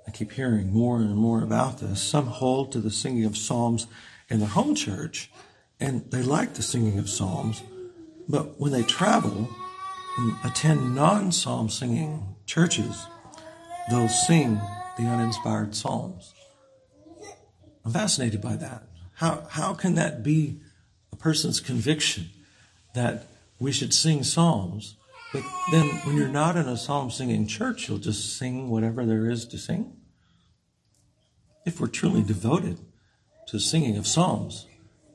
I 0.08 0.12
keep 0.12 0.34
hearing 0.34 0.74
more 0.74 0.98
and 0.98 1.16
more 1.16 1.42
about 1.42 1.80
this. 1.80 2.02
Some 2.02 2.28
hold 2.28 2.72
to 2.72 2.80
the 2.80 2.92
singing 2.92 3.26
of 3.26 3.38
psalms 3.38 3.88
in 4.30 4.40
their 4.40 4.50
home 4.50 4.76
church, 4.76 5.32
and 5.80 6.10
they 6.12 6.22
like 6.22 6.56
the 6.56 6.62
singing 6.62 7.00
of 7.00 7.10
psalms, 7.10 7.64
but 8.28 8.60
when 8.60 8.72
they 8.72 8.84
travel, 8.84 9.50
and 10.18 10.36
attend 10.44 10.96
non 10.96 11.32
psalm 11.32 11.70
singing 11.70 12.36
churches, 12.46 13.06
they'll 13.90 14.10
sing 14.10 14.60
the 14.98 15.04
uninspired 15.04 15.76
psalms. 15.76 16.34
I'm 17.86 17.94
fascinated 17.94 18.42
by 18.42 18.56
that. 18.58 18.84
How, 19.16 19.48
how 19.50 19.74
can 19.74 19.96
that 19.96 20.24
be 20.24 20.60
person's 21.22 21.60
conviction 21.60 22.30
that 22.94 23.28
we 23.60 23.72
should 23.72 23.94
sing 23.94 24.24
psalms, 24.24 24.96
but 25.32 25.44
then 25.72 25.88
when 26.04 26.18
you're 26.18 26.28
not 26.28 26.58
in 26.58 26.68
a 26.68 26.76
psalm 26.76 27.10
singing 27.10 27.48
church, 27.48 27.88
you'll 27.88 28.00
just 28.00 28.38
sing 28.38 28.70
whatever 28.70 29.06
there 29.06 29.30
is 29.30 29.46
to 29.48 29.58
sing? 29.58 29.94
If 31.66 31.80
we're 31.80 31.88
truly 31.88 32.24
devoted 32.24 32.80
to 33.48 33.60
singing 33.60 33.98
of 33.98 34.08
psalms, 34.08 34.66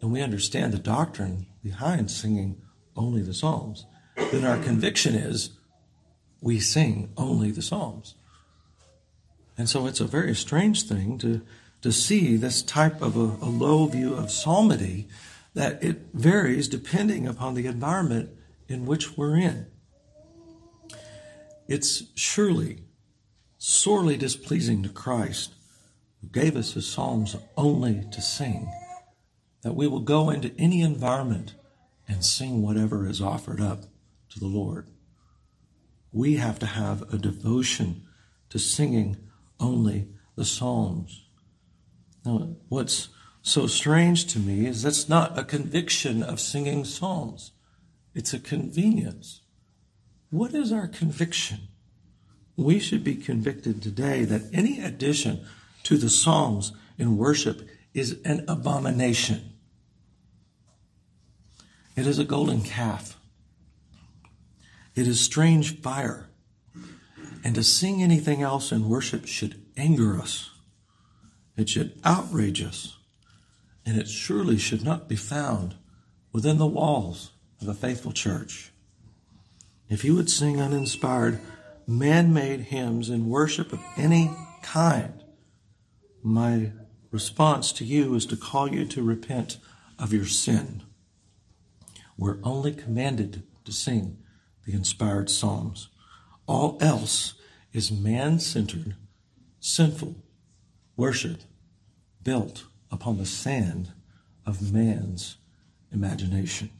and 0.00 0.12
we 0.12 0.22
understand 0.22 0.72
the 0.72 0.78
doctrine 0.78 1.46
behind 1.62 2.10
singing 2.10 2.62
only 2.96 3.22
the 3.22 3.34
psalms, 3.34 3.86
then 4.30 4.44
our 4.44 4.62
conviction 4.62 5.14
is 5.14 5.50
we 6.40 6.60
sing 6.60 7.12
only 7.16 7.50
the 7.50 7.62
psalms. 7.62 8.14
And 9.58 9.68
so 9.68 9.86
it's 9.86 10.00
a 10.00 10.04
very 10.04 10.34
strange 10.34 10.82
thing 10.82 11.18
to, 11.18 11.40
to 11.82 11.92
see 11.92 12.36
this 12.36 12.62
type 12.62 13.02
of 13.02 13.16
a, 13.16 13.44
a 13.44 13.50
low 13.50 13.86
view 13.86 14.14
of 14.14 14.30
psalmody 14.30 15.08
that 15.56 15.82
it 15.82 16.08
varies 16.12 16.68
depending 16.68 17.26
upon 17.26 17.54
the 17.54 17.66
environment 17.66 18.28
in 18.68 18.84
which 18.84 19.16
we're 19.16 19.38
in. 19.38 19.66
It's 21.66 22.04
surely 22.14 22.82
sorely 23.56 24.18
displeasing 24.18 24.82
to 24.82 24.90
Christ, 24.90 25.54
who 26.20 26.28
gave 26.28 26.56
us 26.56 26.74
his 26.74 26.86
psalms 26.86 27.36
only 27.56 28.04
to 28.12 28.20
sing, 28.20 28.70
that 29.62 29.74
we 29.74 29.86
will 29.86 30.00
go 30.00 30.28
into 30.28 30.54
any 30.58 30.82
environment 30.82 31.54
and 32.06 32.22
sing 32.22 32.60
whatever 32.60 33.08
is 33.08 33.22
offered 33.22 33.60
up 33.60 33.84
to 34.28 34.38
the 34.38 34.46
Lord. 34.46 34.90
We 36.12 36.36
have 36.36 36.58
to 36.58 36.66
have 36.66 37.02
a 37.14 37.16
devotion 37.16 38.02
to 38.50 38.58
singing 38.58 39.16
only 39.58 40.08
the 40.36 40.44
Psalms. 40.44 41.24
Now, 42.26 42.56
what's 42.68 43.08
so 43.46 43.68
strange 43.68 44.26
to 44.26 44.40
me 44.40 44.66
is 44.66 44.82
that's 44.82 45.08
not 45.08 45.38
a 45.38 45.44
conviction 45.44 46.20
of 46.20 46.40
singing 46.40 46.84
Psalms, 46.84 47.52
it's 48.12 48.32
a 48.32 48.40
convenience. 48.40 49.42
What 50.30 50.52
is 50.52 50.72
our 50.72 50.88
conviction? 50.88 51.68
We 52.56 52.80
should 52.80 53.04
be 53.04 53.14
convicted 53.14 53.80
today 53.80 54.24
that 54.24 54.50
any 54.52 54.80
addition 54.80 55.46
to 55.84 55.96
the 55.96 56.10
Psalms 56.10 56.72
in 56.98 57.16
worship 57.16 57.68
is 57.94 58.18
an 58.24 58.44
abomination. 58.48 59.52
It 61.94 62.06
is 62.06 62.18
a 62.18 62.24
golden 62.24 62.62
calf. 62.62 63.16
It 64.96 65.06
is 65.06 65.20
strange 65.20 65.80
fire. 65.80 66.28
And 67.44 67.54
to 67.54 67.62
sing 67.62 68.02
anything 68.02 68.42
else 68.42 68.72
in 68.72 68.88
worship 68.88 69.26
should 69.26 69.62
anger 69.76 70.18
us. 70.18 70.50
It 71.56 71.68
should 71.68 72.00
outrage 72.02 72.60
us. 72.60 72.95
And 73.86 73.96
it 73.96 74.08
surely 74.08 74.58
should 74.58 74.84
not 74.84 75.08
be 75.08 75.16
found 75.16 75.76
within 76.32 76.58
the 76.58 76.66
walls 76.66 77.30
of 77.62 77.68
a 77.68 77.74
faithful 77.74 78.12
church. 78.12 78.72
If 79.88 80.04
you 80.04 80.16
would 80.16 80.28
sing 80.28 80.60
uninspired, 80.60 81.38
man 81.86 82.34
made 82.34 82.60
hymns 82.60 83.08
in 83.08 83.28
worship 83.28 83.72
of 83.72 83.80
any 83.96 84.30
kind, 84.62 85.22
my 86.22 86.72
response 87.12 87.70
to 87.72 87.84
you 87.84 88.14
is 88.16 88.26
to 88.26 88.36
call 88.36 88.68
you 88.68 88.84
to 88.84 89.02
repent 89.02 89.58
of 89.98 90.12
your 90.12 90.26
sin. 90.26 90.82
We're 92.18 92.38
only 92.42 92.72
commanded 92.72 93.44
to 93.64 93.72
sing 93.72 94.18
the 94.64 94.72
inspired 94.72 95.30
Psalms. 95.30 95.88
All 96.46 96.76
else 96.80 97.34
is 97.72 97.92
man 97.92 98.40
centered, 98.40 98.96
sinful 99.60 100.16
worship 100.96 101.42
built 102.22 102.64
upon 102.90 103.18
the 103.18 103.26
sand 103.26 103.92
of 104.44 104.72
man's 104.72 105.36
imagination. 105.92 106.70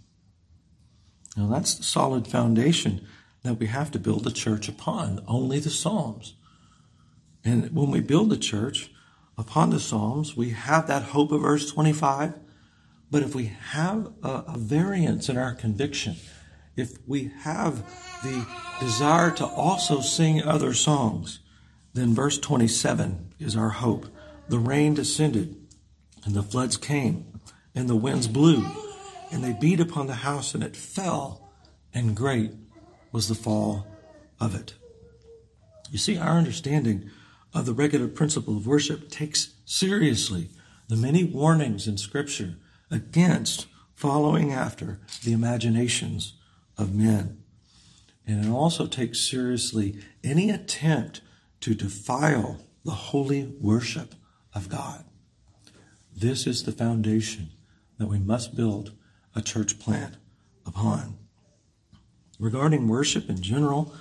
Now, 1.37 1.49
that's 1.49 1.75
the 1.75 1.83
solid 1.83 2.27
foundation 2.27 3.07
that 3.43 3.59
we 3.59 3.67
have 3.67 3.91
to 3.93 3.99
build 3.99 4.25
the 4.25 4.31
church 4.31 4.69
upon, 4.69 5.23
only 5.29 5.59
the 5.59 5.71
Psalms. 5.71 6.35
And 7.45 7.75
when 7.75 7.91
we 7.91 8.01
build 8.01 8.31
the 8.31 8.37
church 8.37 8.91
upon 9.39 9.71
the 9.71 9.81
Psalms, 9.81 10.37
we 10.37 10.51
have 10.51 10.87
that 10.87 11.03
hope 11.03 11.31
of 11.31 11.43
verse 11.43 11.71
25. 11.71 12.35
But 13.11 13.23
if 13.23 13.35
we 13.35 13.53
have 13.71 14.13
a, 14.23 14.45
a 14.49 14.59
variance 14.59 15.29
in 15.29 15.37
our 15.37 15.55
conviction, 15.55 16.17
if 16.77 16.99
we 17.07 17.31
have 17.43 17.85
the 18.23 18.47
desire 18.81 19.31
to 19.33 19.47
also 19.47 20.01
sing 20.01 20.43
other 20.43 20.75
songs, 20.75 21.41
then 21.95 22.15
verse 22.15 22.39
27 22.39 23.35
is 23.39 23.57
our 23.57 23.71
hope. 23.71 24.07
The 24.49 24.59
rain 24.59 24.95
descended, 24.95 25.57
and 26.27 26.35
the 26.35 26.43
floods 26.43 26.77
came, 26.77 27.41
and 27.74 27.89
the 27.89 27.97
winds 27.97 28.27
blew, 28.27 28.66
and 29.31 29.43
they 29.43 29.53
beat 29.53 29.81
upon 29.81 30.09
the 30.09 30.16
house, 30.16 30.55
and 30.55 30.62
it 30.62 30.77
fell, 30.77 31.49
and 31.95 32.16
great 32.16 32.53
was 33.12 33.29
the 33.29 33.35
fall 33.35 33.87
of 34.41 34.55
it. 34.55 34.74
You 35.91 35.99
see, 35.99 36.18
our 36.18 36.37
understanding 36.37 37.11
of 37.55 37.64
the 37.64 37.72
regular 37.72 38.09
principle 38.09 38.57
of 38.57 38.66
worship 38.66 39.09
takes 39.09 39.55
seriously 39.64 40.51
the 40.89 40.97
many 40.97 41.24
warnings 41.24 41.87
in 41.87 41.97
Scripture 41.97 42.57
against 42.91 43.66
following 43.95 44.53
after 44.53 45.01
the 45.24 45.33
imaginations 45.33 46.35
of 46.77 46.95
men. 46.95 47.39
And 48.27 48.45
it 48.45 48.51
also 48.51 48.87
takes 48.87 49.20
seriously 49.20 50.01
any 50.22 50.51
attempt 50.51 51.22
to 51.61 51.74
defile 51.74 52.61
the 52.85 52.91
holy 52.91 53.47
worship 53.61 54.14
of 54.55 54.68
God. 54.68 55.06
This 56.19 56.47
is 56.47 56.62
the 56.62 56.73
foundation 56.73 57.51
that 57.99 58.07
we 58.07 58.19
must 58.19 58.57
build 58.57 58.93
a 59.35 59.43
church 59.43 59.79
plant 59.79 60.17
upon. 60.64 61.19
Regarding 62.39 62.89
worship 62.89 63.29
in 63.29 63.43
general, 63.43 63.95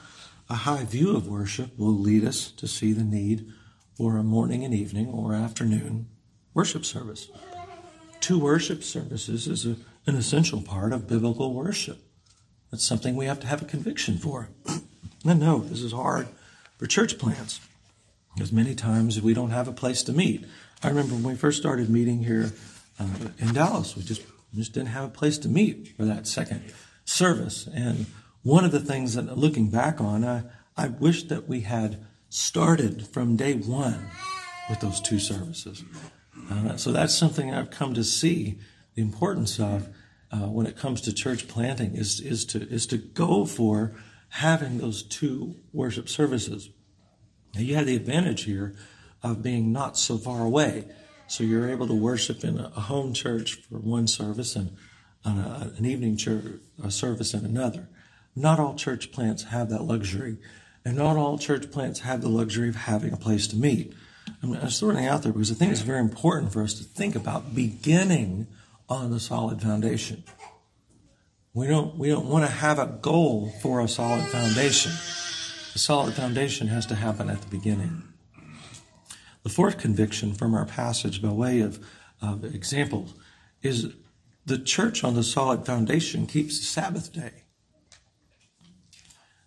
a 0.49 0.55
high 0.55 0.85
view 0.85 1.13
of 1.13 1.27
worship 1.27 1.77
will 1.77 1.93
lead 1.93 2.23
us 2.23 2.51
to 2.51 2.69
see 2.69 2.93
the 2.93 3.03
need 3.03 3.51
for 3.97 4.15
a 4.15 4.23
morning 4.23 4.63
and 4.63 4.73
evening 4.73 5.07
or 5.07 5.33
afternoon 5.33 6.07
worship 6.53 6.85
service. 6.85 7.27
Two 8.21 8.39
worship 8.39 8.81
services 8.81 9.45
is 9.47 9.65
a, 9.65 9.75
an 10.07 10.15
essential 10.15 10.61
part 10.61 10.93
of 10.93 11.09
biblical 11.09 11.53
worship. 11.53 11.99
That's 12.71 12.85
something 12.85 13.17
we 13.17 13.25
have 13.25 13.41
to 13.41 13.47
have 13.47 13.61
a 13.61 13.65
conviction 13.65 14.17
for. 14.17 14.47
and 15.25 15.41
no, 15.41 15.59
this 15.59 15.81
is 15.81 15.91
hard 15.91 16.29
for 16.77 16.87
church 16.87 17.17
plants 17.17 17.59
because 18.33 18.53
many 18.53 18.73
times 18.73 19.21
we 19.21 19.33
don't 19.33 19.51
have 19.51 19.67
a 19.67 19.73
place 19.73 20.01
to 20.03 20.13
meet. 20.13 20.45
I 20.83 20.89
remember 20.89 21.15
when 21.15 21.23
we 21.23 21.35
first 21.35 21.59
started 21.59 21.89
meeting 21.89 22.23
here 22.23 22.51
uh, 22.99 23.07
in 23.39 23.53
Dallas, 23.53 23.95
we 23.95 24.03
just 24.03 24.21
we 24.53 24.59
just 24.59 24.73
didn't 24.73 24.89
have 24.89 25.05
a 25.05 25.09
place 25.09 25.37
to 25.39 25.49
meet 25.49 25.89
for 25.97 26.05
that 26.05 26.27
second 26.27 26.61
service. 27.03 27.67
And 27.73 28.05
one 28.43 28.63
of 28.63 28.71
the 28.71 28.79
things 28.79 29.15
that, 29.15 29.37
looking 29.37 29.69
back 29.69 29.99
on, 29.99 30.23
I, 30.23 30.43
I 30.77 30.87
wish 30.87 31.23
that 31.23 31.47
we 31.47 31.61
had 31.61 32.05
started 32.29 33.07
from 33.07 33.35
day 33.35 33.53
one 33.53 34.07
with 34.69 34.79
those 34.79 35.01
two 35.01 35.19
services. 35.19 35.83
Uh, 36.49 36.77
so 36.77 36.91
that's 36.91 37.13
something 37.13 37.53
I've 37.53 37.71
come 37.71 37.93
to 37.95 38.03
see 38.03 38.59
the 38.93 39.01
importance 39.01 39.59
of 39.59 39.89
uh, 40.31 40.47
when 40.47 40.65
it 40.65 40.77
comes 40.77 41.01
to 41.01 41.13
church 41.13 41.47
planting 41.47 41.95
is 41.95 42.19
is 42.19 42.45
to 42.45 42.67
is 42.69 42.85
to 42.87 42.97
go 42.97 43.45
for 43.45 43.95
having 44.29 44.77
those 44.77 45.03
two 45.03 45.55
worship 45.71 46.09
services. 46.09 46.69
Now 47.53 47.61
you 47.61 47.75
have 47.75 47.85
the 47.85 47.95
advantage 47.95 48.43
here 48.43 48.75
of 49.25 49.41
being 49.41 49.71
not 49.71 49.97
so 49.97 50.17
far 50.17 50.45
away, 50.45 50.85
so 51.27 51.43
you're 51.43 51.69
able 51.69 51.87
to 51.87 51.93
worship 51.93 52.43
in 52.43 52.59
a, 52.59 52.69
home 52.69 53.13
church 53.13 53.55
for 53.69 53.79
one 53.79 54.07
service 54.07 54.55
and 54.55 54.77
a, 55.25 55.71
an 55.77 55.85
evening 55.85 56.15
church 56.15 56.45
service 56.89 57.33
in 57.33 57.43
another. 57.43 57.89
Not 58.35 58.59
all 58.59 58.75
church 58.75 59.11
plants 59.11 59.43
have 59.43 59.69
that 59.69 59.83
luxury, 59.83 60.37
and 60.83 60.95
not 60.95 61.17
all 61.17 61.37
church 61.37 61.71
plants 61.71 62.01
have 62.01 62.21
the 62.21 62.29
luxury 62.29 62.69
of 62.69 62.75
having 62.75 63.11
a 63.11 63.17
place 63.17 63.47
to 63.47 63.55
meet. 63.55 63.93
I'm 64.43 64.53
it 64.53 65.07
out 65.07 65.23
there 65.23 65.31
because 65.31 65.51
I 65.51 65.55
think 65.55 65.71
it's 65.71 65.81
very 65.81 65.99
important 65.99 66.53
for 66.53 66.61
us 66.61 66.73
to 66.75 66.83
think 66.83 67.15
about 67.15 67.55
beginning 67.55 68.47
on 68.87 69.09
the 69.09 69.19
solid 69.19 69.61
foundation. 69.61 70.23
We 71.53 71.67
don't, 71.67 71.97
we 71.97 72.09
don't 72.09 72.27
want 72.27 72.45
to 72.45 72.51
have 72.51 72.79
a 72.79 72.85
goal 73.01 73.53
for 73.61 73.79
a 73.79 73.87
solid 73.87 74.25
foundation. 74.25 74.91
The 75.73 75.79
solid 75.79 76.13
foundation 76.13 76.67
has 76.67 76.85
to 76.87 76.95
happen 76.95 77.29
at 77.29 77.41
the 77.41 77.47
beginning. 77.47 78.03
The 79.45 79.51
fourth 79.51 79.77
conviction 79.77 80.33
from 80.33 80.55
our 80.55 80.65
passage, 80.65 81.21
by 81.21 81.29
way 81.29 81.59
of, 81.59 81.79
of 82.19 82.43
example, 82.43 83.09
is 83.61 83.93
the 84.43 84.57
church 84.57 85.03
on 85.03 85.13
the 85.13 85.21
solid 85.21 85.67
foundation 85.67 86.25
keeps 86.25 86.57
the 86.57 86.65
Sabbath 86.65 87.13
day. 87.13 87.43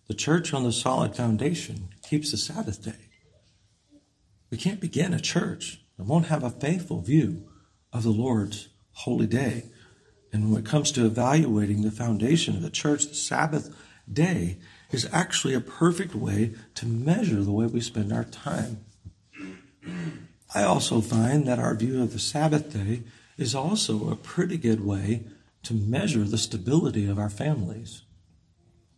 The 0.07 0.14
church 0.14 0.55
on 0.55 0.62
the 0.62 0.70
solid 0.70 1.16
foundation 1.16 1.88
keeps 2.09 2.30
the 2.30 2.36
Sabbath 2.36 2.80
day. 2.80 3.09
We 4.53 4.57
can't 4.57 4.78
begin 4.78 5.12
a 5.12 5.18
church 5.18 5.80
that 5.96 6.07
won't 6.07 6.26
have 6.26 6.44
a 6.44 6.51
faithful 6.51 7.01
view 7.01 7.49
of 7.92 8.05
the 8.05 8.11
Lord's 8.11 8.68
holy 8.92 9.26
day. 9.26 9.64
And 10.32 10.53
when 10.53 10.62
it 10.62 10.68
comes 10.68 10.92
to 10.92 11.07
evaluating 11.07 11.82
the 11.82 11.90
foundation 11.90 12.55
of 12.55 12.62
the 12.62 12.70
church, 12.70 13.09
the 13.09 13.14
Sabbath 13.16 13.74
day 14.11 14.59
is 14.92 15.09
actually 15.12 15.55
a 15.55 15.61
perfect 15.61 16.14
way 16.14 16.55
to 16.76 16.86
measure 16.86 17.42
the 17.42 17.51
way 17.51 17.66
we 17.66 17.80
spend 17.80 18.12
our 18.12 18.22
time. 18.22 18.84
I 20.55 20.62
also 20.62 21.01
find 21.01 21.47
that 21.47 21.59
our 21.59 21.74
view 21.74 22.03
of 22.03 22.12
the 22.12 22.18
Sabbath 22.18 22.72
day 22.72 23.03
is 23.36 23.55
also 23.55 24.11
a 24.11 24.16
pretty 24.16 24.57
good 24.57 24.84
way 24.84 25.24
to 25.64 25.74
measure 25.74 26.24
the 26.24 26.39
stability 26.39 27.07
of 27.09 27.18
our 27.18 27.30
families. 27.30 28.03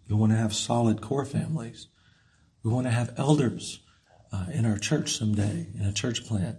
We 0.08 0.16
want 0.16 0.32
to 0.32 0.38
have 0.38 0.54
solid 0.54 1.00
core 1.00 1.24
families. 1.24 1.88
We 2.62 2.70
want 2.70 2.86
to 2.86 2.92
have 2.92 3.14
elders 3.16 3.80
uh, 4.32 4.46
in 4.52 4.66
our 4.66 4.78
church 4.78 5.16
someday, 5.16 5.68
in 5.78 5.84
a 5.84 5.92
church 5.92 6.26
plant. 6.26 6.56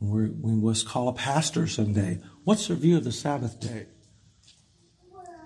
We're, 0.00 0.28
we 0.28 0.52
must 0.52 0.88
call 0.88 1.08
a 1.08 1.12
pastor 1.12 1.66
someday. 1.66 2.18
What's 2.44 2.68
their 2.68 2.76
view 2.76 2.96
of 2.96 3.04
the 3.04 3.12
Sabbath 3.12 3.60
day? 3.60 3.86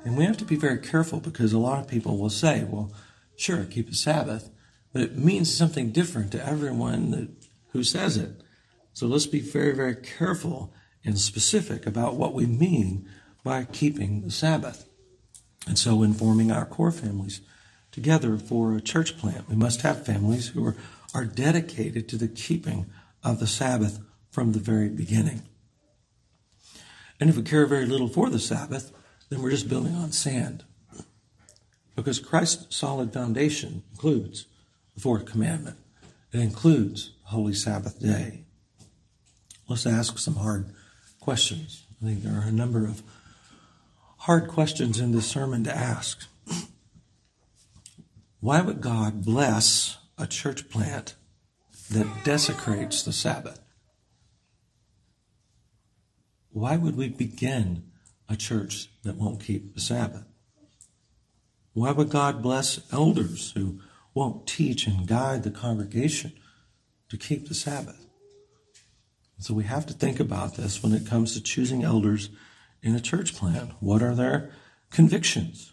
And 0.05 0.17
we 0.17 0.25
have 0.25 0.39
to 0.39 0.45
be 0.45 0.57
very 0.57 0.79
careful 0.79 1.21
because 1.21 1.53
a 1.53 1.59
lot 1.59 1.81
of 1.81 1.89
people 1.89 2.19
will 2.19 2.31
say, 2.31 2.65
well, 2.65 2.93
sure, 3.37 3.65
keep 3.65 3.89
the 3.89 3.95
Sabbath, 3.95 4.51
but 4.93 5.03
it 5.03 5.19
means 5.19 5.55
something 5.55 5.91
different 5.91 6.33
to 6.33 6.47
everyone 6.47 7.11
that, 7.11 7.29
who 7.79 7.85
says 7.85 8.17
it. 8.17 8.43
So 8.93 9.07
let's 9.07 9.27
be 9.27 9.41
very, 9.41 9.73
very 9.73 9.95
careful 9.95 10.75
and 11.05 11.17
specific 11.17 11.87
about 11.87 12.17
what 12.17 12.35
we 12.35 12.45
mean 12.45 13.09
by 13.45 13.65
keeping 13.65 14.23
the 14.23 14.33
Sabbath. 14.33 14.89
And 15.69 15.79
so, 15.79 16.03
in 16.03 16.13
forming 16.13 16.51
our 16.51 16.67
core 16.67 16.91
families 16.91 17.41
together 17.93 18.37
for 18.37 18.75
a 18.75 18.81
church 18.81 19.17
plant, 19.17 19.49
we 19.49 19.55
must 19.55 19.83
have 19.83 20.05
families 20.05 20.49
who 20.49 20.67
are, 20.67 20.77
are 21.15 21.25
dedicated 21.25 22.09
to 22.09 22.17
the 22.17 22.27
keeping 22.27 22.87
of 23.23 23.39
the 23.39 23.47
Sabbath 23.47 24.01
from 24.31 24.53
the 24.53 24.59
very 24.59 24.89
beginning. 24.89 25.43
And 27.21 27.31
if 27.31 27.37
we 27.37 27.43
care 27.43 27.67
very 27.67 27.87
little 27.87 28.09
for 28.09 28.29
the 28.29 28.41
Sabbath, 28.41 28.91
then 29.29 29.41
we're 29.41 29.51
just 29.51 29.69
building 29.69 29.95
on 29.95 30.11
sand. 30.11 30.65
Because 31.95 32.19
Christ's 32.19 32.77
solid 32.77 33.13
foundation 33.13 33.85
includes 33.93 34.47
the 34.95 35.01
fourth 35.01 35.27
commandment. 35.27 35.77
It 36.33 36.41
includes 36.41 37.13
holy 37.29 37.53
Sabbath 37.53 38.01
day. 38.01 38.45
Let's 39.69 39.87
ask 39.87 40.19
some 40.19 40.37
hard 40.37 40.75
questions. 41.21 41.85
I 42.01 42.07
think 42.07 42.23
there 42.23 42.41
are 42.41 42.49
a 42.49 42.53
number 42.53 42.87
of 42.87 43.03
hard 44.21 44.49
questions 44.49 44.99
in 44.99 45.13
this 45.13 45.27
sermon 45.27 45.63
to 45.65 45.77
ask. 45.77 46.27
Why 48.41 48.63
would 48.63 48.81
God 48.81 49.27
bless 49.27 49.99
a 50.17 50.27
church 50.27 50.71
plant 50.71 51.17
that 51.91 52.25
desecrates 52.25 53.03
the 53.03 53.13
Sabbath? 53.13 53.61
Why 56.51 56.79
would 56.79 56.97
we 56.97 57.11
begin 57.11 57.91
a 58.27 58.37
church 58.37 58.89
that 59.03 59.17
won't 59.17 59.45
keep 59.45 59.75
the 59.75 59.81
Sabbath? 59.83 60.25
Why 61.75 61.93
would 61.93 62.09
God 62.09 62.43
bless 62.43 62.91
elders 62.91 63.53
who 63.53 63.81
won't 64.15 64.47
teach 64.47 64.87
and 64.87 65.07
guide 65.07 65.43
the 65.43 65.51
congregation 65.51 66.33
to 67.09 67.17
keep 67.17 67.49
the 67.49 67.55
Sabbath? 67.55 68.07
So 69.39 69.55
we 69.55 69.65
have 69.65 69.87
to 69.87 69.95
think 69.95 70.19
about 70.19 70.57
this 70.57 70.83
when 70.83 70.93
it 70.93 71.07
comes 71.07 71.35
to 71.35 71.43
choosing 71.43 71.85
elders 71.85 72.29
in 72.83 72.95
a 72.95 73.01
church 73.01 73.35
plan. 73.35 73.75
What 73.81 74.03
are 74.03 74.15
their 74.15 74.51
convictions? 74.91 75.73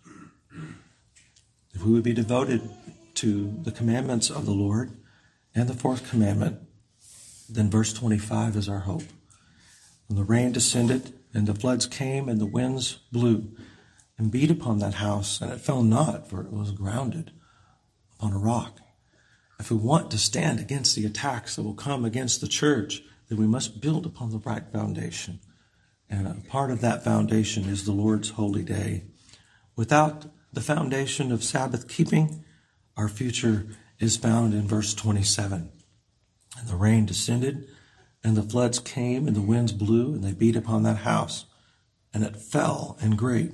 If 1.73 1.83
we 1.83 1.91
would 1.91 2.03
be 2.03 2.13
devoted 2.13 2.69
to 3.15 3.59
the 3.63 3.71
commandments 3.71 4.29
of 4.29 4.45
the 4.45 4.51
Lord 4.51 4.91
and 5.53 5.67
the 5.67 5.73
fourth 5.73 6.09
commandment, 6.09 6.59
then 7.49 7.69
verse 7.69 7.91
25 7.91 8.55
is 8.55 8.69
our 8.69 8.79
hope. 8.79 9.03
When 10.07 10.17
the 10.17 10.23
rain 10.23 10.51
descended 10.51 11.13
and 11.33 11.47
the 11.47 11.55
floods 11.55 11.88
came 11.88 12.29
and 12.29 12.39
the 12.39 12.45
winds 12.45 12.99
blew 13.11 13.51
and 14.17 14.31
beat 14.31 14.51
upon 14.51 14.79
that 14.79 14.95
house, 14.95 15.41
and 15.41 15.51
it 15.51 15.59
fell 15.59 15.83
not, 15.83 16.29
for 16.29 16.41
it 16.41 16.51
was 16.51 16.71
grounded 16.71 17.31
upon 18.17 18.31
a 18.31 18.38
rock. 18.38 18.79
If 19.59 19.71
we 19.71 19.77
want 19.77 20.11
to 20.11 20.17
stand 20.17 20.59
against 20.59 20.95
the 20.95 21.05
attacks 21.05 21.55
that 21.55 21.63
will 21.63 21.73
come 21.73 22.05
against 22.05 22.41
the 22.41 22.47
church, 22.47 23.01
then 23.29 23.37
we 23.37 23.47
must 23.47 23.81
build 23.81 24.05
upon 24.05 24.31
the 24.31 24.39
right 24.39 24.63
foundation. 24.71 25.39
And 26.09 26.27
a 26.27 26.49
part 26.49 26.71
of 26.71 26.81
that 26.81 27.03
foundation 27.03 27.65
is 27.65 27.85
the 27.85 27.91
Lord's 27.91 28.31
holy 28.31 28.63
day. 28.63 29.03
Without 29.75 30.25
the 30.53 30.61
foundation 30.61 31.31
of 31.31 31.43
Sabbath 31.43 31.87
keeping, 31.87 32.43
our 32.95 33.07
future 33.07 33.67
is 33.99 34.17
found 34.17 34.53
in 34.53 34.67
verse 34.67 34.93
27. 34.93 35.71
And 36.59 36.67
the 36.67 36.75
rain 36.75 37.05
descended 37.05 37.67
and 38.25 38.35
the 38.35 38.41
floods 38.41 38.79
came, 38.79 39.27
and 39.27 39.35
the 39.35 39.41
winds 39.41 39.71
blew, 39.71 40.15
and 40.15 40.23
they 40.23 40.33
beat 40.33 40.55
upon 40.55 40.81
that 40.81 40.97
house, 40.97 41.45
and 42.11 42.23
it 42.23 42.35
fell, 42.35 42.97
and 42.99 43.19
great 43.19 43.53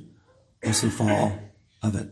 was 0.63 0.79
the 0.79 0.89
fall 0.89 1.37
of 1.83 1.93
it. 1.93 2.09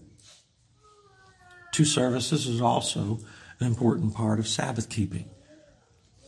Two 1.72 1.86
services 1.86 2.48
is 2.48 2.60
also 2.60 3.20
an 3.60 3.68
important 3.68 4.14
part 4.14 4.40
of 4.40 4.48
Sabbath 4.48 4.90
keeping. 4.90 5.30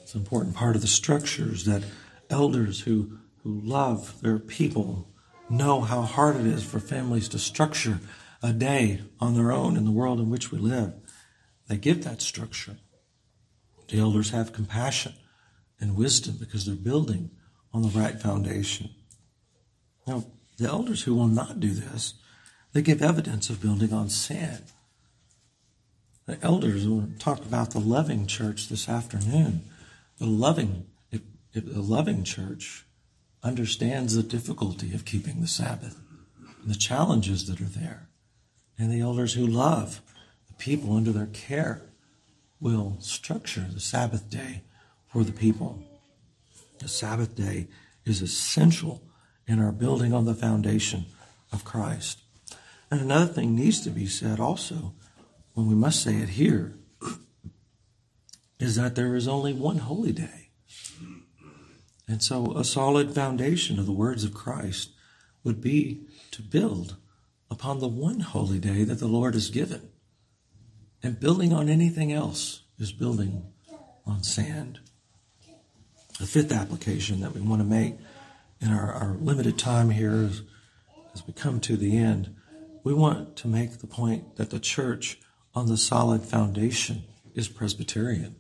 It's 0.01 0.15
an 0.15 0.21
important 0.21 0.55
part 0.55 0.75
of 0.75 0.81
the 0.81 0.87
structures 0.87 1.65
that 1.65 1.83
elders 2.29 2.81
who, 2.81 3.19
who 3.43 3.61
love 3.61 4.21
their 4.21 4.39
people 4.39 5.07
know 5.49 5.81
how 5.81 6.01
hard 6.01 6.35
it 6.37 6.45
is 6.45 6.63
for 6.63 6.79
families 6.79 7.27
to 7.29 7.39
structure 7.39 7.99
a 8.43 8.53
day 8.53 9.01
on 9.19 9.35
their 9.35 9.51
own 9.51 9.77
in 9.77 9.85
the 9.85 9.91
world 9.91 10.19
in 10.19 10.29
which 10.29 10.51
we 10.51 10.57
live. 10.57 10.93
They 11.67 11.77
give 11.77 12.03
that 12.03 12.21
structure. 12.21 12.77
The 13.89 13.99
elders 13.99 14.31
have 14.31 14.53
compassion 14.53 15.13
and 15.79 15.95
wisdom 15.95 16.37
because 16.39 16.65
they're 16.65 16.75
building 16.75 17.31
on 17.73 17.81
the 17.81 17.89
right 17.89 18.19
foundation. 18.19 18.89
Now, 20.07 20.25
the 20.57 20.67
elders 20.67 21.03
who 21.03 21.15
will 21.15 21.27
not 21.27 21.59
do 21.59 21.69
this, 21.73 22.15
they 22.73 22.81
give 22.81 23.01
evidence 23.01 23.49
of 23.49 23.61
building 23.61 23.93
on 23.93 24.09
sand. 24.09 24.63
The 26.31 26.41
elders 26.45 26.87
will 26.87 27.09
talk 27.19 27.39
about 27.39 27.71
the 27.71 27.81
loving 27.81 28.25
church 28.25 28.69
this 28.69 28.87
afternoon. 28.87 29.63
The 30.17 30.27
loving, 30.27 30.85
if, 31.11 31.19
if 31.53 31.65
the 31.65 31.81
loving 31.81 32.23
church 32.23 32.85
understands 33.43 34.15
the 34.15 34.23
difficulty 34.23 34.93
of 34.93 35.03
keeping 35.03 35.41
the 35.41 35.47
Sabbath 35.47 35.99
the 36.63 36.75
challenges 36.75 37.47
that 37.47 37.59
are 37.59 37.65
there. 37.65 38.07
And 38.79 38.89
the 38.89 39.01
elders 39.01 39.33
who 39.33 39.45
love 39.45 39.99
the 40.47 40.53
people 40.53 40.95
under 40.95 41.11
their 41.11 41.25
care 41.25 41.81
will 42.61 42.95
structure 43.01 43.67
the 43.69 43.81
Sabbath 43.81 44.29
day 44.29 44.61
for 45.07 45.25
the 45.25 45.33
people. 45.33 45.83
The 46.79 46.87
Sabbath 46.87 47.35
day 47.35 47.67
is 48.05 48.21
essential 48.21 49.03
in 49.47 49.59
our 49.59 49.73
building 49.73 50.13
on 50.13 50.23
the 50.23 50.33
foundation 50.33 51.07
of 51.51 51.65
Christ. 51.65 52.21
And 52.89 53.01
another 53.01 53.33
thing 53.33 53.53
needs 53.53 53.81
to 53.81 53.89
be 53.89 54.05
said 54.05 54.39
also, 54.39 54.93
when 55.53 55.67
we 55.67 55.75
must 55.75 56.01
say 56.01 56.15
it 56.15 56.29
here, 56.29 56.77
is 58.59 58.75
that 58.75 58.95
there 58.95 59.15
is 59.15 59.27
only 59.27 59.53
one 59.53 59.79
holy 59.79 60.11
day. 60.11 60.49
And 62.07 62.21
so 62.21 62.55
a 62.57 62.63
solid 62.63 63.15
foundation 63.15 63.79
of 63.79 63.85
the 63.85 63.91
words 63.91 64.23
of 64.23 64.33
Christ 64.33 64.91
would 65.43 65.61
be 65.61 66.01
to 66.31 66.41
build 66.41 66.97
upon 67.49 67.79
the 67.79 67.87
one 67.87 68.19
holy 68.19 68.59
day 68.59 68.83
that 68.83 68.99
the 68.99 69.07
Lord 69.07 69.33
has 69.33 69.49
given. 69.49 69.89
And 71.01 71.19
building 71.19 71.51
on 71.51 71.69
anything 71.69 72.11
else 72.11 72.61
is 72.77 72.91
building 72.91 73.51
on 74.05 74.23
sand. 74.23 74.79
The 76.19 76.27
fifth 76.27 76.51
application 76.51 77.21
that 77.21 77.33
we 77.33 77.41
want 77.41 77.61
to 77.61 77.67
make 77.67 77.95
in 78.59 78.69
our, 78.69 78.93
our 78.93 79.13
limited 79.19 79.57
time 79.57 79.89
here 79.89 80.13
is, 80.13 80.43
as 81.15 81.25
we 81.25 81.33
come 81.33 81.59
to 81.61 81.75
the 81.75 81.97
end, 81.97 82.35
we 82.83 82.93
want 82.93 83.35
to 83.37 83.47
make 83.47 83.79
the 83.79 83.87
point 83.87 84.35
that 84.35 84.51
the 84.51 84.59
church 84.59 85.19
on 85.53 85.67
the 85.67 85.77
solid 85.77 86.23
foundation 86.23 87.03
is 87.33 87.47
Presbyterian. 87.47 88.35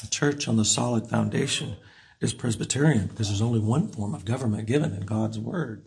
The 0.00 0.08
church 0.08 0.46
on 0.46 0.56
the 0.56 0.64
solid 0.64 1.08
foundation 1.08 1.76
is 2.20 2.32
Presbyterian 2.32 3.06
because 3.06 3.28
there's 3.28 3.42
only 3.42 3.60
one 3.60 3.88
form 3.88 4.14
of 4.14 4.24
government 4.24 4.66
given 4.66 4.94
in 4.94 5.02
God's 5.02 5.38
Word. 5.38 5.84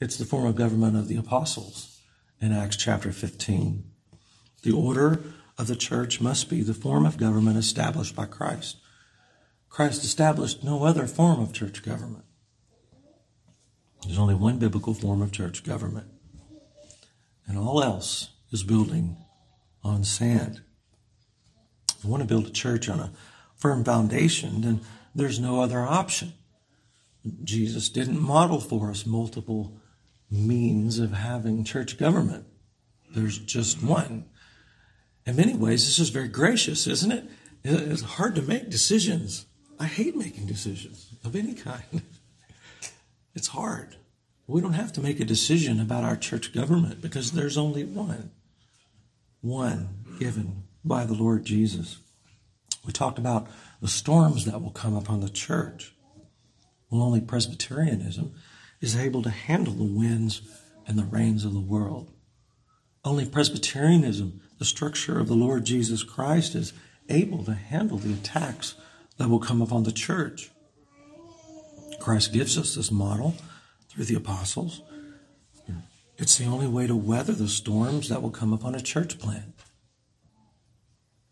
It's 0.00 0.16
the 0.16 0.24
form 0.24 0.46
of 0.46 0.56
government 0.56 0.96
of 0.96 1.08
the 1.08 1.16
apostles 1.16 2.00
in 2.40 2.52
Acts 2.52 2.76
chapter 2.76 3.12
15. 3.12 3.84
The 4.62 4.72
order 4.72 5.20
of 5.56 5.66
the 5.66 5.76
church 5.76 6.20
must 6.20 6.48
be 6.48 6.62
the 6.62 6.74
form 6.74 7.04
of 7.06 7.16
government 7.16 7.56
established 7.56 8.14
by 8.14 8.26
Christ. 8.26 8.78
Christ 9.68 10.04
established 10.04 10.64
no 10.64 10.84
other 10.84 11.06
form 11.06 11.40
of 11.40 11.52
church 11.52 11.82
government. 11.82 12.24
There's 14.04 14.18
only 14.18 14.34
one 14.34 14.58
biblical 14.58 14.94
form 14.94 15.20
of 15.22 15.32
church 15.32 15.64
government. 15.64 16.08
And 17.46 17.58
all 17.58 17.82
else 17.82 18.30
is 18.50 18.62
building 18.62 19.16
on 19.82 20.04
sand. 20.04 20.62
If 21.96 22.04
you 22.04 22.10
want 22.10 22.22
to 22.22 22.28
build 22.28 22.46
a 22.46 22.50
church 22.50 22.88
on 22.88 23.00
a 23.00 23.12
firm 23.56 23.84
foundation, 23.84 24.60
then 24.60 24.80
there's 25.14 25.38
no 25.38 25.60
other 25.60 25.80
option. 25.80 26.32
Jesus 27.44 27.88
didn't 27.88 28.20
model 28.20 28.60
for 28.60 28.90
us 28.90 29.04
multiple 29.04 29.80
means 30.30 30.98
of 30.98 31.12
having 31.12 31.64
church 31.64 31.98
government. 31.98 32.46
There's 33.14 33.38
just 33.38 33.82
one. 33.82 34.26
In 35.26 35.36
many 35.36 35.54
ways, 35.54 35.86
this 35.86 35.98
is 35.98 36.10
very 36.10 36.28
gracious, 36.28 36.86
isn't 36.86 37.12
it? 37.12 37.24
It's 37.64 38.02
hard 38.02 38.34
to 38.36 38.42
make 38.42 38.70
decisions 38.70 39.46
I 39.78 39.86
hate 39.86 40.16
making 40.16 40.46
decisions 40.46 41.14
of 41.24 41.36
any 41.36 41.54
kind. 41.54 42.02
it's 43.34 43.48
hard. 43.48 43.96
We 44.46 44.60
don't 44.60 44.72
have 44.72 44.92
to 44.94 45.00
make 45.00 45.20
a 45.20 45.24
decision 45.24 45.80
about 45.80 46.04
our 46.04 46.16
church 46.16 46.52
government 46.52 47.00
because 47.00 47.32
there's 47.32 47.58
only 47.58 47.84
one. 47.84 48.32
One 49.40 50.04
given 50.18 50.64
by 50.84 51.04
the 51.04 51.14
Lord 51.14 51.44
Jesus. 51.44 51.98
We 52.84 52.92
talked 52.92 53.18
about 53.18 53.46
the 53.80 53.86
storms 53.86 54.44
that 54.46 54.60
will 54.60 54.70
come 54.70 54.96
upon 54.96 55.20
the 55.20 55.28
church. 55.28 55.94
Well, 56.90 57.02
only 57.02 57.20
Presbyterianism 57.20 58.34
is 58.80 58.96
able 58.96 59.22
to 59.22 59.30
handle 59.30 59.74
the 59.74 59.84
winds 59.84 60.42
and 60.86 60.98
the 60.98 61.04
rains 61.04 61.44
of 61.44 61.52
the 61.52 61.60
world. 61.60 62.10
Only 63.04 63.26
Presbyterianism, 63.26 64.40
the 64.58 64.64
structure 64.64 65.20
of 65.20 65.28
the 65.28 65.34
Lord 65.34 65.64
Jesus 65.64 66.02
Christ, 66.02 66.54
is 66.54 66.72
able 67.08 67.44
to 67.44 67.54
handle 67.54 67.98
the 67.98 68.12
attacks 68.12 68.74
that 69.18 69.28
will 69.28 69.38
come 69.38 69.62
upon 69.62 69.84
the 69.84 69.92
church. 69.92 70.50
Christ 72.00 72.32
gives 72.32 72.58
us 72.58 72.74
this 72.74 72.90
model 72.90 73.36
through 73.88 74.04
the 74.04 74.16
apostles. 74.16 74.82
It's 76.18 76.36
the 76.36 76.46
only 76.46 76.66
way 76.66 76.88
to 76.88 76.96
weather 76.96 77.32
the 77.32 77.48
storms 77.48 78.08
that 78.08 78.20
will 78.20 78.30
come 78.30 78.52
upon 78.52 78.74
a 78.74 78.80
church 78.80 79.18
plant. 79.18 79.54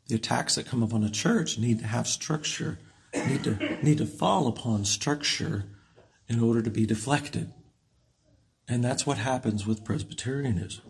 The 0.07 0.15
attacks 0.15 0.55
that 0.55 0.67
come 0.67 0.83
upon 0.83 1.03
a 1.03 1.11
church 1.11 1.59
need 1.59 1.81
to 1.81 1.87
have 1.87 2.07
structure, 2.07 2.79
need 3.13 3.43
to, 3.45 3.79
need 3.83 3.99
to 3.99 4.07
fall 4.07 4.47
upon 4.47 4.85
structure 4.85 5.65
in 6.29 6.41
order 6.41 6.63
to 6.63 6.71
be 6.71 6.87
deflected. 6.87 7.53
And 8.69 8.85
that's 8.85 9.05
what 9.05 9.19
happens 9.19 9.67
with 9.67 9.85
Presbyterianism. 9.85 10.85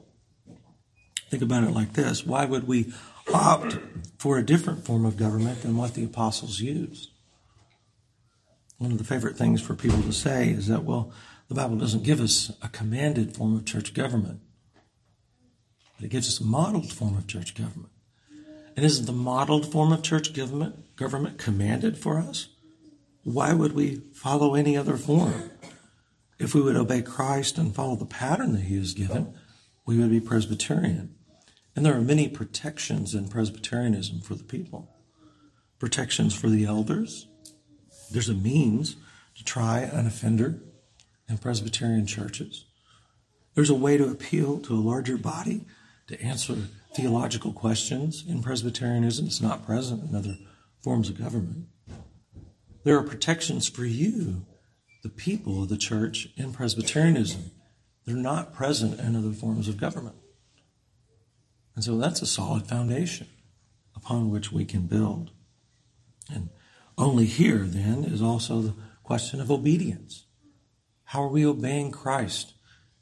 Think 1.31 1.43
about 1.43 1.65
it 1.65 1.73
like 1.73 1.95
this 1.95 2.25
why 2.25 2.45
would 2.45 2.69
we 2.69 2.93
opt 3.33 3.79
for 4.19 4.39
a 4.39 4.45
different 4.45 4.85
form 4.85 5.05
of 5.05 5.17
government 5.17 5.63
than 5.63 5.77
what 5.77 5.95
the 5.95 6.05
apostles 6.05 6.61
used? 6.61 7.11
One 8.79 8.93
of 8.93 8.99
the 8.99 9.05
favorite 9.05 9.37
things 9.37 9.63
for 9.63 9.75
people 9.75 10.03
to 10.03 10.13
say 10.13 10.51
is 10.51 10.67
that, 10.67 10.85
well, 10.85 11.13
the 11.49 11.55
Bible 11.55 11.77
doesn't 11.77 12.03
give 12.03 12.21
us 12.21 12.53
a 12.63 12.69
commanded 12.69 13.37
form 13.37 13.55
of 13.57 13.65
church 13.65 13.95
government, 13.95 14.41
but 15.97 16.07
it 16.07 16.11
gives 16.11 16.29
us 16.29 16.41
a 16.41 16.45
modeled 16.45 16.93
form 16.93 17.17
of 17.17 17.27
church 17.27 17.55
government. 17.55 17.93
And 18.77 18.85
isn't 18.85 19.07
the 19.07 19.13
modeled 19.13 19.71
form 19.71 19.93
of 19.93 20.03
church 20.03 20.35
government 20.35 20.97
government 20.97 21.39
commanded 21.39 21.97
for 21.97 22.19
us? 22.19 22.49
Why 23.23 23.53
would 23.53 23.73
we 23.73 24.03
follow 24.13 24.55
any 24.55 24.77
other 24.77 24.97
form? 24.97 25.51
If 26.39 26.55
we 26.55 26.61
would 26.61 26.77
obey 26.77 27.01
Christ 27.03 27.57
and 27.57 27.75
follow 27.75 27.97
the 27.97 28.05
pattern 28.05 28.53
that 28.53 28.63
He 28.63 28.77
has 28.77 28.93
given, 28.93 29.35
we 29.87 29.99
would 29.99 30.11
be 30.11 30.21
Presbyterian. 30.21 31.15
And 31.75 31.85
there 31.85 31.97
are 31.97 32.03
many 32.03 32.29
protections 32.29 33.15
in 33.15 33.29
Presbyterianism 33.29 34.21
for 34.21 34.35
the 34.35 34.45
people. 34.45 34.95
Protections 35.79 36.35
for 36.35 36.49
the 36.49 36.65
elders. 36.65 37.27
There's 38.11 38.29
a 38.29 38.35
means 38.35 38.97
to 39.37 39.45
try 39.45 39.81
an 39.81 40.07
offender 40.07 40.61
in 41.29 41.39
Presbyterian 41.39 42.07
churches. 42.07 42.65
There's 43.55 43.71
a 43.71 43.75
way 43.75 43.97
to 43.97 44.11
appeal 44.11 44.59
to 44.61 44.75
a 44.75 44.81
larger 44.81 45.17
body 45.17 45.65
to 46.09 46.21
answer 46.21 46.57
theological 46.95 47.53
questions 47.53 48.25
in 48.27 48.43
Presbyterianism. 48.43 49.27
It's 49.27 49.41
not 49.41 49.67
present 49.67 50.09
in 50.09 50.15
other 50.15 50.37
forms 50.81 51.09
of 51.09 51.19
government. 51.19 51.67
There 52.85 52.97
are 52.99 53.03
protections 53.03 53.69
for 53.69 53.85
you, 53.85 54.47
the 55.03 55.09
people 55.09 55.63
of 55.63 55.69
the 55.69 55.77
church, 55.77 56.29
in 56.37 56.53
Presbyterianism. 56.53 57.51
They're 58.05 58.15
not 58.15 58.55
present 58.55 59.01
in 59.01 59.17
other 59.17 59.33
forms 59.33 59.69
of 59.69 59.81
government. 59.81 60.17
And 61.75 61.83
so 61.83 61.99
that's 61.99 62.23
a 62.23 62.27
solid 62.27 62.67
foundation 62.69 63.27
upon 63.97 64.31
which 64.31 64.53
we 64.53 64.65
can 64.65 64.87
build. 64.87 65.31
And 66.33 66.51
only 66.97 67.27
here, 67.27 67.65
then, 67.65 68.05
is 68.05 68.23
also 68.23 68.61
the 68.61 68.75
question 69.03 69.41
of 69.41 69.51
obedience. 69.51 70.26
How 71.11 71.23
are 71.23 71.29
we 71.29 71.47
obeying 71.47 71.93
Christ 71.93 72.55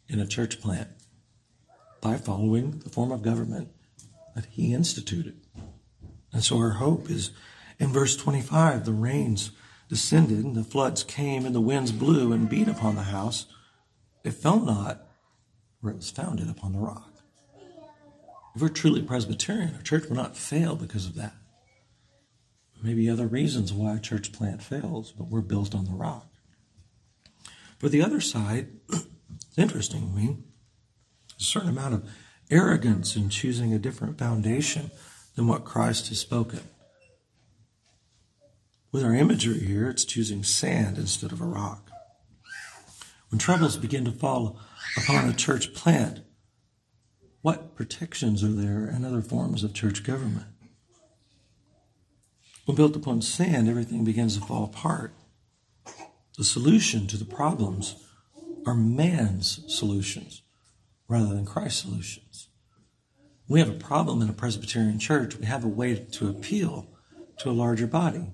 in 0.09 0.21
a 0.21 0.27
church 0.27 0.61
plant? 0.61 0.89
By 2.03 2.19
following 2.19 2.81
the 2.81 2.91
form 2.91 3.11
of 3.11 3.23
government 3.23 3.71
that 4.35 4.45
he 4.51 4.75
instituted. 4.75 5.41
And 6.31 6.45
so 6.45 6.59
our 6.59 6.73
hope 6.73 7.09
is 7.09 7.31
in 7.79 7.95
verse 7.95 8.15
25 8.15 8.85
the 8.85 8.93
rains 8.93 9.53
descended, 9.89 10.45
and 10.45 10.55
the 10.55 10.65
floods 10.65 11.03
came, 11.03 11.47
and 11.47 11.55
the 11.55 11.63
winds 11.63 11.93
blew 11.93 12.31
and 12.33 12.47
beat 12.47 12.69
upon 12.69 12.97
the 12.97 13.05
house. 13.05 13.47
It 14.23 14.33
fell 14.33 14.61
not, 14.61 15.07
where 15.81 15.95
it 15.95 15.97
was 15.97 16.11
founded 16.11 16.51
upon 16.51 16.73
the 16.73 16.81
rock. 16.81 17.11
If 18.55 18.61
we're 18.61 18.69
truly 18.69 19.01
Presbyterian, 19.01 19.75
our 19.75 19.83
church 19.83 20.11
will 20.11 20.17
not 20.17 20.37
fail 20.37 20.77
because 20.77 21.07
of 21.07 21.15
that. 21.15 21.35
Maybe 22.83 23.09
other 23.09 23.27
reasons 23.27 23.73
why 23.73 23.97
a 23.97 24.01
church 24.01 24.31
plant 24.31 24.63
fails, 24.63 25.11
but 25.13 25.29
we're 25.29 25.41
built 25.41 25.75
on 25.75 25.87
the 25.87 25.93
rock. 25.93 26.34
For 27.79 27.89
the 27.89 28.03
other 28.03 28.21
side, 28.21 28.69
it's 28.91 29.59
interesting 29.59 30.09
to 30.09 30.17
me, 30.17 30.39
a 31.39 31.43
certain 31.43 31.71
amount 31.71 31.95
of 31.95 32.09
arrogance 32.51 33.17
in 33.17 33.29
choosing 33.29 33.73
a 33.73 33.79
different 33.79 34.19
foundation 34.19 34.91
than 35.35 35.47
what 35.47 35.65
Christ 35.65 36.09
has 36.09 36.19
spoken. 36.19 36.61
With 38.93 39.03
our 39.03 39.15
imagery 39.15 39.59
here, 39.59 39.89
it's 39.89 40.05
choosing 40.05 40.45
sand 40.45 40.99
instead 40.99 41.33
of 41.33 41.41
a 41.41 41.47
rock. 41.47 41.91
When 43.31 43.39
troubles 43.39 43.77
begin 43.77 44.05
to 44.05 44.13
fall 44.13 44.61
upon 44.97 45.29
a 45.29 45.35
church 45.35 45.75
plant, 45.75 46.21
what 47.43 47.75
protections 47.75 48.45
are 48.45 48.53
there 48.53 48.89
in 48.89 49.05
other 49.05 49.21
forms 49.21 49.65
of 49.65 49.75
church 49.75 50.05
government? 50.05 50.47
When 52.65 52.77
built 52.77 52.97
upon 52.97 53.21
sand, 53.21 53.69
everything 53.69 54.05
begins 54.05 54.39
to 54.39 54.45
fall 54.45 54.65
apart. 54.65 55.13
The 56.37 56.45
solution 56.45 57.07
to 57.09 57.17
the 57.17 57.25
problems 57.25 57.95
are 58.67 58.75
man's 58.75 59.61
solutions 59.69 60.43
rather 61.07 61.35
than 61.35 61.47
Christ's 61.47 61.83
solutions. 61.83 62.49
We 63.47 63.61
have 63.61 63.69
a 63.69 63.75
problem 63.75 64.21
in 64.23 64.29
a 64.29 64.33
Presbyterian 64.33 64.99
church. 64.99 65.37
We 65.37 65.47
have 65.47 65.65
a 65.65 65.69
way 65.69 65.95
to 65.95 66.29
appeal 66.29 66.89
to 67.39 67.51
a 67.51 67.53
larger 67.53 67.87
body 67.87 68.33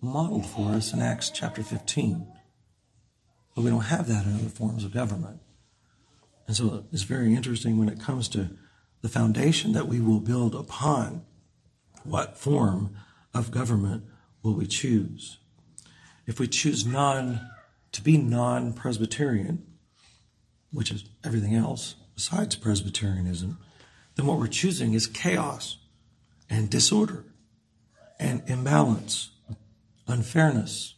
modeled 0.00 0.46
for 0.46 0.70
us 0.70 0.92
in 0.92 1.00
Acts 1.00 1.30
chapter 1.30 1.62
15. 1.62 2.26
But 3.54 3.62
we 3.62 3.70
don't 3.70 3.80
have 3.82 4.08
that 4.08 4.26
in 4.26 4.34
other 4.34 4.48
forms 4.48 4.84
of 4.84 4.92
government. 4.92 5.40
And 6.46 6.56
so 6.56 6.86
it's 6.92 7.02
very 7.02 7.34
interesting 7.34 7.78
when 7.78 7.88
it 7.88 8.00
comes 8.00 8.28
to 8.28 8.50
the 9.02 9.08
foundation 9.08 9.72
that 9.72 9.88
we 9.88 10.00
will 10.00 10.20
build 10.20 10.54
upon. 10.54 11.24
What 12.02 12.38
form 12.38 12.96
of 13.34 13.50
government 13.50 14.04
will 14.42 14.54
we 14.54 14.66
choose? 14.66 15.38
If 16.26 16.40
we 16.40 16.48
choose 16.48 16.84
non 16.84 17.40
to 17.92 18.02
be 18.02 18.18
non-Presbyterian, 18.18 19.64
which 20.72 20.90
is 20.90 21.04
everything 21.24 21.54
else 21.54 21.94
besides 22.14 22.56
Presbyterianism, 22.56 23.58
then 24.16 24.26
what 24.26 24.38
we're 24.38 24.46
choosing 24.48 24.92
is 24.92 25.06
chaos 25.06 25.78
and 26.50 26.68
disorder 26.68 27.24
and 28.18 28.42
imbalance 28.46 29.30
unfairness, 30.08 30.94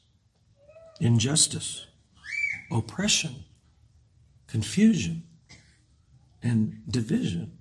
injustice, 1.00 1.86
oppression, 2.70 3.44
confusion, 4.46 5.22
and 6.42 6.82
division. 6.88 7.58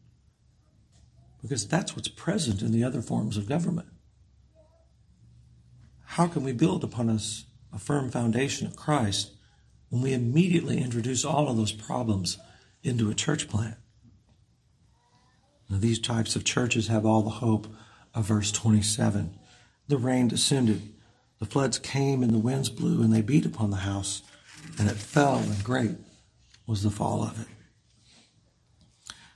Because 1.42 1.68
that's 1.68 1.96
what's 1.96 2.10
present 2.10 2.62
in 2.62 2.72
the 2.72 2.84
other 2.84 3.02
forms 3.02 3.38
of 3.38 3.48
government. 3.48 3.88
How 6.04 6.28
can 6.28 6.44
we 6.44 6.52
build 6.52 6.84
upon 6.84 7.10
us 7.10 7.46
a 7.74 7.80
firm 7.80 8.10
foundation 8.10 8.68
of 8.68 8.76
Christ 8.76 9.32
when 9.90 10.02
we 10.02 10.14
immediately 10.14 10.80
introduce 10.80 11.24
all 11.24 11.48
of 11.48 11.58
those 11.58 11.72
problems 11.72 12.38
into 12.84 13.10
a 13.10 13.16
church 13.16 13.48
plant? 13.48 13.76
Now, 15.70 15.78
these 15.78 16.00
types 16.00 16.36
of 16.36 16.46
churches 16.46 16.88
have 16.88 17.06
all 17.06 17.22
the 17.22 17.30
hope 17.30 17.68
of 18.14 18.26
verse 18.26 18.52
27. 18.52 19.38
The 19.88 19.98
rain 19.98 20.28
descended 20.28 20.94
the 21.40 21.46
floods 21.46 21.78
came 21.78 22.24
and 22.24 22.32
the 22.32 22.40
winds 22.40 22.70
blew 22.70 23.02
and 23.02 23.14
they 23.14 23.22
beat 23.22 23.46
upon 23.46 23.70
the 23.70 23.78
house, 23.78 24.24
and 24.80 24.90
it 24.90 24.96
fell, 24.96 25.38
and 25.38 25.64
great 25.64 25.96
was 26.66 26.84
the 26.84 26.90
fall 26.90 27.24
of 27.24 27.40
it. 27.40 27.48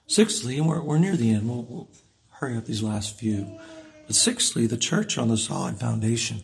Sixthly, 0.07 0.57
and 0.57 0.67
we're, 0.67 0.81
we're 0.81 0.97
near 0.97 1.15
the 1.15 1.31
end, 1.31 1.47
we'll, 1.47 1.63
we'll 1.63 1.89
hurry 2.31 2.57
up 2.57 2.65
these 2.65 2.83
last 2.83 3.17
few. 3.17 3.59
But 4.07 4.15
sixthly, 4.15 4.67
the 4.67 4.77
church 4.77 5.17
on 5.17 5.27
the 5.29 5.37
solid 5.37 5.79
foundation 5.79 6.41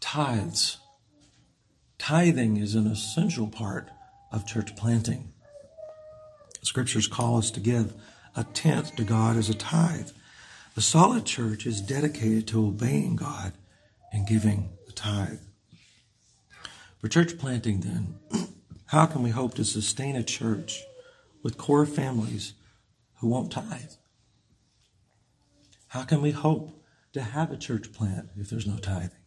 tithes. 0.00 0.78
Tithing 2.02 2.56
is 2.56 2.74
an 2.74 2.88
essential 2.88 3.46
part 3.46 3.88
of 4.32 4.44
church 4.44 4.74
planting. 4.74 5.32
Scriptures 6.60 7.06
call 7.06 7.38
us 7.38 7.48
to 7.52 7.60
give 7.60 7.94
a 8.34 8.42
tenth 8.42 8.96
to 8.96 9.04
God 9.04 9.36
as 9.36 9.48
a 9.48 9.54
tithe. 9.54 10.10
The 10.74 10.80
solid 10.80 11.26
church 11.26 11.64
is 11.64 11.80
dedicated 11.80 12.48
to 12.48 12.66
obeying 12.66 13.14
God 13.14 13.52
and 14.12 14.26
giving 14.26 14.70
the 14.86 14.92
tithe. 14.92 15.38
For 16.98 17.06
church 17.06 17.38
planting, 17.38 17.82
then, 17.82 18.18
how 18.86 19.06
can 19.06 19.22
we 19.22 19.30
hope 19.30 19.54
to 19.54 19.64
sustain 19.64 20.16
a 20.16 20.24
church 20.24 20.82
with 21.44 21.56
core 21.56 21.86
families 21.86 22.54
who 23.20 23.28
won't 23.28 23.52
tithe? 23.52 23.92
How 25.86 26.02
can 26.02 26.20
we 26.20 26.32
hope 26.32 26.82
to 27.12 27.22
have 27.22 27.52
a 27.52 27.56
church 27.56 27.92
plant 27.92 28.30
if 28.36 28.50
there's 28.50 28.66
no 28.66 28.78
tithing? 28.78 29.20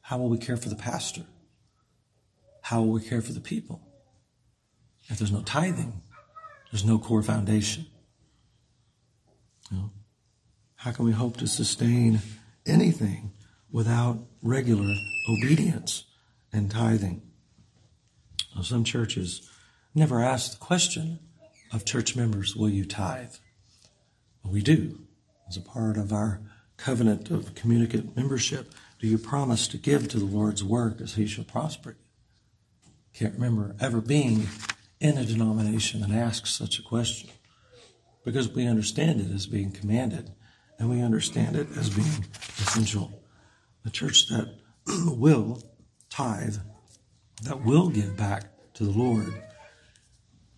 How 0.00 0.18
will 0.18 0.28
we 0.28 0.38
care 0.38 0.56
for 0.56 0.68
the 0.68 0.74
pastor? 0.74 1.22
How 2.62 2.80
will 2.80 2.92
we 2.92 3.02
care 3.02 3.20
for 3.20 3.32
the 3.32 3.40
people? 3.40 3.80
If 5.08 5.18
there's 5.18 5.32
no 5.32 5.42
tithing, 5.42 6.00
there's 6.70 6.84
no 6.84 6.98
core 6.98 7.22
foundation. 7.22 7.86
You 9.70 9.76
know, 9.76 9.90
how 10.76 10.92
can 10.92 11.04
we 11.04 11.12
hope 11.12 11.36
to 11.38 11.46
sustain 11.46 12.20
anything 12.64 13.32
without 13.70 14.18
regular 14.42 14.94
obedience 15.28 16.04
and 16.52 16.70
tithing? 16.70 17.22
Now, 18.54 18.62
some 18.62 18.84
churches 18.84 19.50
never 19.94 20.22
ask 20.22 20.52
the 20.52 20.64
question 20.64 21.18
of 21.72 21.84
church 21.84 22.16
members, 22.16 22.54
will 22.54 22.68
you 22.68 22.84
tithe? 22.84 23.34
Well, 24.42 24.52
we 24.52 24.62
do. 24.62 25.00
As 25.48 25.56
a 25.56 25.60
part 25.60 25.96
of 25.96 26.12
our 26.12 26.40
covenant 26.76 27.30
of 27.30 27.54
communicant 27.54 28.16
membership, 28.16 28.72
do 29.00 29.06
you 29.06 29.18
promise 29.18 29.68
to 29.68 29.78
give 29.78 30.08
to 30.08 30.18
the 30.18 30.24
Lord's 30.24 30.62
work 30.62 31.00
as 31.00 31.14
he 31.14 31.26
shall 31.26 31.44
prosper 31.44 31.90
you? 31.90 31.96
Can't 33.14 33.34
remember 33.34 33.76
ever 33.78 34.00
being 34.00 34.48
in 34.98 35.18
a 35.18 35.24
denomination 35.24 36.00
that 36.00 36.10
asks 36.10 36.50
such 36.50 36.78
a 36.78 36.82
question 36.82 37.28
because 38.24 38.48
we 38.48 38.66
understand 38.66 39.20
it 39.20 39.30
as 39.30 39.46
being 39.46 39.70
commanded 39.70 40.30
and 40.78 40.88
we 40.88 41.02
understand 41.02 41.54
it 41.54 41.68
as 41.76 41.90
being 41.90 42.24
essential. 42.58 43.22
A 43.84 43.90
church 43.90 44.28
that 44.28 44.54
will 44.86 45.62
tithe, 46.08 46.56
that 47.42 47.64
will 47.64 47.90
give 47.90 48.16
back 48.16 48.44
to 48.74 48.84
the 48.84 48.98
Lord, 48.98 49.42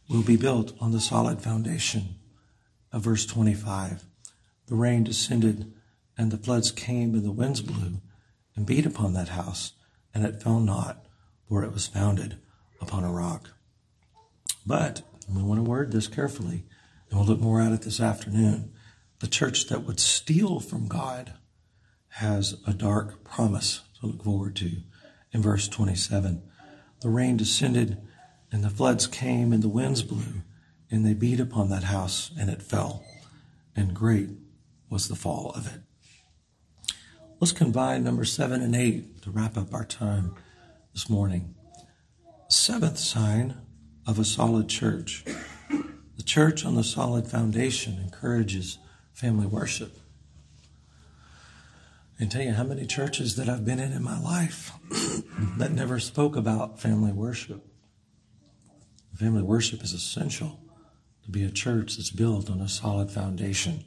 will 0.08 0.22
be 0.22 0.36
built 0.36 0.74
on 0.80 0.92
the 0.92 1.00
solid 1.00 1.40
foundation 1.40 2.16
of 2.92 3.02
verse 3.02 3.26
25. 3.26 4.04
The 4.66 4.76
rain 4.76 5.02
descended 5.02 5.72
and 6.16 6.30
the 6.30 6.38
floods 6.38 6.70
came 6.70 7.14
and 7.14 7.24
the 7.24 7.32
winds 7.32 7.60
blew 7.60 8.00
and 8.54 8.64
beat 8.64 8.86
upon 8.86 9.14
that 9.14 9.30
house, 9.30 9.72
and 10.14 10.24
it 10.24 10.40
fell 10.40 10.60
not, 10.60 11.04
for 11.48 11.64
it 11.64 11.72
was 11.72 11.88
founded 11.88 12.38
upon 12.86 13.04
a 13.04 13.10
rock. 13.10 13.50
But 14.66 15.02
we 15.34 15.42
want 15.42 15.58
to 15.58 15.68
word 15.68 15.90
this 15.90 16.06
carefully, 16.06 16.64
and 17.08 17.18
we'll 17.18 17.26
look 17.26 17.40
more 17.40 17.60
at 17.60 17.72
it 17.72 17.82
this 17.82 18.00
afternoon. 18.00 18.72
The 19.20 19.26
church 19.26 19.68
that 19.68 19.84
would 19.84 19.98
steal 19.98 20.60
from 20.60 20.86
God 20.86 21.32
has 22.08 22.56
a 22.66 22.74
dark 22.74 23.24
promise 23.24 23.80
to 23.98 24.06
look 24.06 24.22
forward 24.22 24.54
to. 24.56 24.82
In 25.32 25.40
verse 25.40 25.66
27, 25.66 26.42
the 27.00 27.08
rain 27.08 27.38
descended, 27.38 28.02
and 28.52 28.62
the 28.62 28.70
floods 28.70 29.06
came, 29.06 29.52
and 29.52 29.62
the 29.62 29.68
winds 29.68 30.02
blew, 30.02 30.42
and 30.90 31.06
they 31.06 31.14
beat 31.14 31.40
upon 31.40 31.70
that 31.70 31.84
house, 31.84 32.30
and 32.38 32.50
it 32.50 32.62
fell, 32.62 33.02
and 33.74 33.94
great 33.94 34.28
was 34.90 35.08
the 35.08 35.16
fall 35.16 35.52
of 35.56 35.74
it. 35.74 36.94
Let's 37.40 37.52
combine 37.52 38.04
number 38.04 38.24
seven 38.24 38.60
and 38.60 38.76
eight 38.76 39.22
to 39.22 39.30
wrap 39.30 39.56
up 39.56 39.72
our 39.72 39.84
time 39.84 40.34
this 40.92 41.08
morning. 41.08 41.54
Seventh 42.54 42.98
sign 42.98 43.56
of 44.06 44.18
a 44.18 44.24
solid 44.24 44.68
church. 44.68 45.24
The 46.16 46.22
church 46.22 46.64
on 46.64 46.76
the 46.76 46.84
solid 46.84 47.26
foundation 47.26 47.98
encourages 47.98 48.78
family 49.12 49.46
worship. 49.46 49.98
I 52.14 52.18
can 52.20 52.28
tell 52.28 52.42
you 52.42 52.52
how 52.52 52.62
many 52.62 52.86
churches 52.86 53.34
that 53.36 53.48
I've 53.48 53.64
been 53.64 53.80
in 53.80 53.92
in 53.92 54.04
my 54.04 54.18
life 54.20 54.70
that 55.58 55.72
never 55.72 55.98
spoke 55.98 56.36
about 56.36 56.80
family 56.80 57.10
worship. 57.10 57.66
Family 59.16 59.42
worship 59.42 59.82
is 59.82 59.92
essential 59.92 60.60
to 61.24 61.32
be 61.32 61.42
a 61.42 61.50
church 61.50 61.96
that's 61.96 62.10
built 62.10 62.48
on 62.48 62.60
a 62.60 62.68
solid 62.68 63.10
foundation 63.10 63.84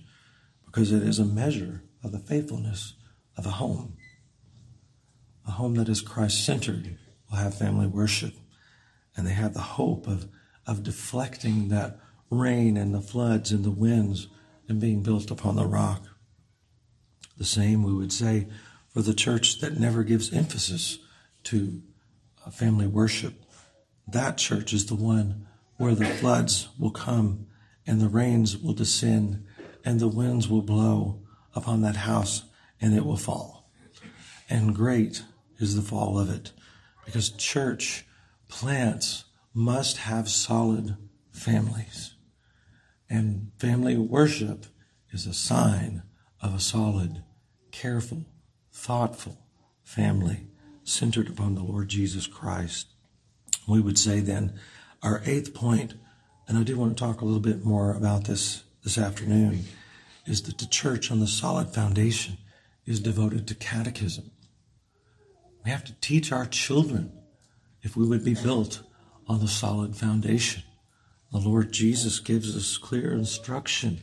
because 0.65 0.91
it 0.91 1.03
is 1.03 1.19
a 1.19 1.25
measure 1.25 1.83
of 2.03 2.11
the 2.11 2.19
faithfulness 2.19 2.95
of 3.37 3.45
a 3.45 3.51
home. 3.51 3.95
A 5.47 5.51
home 5.51 5.75
that 5.75 5.89
is 5.89 6.01
Christ 6.01 6.45
centered 6.45 6.97
will 7.29 7.37
have 7.37 7.57
family 7.57 7.87
worship 7.87 8.33
and 9.17 9.25
they 9.25 9.33
have 9.33 9.53
the 9.53 9.59
hope 9.59 10.07
of, 10.07 10.29
of 10.65 10.83
deflecting 10.83 11.69
that 11.69 11.99
rain 12.29 12.77
and 12.77 12.93
the 12.93 13.01
floods 13.01 13.51
and 13.51 13.65
the 13.65 13.71
winds 13.71 14.27
and 14.69 14.79
being 14.79 15.01
built 15.01 15.31
upon 15.31 15.55
the 15.55 15.65
rock. 15.65 16.03
The 17.37 17.45
same 17.45 17.83
we 17.83 17.93
would 17.93 18.13
say 18.13 18.47
for 18.89 19.01
the 19.01 19.13
church 19.13 19.59
that 19.59 19.79
never 19.79 20.03
gives 20.03 20.33
emphasis 20.33 20.99
to 21.45 21.81
uh, 22.45 22.51
family 22.51 22.87
worship. 22.87 23.33
That 24.07 24.37
church 24.37 24.73
is 24.73 24.85
the 24.85 24.95
one 24.95 25.47
where 25.77 25.95
the 25.95 26.05
floods 26.05 26.69
will 26.79 26.91
come 26.91 27.47
and 27.85 27.99
the 27.99 28.07
rains 28.07 28.57
will 28.57 28.73
descend 28.73 29.45
and 29.83 29.99
the 29.99 30.07
winds 30.07 30.47
will 30.47 30.61
blow 30.61 31.21
upon 31.55 31.81
that 31.81 31.95
house 31.95 32.43
and 32.81 32.93
it 32.93 33.05
will 33.05 33.17
fall. 33.17 33.71
And 34.49 34.75
great 34.75 35.23
is 35.59 35.75
the 35.75 35.81
fall 35.81 36.19
of 36.19 36.29
it 36.29 36.51
because 37.05 37.29
church 37.29 38.05
plants 38.47 39.25
must 39.53 39.97
have 39.97 40.29
solid 40.29 40.97
families. 41.31 42.15
And 43.09 43.51
family 43.57 43.97
worship 43.97 44.65
is 45.11 45.25
a 45.25 45.33
sign 45.33 46.03
of 46.41 46.53
a 46.53 46.59
solid, 46.59 47.23
careful, 47.71 48.25
thoughtful 48.71 49.37
family 49.83 50.47
centered 50.83 51.29
upon 51.29 51.55
the 51.55 51.63
Lord 51.63 51.89
Jesus 51.89 52.27
Christ. 52.27 52.87
We 53.67 53.81
would 53.81 53.97
say 53.97 54.19
then 54.19 54.59
our 55.03 55.21
eighth 55.25 55.53
point, 55.53 55.95
and 56.47 56.57
I 56.57 56.63
do 56.63 56.77
want 56.77 56.97
to 56.97 57.03
talk 57.03 57.21
a 57.21 57.25
little 57.25 57.39
bit 57.39 57.63
more 57.63 57.93
about 57.93 58.25
this 58.25 58.63
this 58.83 58.97
afternoon, 58.97 59.65
is 60.25 60.43
that 60.43 60.57
the 60.57 60.65
church 60.65 61.11
on 61.11 61.19
the 61.19 61.27
solid 61.27 61.73
foundation 61.73 62.37
is 62.85 62.99
devoted 62.99 63.47
to 63.47 63.55
catechism. 63.55 64.31
We 65.65 65.71
have 65.71 65.83
to 65.85 65.93
teach 65.99 66.31
our 66.31 66.45
children 66.45 67.11
if 67.81 67.95
we 67.95 68.07
would 68.07 68.23
be 68.23 68.33
built 68.33 68.81
on 69.27 69.39
the 69.39 69.47
solid 69.47 69.95
foundation. 69.95 70.63
The 71.31 71.39
Lord 71.39 71.71
Jesus 71.71 72.19
gives 72.19 72.55
us 72.55 72.77
clear 72.77 73.11
instruction 73.11 74.01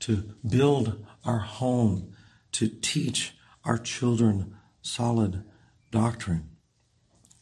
to 0.00 0.34
build 0.48 1.04
our 1.24 1.38
home, 1.38 2.14
to 2.52 2.68
teach 2.68 3.34
our 3.64 3.78
children 3.78 4.56
solid 4.80 5.44
doctrine. 5.90 6.48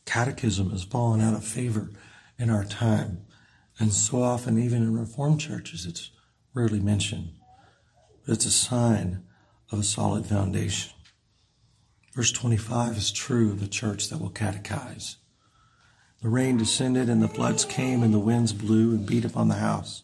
Catechism 0.04 0.70
has 0.70 0.82
fallen 0.82 1.20
out 1.20 1.34
of 1.34 1.44
favor 1.44 1.90
in 2.38 2.50
our 2.50 2.64
time, 2.64 3.22
and 3.78 3.92
so 3.92 4.22
often, 4.22 4.58
even 4.58 4.82
in 4.82 4.98
Reformed 4.98 5.40
churches, 5.40 5.86
it's 5.86 6.10
rarely 6.52 6.80
mentioned. 6.80 7.30
But 8.26 8.34
it's 8.34 8.46
a 8.46 8.50
sign 8.50 9.22
of 9.70 9.78
a 9.78 9.84
solid 9.84 10.26
foundation. 10.26 10.92
Verse 12.14 12.32
25 12.32 12.96
is 12.96 13.12
true 13.12 13.50
of 13.50 13.60
the 13.60 13.68
church 13.68 14.08
that 14.08 14.20
will 14.20 14.30
catechize. 14.30 15.16
The 16.22 16.28
rain 16.28 16.58
descended, 16.58 17.08
and 17.08 17.22
the 17.22 17.28
floods 17.28 17.64
came, 17.64 18.02
and 18.02 18.12
the 18.12 18.18
winds 18.18 18.52
blew 18.52 18.90
and 18.90 19.06
beat 19.06 19.24
upon 19.24 19.48
the 19.48 19.54
house. 19.54 20.02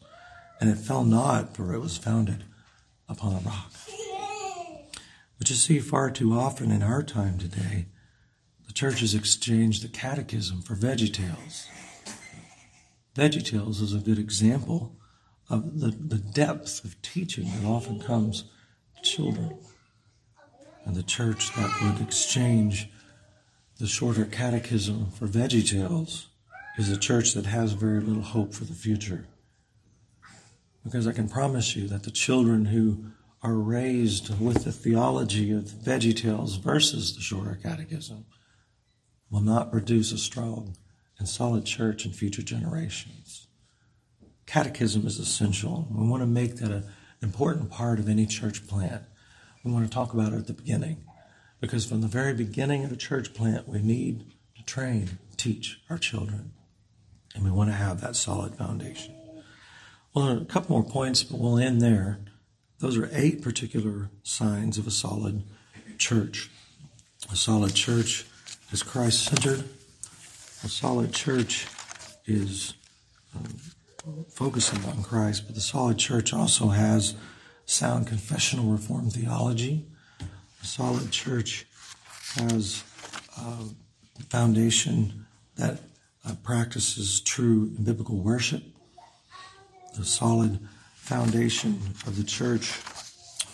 And 0.60 0.70
it 0.70 0.78
fell 0.78 1.04
not, 1.04 1.54
for 1.54 1.74
it 1.74 1.80
was 1.80 1.98
founded 1.98 2.44
upon 3.08 3.34
a 3.34 3.40
rock. 3.40 3.72
But 5.38 5.50
you 5.50 5.56
see, 5.56 5.78
far 5.78 6.10
too 6.10 6.32
often 6.32 6.70
in 6.70 6.82
our 6.82 7.02
time 7.02 7.38
today, 7.38 7.86
the 8.66 8.72
churches 8.72 9.14
exchange 9.14 9.80
the 9.80 9.88
catechism 9.88 10.62
for 10.62 10.74
veggie 10.74 11.12
tales. 11.12 11.68
Veggie 13.14 13.44
tales 13.44 13.82
is 13.82 13.94
a 13.94 13.98
good 13.98 14.18
example 14.18 14.96
of 15.50 15.80
the, 15.80 15.90
the 15.90 16.18
depth 16.18 16.84
of 16.84 17.00
teaching 17.02 17.44
that 17.44 17.66
often 17.66 18.00
comes 18.00 18.44
to 18.96 19.02
children. 19.02 19.58
And 20.84 20.96
the 20.96 21.02
church 21.02 21.54
that 21.54 21.70
would 21.82 22.00
exchange 22.00 22.88
the 23.78 23.86
shorter 23.86 24.24
catechism 24.24 25.10
for 25.10 25.26
Veggie 25.26 25.68
Tales 25.68 26.28
is 26.78 26.90
a 26.90 26.96
church 26.96 27.34
that 27.34 27.44
has 27.44 27.72
very 27.72 28.00
little 28.00 28.22
hope 28.22 28.54
for 28.54 28.64
the 28.64 28.72
future. 28.72 29.26
Because 30.82 31.06
I 31.06 31.12
can 31.12 31.28
promise 31.28 31.76
you 31.76 31.86
that 31.88 32.04
the 32.04 32.10
children 32.10 32.66
who 32.66 33.12
are 33.42 33.54
raised 33.54 34.40
with 34.40 34.64
the 34.64 34.72
theology 34.72 35.52
of 35.52 35.64
Veggie 35.64 36.16
Tales 36.16 36.56
versus 36.56 37.14
the 37.14 37.20
shorter 37.20 37.58
catechism 37.62 38.24
will 39.30 39.42
not 39.42 39.70
produce 39.70 40.10
a 40.10 40.18
strong 40.18 40.76
and 41.18 41.28
solid 41.28 41.66
church 41.66 42.06
in 42.06 42.12
future 42.12 42.42
generations. 42.42 43.46
Catechism 44.46 45.06
is 45.06 45.18
essential. 45.18 45.86
We 45.90 46.08
want 46.08 46.22
to 46.22 46.26
make 46.26 46.56
that 46.56 46.70
an 46.70 46.84
important 47.20 47.70
part 47.70 47.98
of 47.98 48.08
any 48.08 48.24
church 48.24 48.66
plant. 48.66 49.02
We 49.64 49.72
want 49.72 49.84
to 49.84 49.92
talk 49.92 50.14
about 50.14 50.32
it 50.32 50.38
at 50.38 50.46
the 50.46 50.52
beginning. 50.54 51.04
Because 51.61 51.86
from 51.86 52.02
the 52.02 52.07
very 52.07 52.34
beginning 52.34 52.84
of 52.84 52.92
a 52.92 52.96
church 52.96 53.32
plant, 53.34 53.68
we 53.68 53.80
need 53.80 54.32
to 54.57 54.64
train, 54.64 55.18
teach 55.36 55.80
our 55.88 55.98
children. 55.98 56.52
And 57.34 57.44
we 57.44 57.50
want 57.50 57.70
to 57.70 57.76
have 57.76 58.00
that 58.00 58.16
solid 58.16 58.54
foundation. 58.54 59.14
Well, 60.14 60.38
a 60.38 60.44
couple 60.44 60.76
more 60.76 60.88
points, 60.88 61.22
but 61.22 61.38
we'll 61.38 61.59
end 61.59 61.80
there. 61.80 62.20
Those 62.78 62.96
are 62.96 63.09
eight 63.12 63.42
particular 63.42 64.11
signs 64.22 64.78
of 64.78 64.86
a 64.86 64.90
solid 64.90 65.42
church. 65.98 66.50
A 67.32 67.36
solid 67.36 67.74
church 67.74 68.24
is 68.72 68.82
Christ 68.82 69.24
centered. 69.24 69.64
A 70.64 70.68
solid 70.68 71.12
church 71.12 71.66
is 72.26 72.74
um, 73.34 73.44
focusing 74.30 74.84
on 74.84 75.02
Christ, 75.02 75.44
but 75.46 75.54
the 75.54 75.61
solid 75.61 75.98
church 75.98 76.32
also 76.32 76.68
has 76.68 77.14
sound 77.64 78.07
confessional 78.07 78.66
reform 78.66 79.11
theology 79.11 79.86
solid 80.66 81.10
church 81.10 81.66
has 82.34 82.82
a 83.38 84.24
foundation 84.28 85.26
that 85.56 85.78
uh, 86.24 86.34
practices 86.42 87.20
true 87.20 87.66
biblical 87.82 88.16
worship, 88.16 88.62
the 89.96 90.04
solid 90.04 90.58
foundation 90.94 91.80
of 92.06 92.16
the 92.16 92.24
church, 92.24 92.72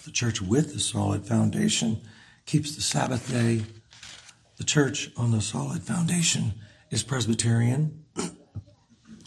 the 0.04 0.10
church 0.10 0.40
with 0.40 0.72
the 0.72 0.80
solid 0.80 1.26
foundation 1.26 2.00
keeps 2.46 2.74
the 2.74 2.82
Sabbath 2.82 3.30
day. 3.30 3.62
The 4.56 4.64
church 4.64 5.10
on 5.16 5.32
the 5.32 5.40
solid 5.40 5.82
foundation 5.82 6.54
is 6.90 7.02
Presbyterian. 7.02 8.04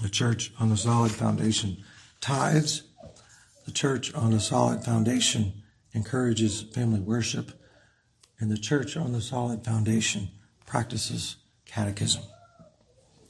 the 0.01 0.09
church 0.09 0.51
on 0.59 0.69
the 0.69 0.77
solid 0.77 1.11
foundation 1.11 1.77
tithes. 2.19 2.83
The 3.65 3.71
church 3.71 4.13
on 4.13 4.33
a 4.33 4.39
solid 4.39 4.83
foundation 4.83 5.63
encourages 5.93 6.61
family 6.61 6.99
worship. 6.99 7.51
And 8.39 8.51
the 8.51 8.57
church 8.57 8.97
on 8.97 9.13
the 9.13 9.21
solid 9.21 9.63
foundation 9.63 10.29
practices 10.65 11.37
catechism. 11.65 12.23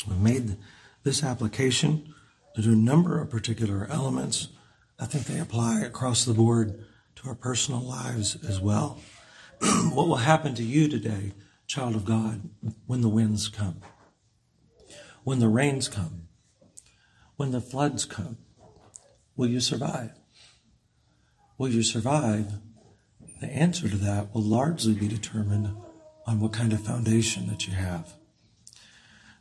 We've 0.07 0.19
made 0.19 0.57
this 1.03 1.23
application 1.23 2.13
to 2.55 2.61
a 2.61 2.75
number 2.75 3.21
of 3.21 3.29
particular 3.29 3.87
elements. 3.89 4.49
I 4.99 5.05
think 5.05 5.25
they 5.25 5.39
apply 5.39 5.81
across 5.81 6.25
the 6.25 6.33
board 6.33 6.85
to 7.15 7.29
our 7.29 7.35
personal 7.35 7.81
lives 7.81 8.37
as 8.47 8.59
well. 8.59 8.99
what 9.91 10.07
will 10.07 10.17
happen 10.17 10.55
to 10.55 10.63
you 10.63 10.87
today, 10.87 11.33
child 11.67 11.95
of 11.95 12.05
God, 12.05 12.49
when 12.87 13.01
the 13.01 13.09
winds 13.09 13.47
come? 13.47 13.81
When 15.23 15.39
the 15.39 15.49
rains 15.49 15.87
come? 15.87 16.27
When 17.35 17.51
the 17.51 17.61
floods 17.61 18.05
come? 18.05 18.37
Will 19.35 19.47
you 19.47 19.59
survive? 19.59 20.11
Will 21.57 21.69
you 21.69 21.83
survive? 21.83 22.53
The 23.41 23.47
answer 23.47 23.89
to 23.89 23.97
that 23.97 24.33
will 24.33 24.41
largely 24.41 24.93
be 24.93 25.07
determined 25.07 25.75
on 26.25 26.39
what 26.39 26.53
kind 26.53 26.73
of 26.73 26.85
foundation 26.85 27.47
that 27.47 27.67
you 27.67 27.73
have. 27.73 28.13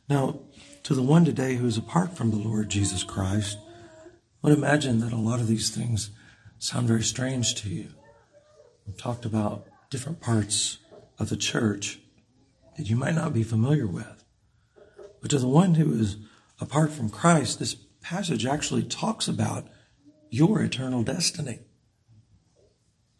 Now, 0.07 0.39
to 0.83 0.93
the 0.93 1.01
one 1.01 1.25
today 1.25 1.55
who 1.55 1.65
is 1.65 1.77
apart 1.77 2.15
from 2.15 2.29
the 2.29 2.37
Lord 2.37 2.69
Jesus 2.69 3.03
Christ, 3.03 3.57
I 4.43 4.49
would 4.49 4.57
imagine 4.57 4.99
that 4.99 5.13
a 5.13 5.17
lot 5.17 5.39
of 5.39 5.47
these 5.47 5.69
things 5.69 6.11
sound 6.59 6.87
very 6.87 7.01
strange 7.01 7.55
to 7.55 7.69
you. 7.69 7.87
We've 8.85 8.97
talked 8.97 9.25
about 9.25 9.65
different 9.89 10.21
parts 10.21 10.77
of 11.17 11.29
the 11.29 11.37
church 11.37 11.99
that 12.77 12.89
you 12.89 12.95
might 12.95 13.15
not 13.15 13.33
be 13.33 13.43
familiar 13.43 13.87
with. 13.87 14.23
But 15.21 15.31
to 15.31 15.39
the 15.39 15.47
one 15.47 15.75
who 15.75 15.93
is 15.99 16.17
apart 16.59 16.91
from 16.91 17.09
Christ, 17.09 17.57
this 17.57 17.75
passage 18.01 18.45
actually 18.45 18.83
talks 18.83 19.27
about 19.27 19.67
your 20.29 20.61
eternal 20.61 21.01
destiny. 21.01 21.61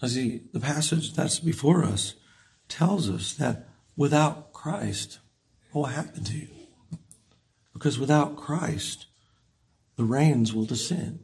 See, 0.07 0.41
the 0.53 0.59
passage 0.59 1.13
that's 1.13 1.39
before 1.39 1.83
us 1.83 2.15
tells 2.67 3.09
us 3.09 3.33
that 3.33 3.67
without 3.95 4.53
Christ, 4.53 5.19
what 5.71 5.81
will 5.81 5.95
happen 5.95 6.23
to 6.23 6.37
you? 6.37 6.47
Because 7.73 7.99
without 7.99 8.35
Christ, 8.37 9.07
the 9.95 10.03
rains 10.03 10.53
will 10.53 10.65
descend. 10.65 11.19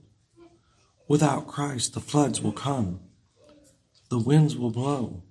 Without 1.07 1.47
Christ, 1.47 1.93
the 1.93 1.99
floods 1.99 2.41
will 2.41 2.51
come. 2.51 3.01
The 4.09 4.19
winds 4.19 4.57
will 4.57 4.71
blow. 4.71 5.23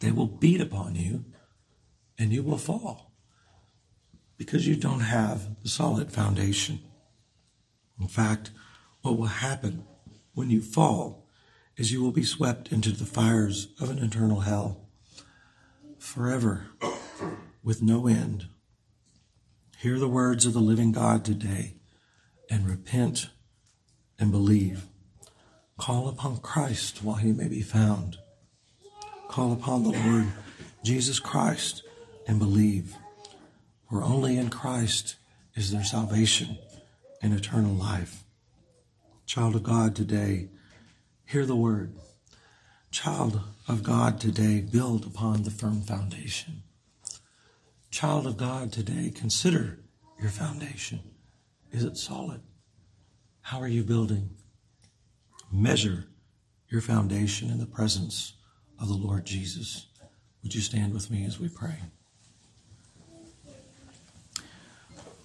They 0.00 0.10
will 0.10 0.26
beat 0.26 0.60
upon 0.60 0.94
you 0.94 1.24
and 2.18 2.32
you 2.32 2.42
will 2.42 2.58
fall 2.58 3.12
because 4.36 4.66
you 4.66 4.76
don't 4.76 5.00
have 5.00 5.62
the 5.62 5.68
solid 5.68 6.12
foundation. 6.12 6.80
In 8.00 8.08
fact, 8.08 8.52
what 9.02 9.18
will 9.18 9.26
happen 9.26 9.84
when 10.34 10.50
you 10.50 10.62
fall 10.62 11.27
is 11.78 11.92
you 11.92 12.02
will 12.02 12.10
be 12.10 12.24
swept 12.24 12.72
into 12.72 12.90
the 12.90 13.06
fires 13.06 13.68
of 13.80 13.88
an 13.88 13.98
eternal 13.98 14.40
hell 14.40 14.88
forever 15.96 16.66
with 17.62 17.80
no 17.80 18.08
end. 18.08 18.46
Hear 19.78 19.98
the 19.98 20.08
words 20.08 20.44
of 20.44 20.52
the 20.52 20.58
living 20.58 20.90
God 20.90 21.24
today 21.24 21.76
and 22.50 22.68
repent 22.68 23.30
and 24.18 24.32
believe. 24.32 24.86
Call 25.76 26.08
upon 26.08 26.38
Christ 26.38 27.04
while 27.04 27.16
he 27.16 27.30
may 27.32 27.46
be 27.46 27.62
found. 27.62 28.18
Call 29.28 29.52
upon 29.52 29.84
the 29.84 29.90
Lord 29.90 30.26
Jesus 30.82 31.20
Christ 31.20 31.84
and 32.26 32.40
believe. 32.40 32.96
For 33.88 34.02
only 34.02 34.36
in 34.36 34.50
Christ 34.50 35.14
is 35.54 35.70
there 35.70 35.84
salvation 35.84 36.58
and 37.22 37.32
eternal 37.32 37.72
life. 37.72 38.24
Child 39.26 39.54
of 39.54 39.62
God 39.62 39.94
today, 39.94 40.48
hear 41.28 41.44
the 41.44 41.54
word. 41.54 41.92
Child 42.90 43.42
of 43.68 43.82
God 43.82 44.18
today, 44.18 44.62
build 44.62 45.04
upon 45.04 45.42
the 45.42 45.50
firm 45.50 45.82
foundation. 45.82 46.62
Child 47.90 48.26
of 48.26 48.38
God 48.38 48.72
today, 48.72 49.12
consider 49.14 49.78
your 50.18 50.30
foundation. 50.30 51.00
Is 51.70 51.84
it 51.84 51.98
solid? 51.98 52.40
How 53.42 53.60
are 53.60 53.68
you 53.68 53.82
building? 53.82 54.30
Measure 55.52 56.06
your 56.70 56.80
foundation 56.80 57.50
in 57.50 57.58
the 57.58 57.66
presence 57.66 58.32
of 58.80 58.88
the 58.88 58.94
Lord 58.94 59.26
Jesus. 59.26 59.86
Would 60.42 60.54
you 60.54 60.62
stand 60.62 60.94
with 60.94 61.10
me 61.10 61.26
as 61.26 61.38
we 61.38 61.48
pray? 61.50 61.76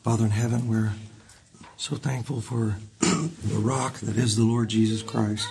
Father 0.04 0.26
in 0.26 0.32
heaven, 0.32 0.68
we're 0.68 0.92
so 1.78 1.96
thankful 1.96 2.42
for 2.42 2.76
the 3.00 3.60
rock 3.60 4.00
that 4.00 4.18
is 4.18 4.36
the 4.36 4.44
Lord 4.44 4.68
Jesus 4.68 5.02
Christ. 5.02 5.48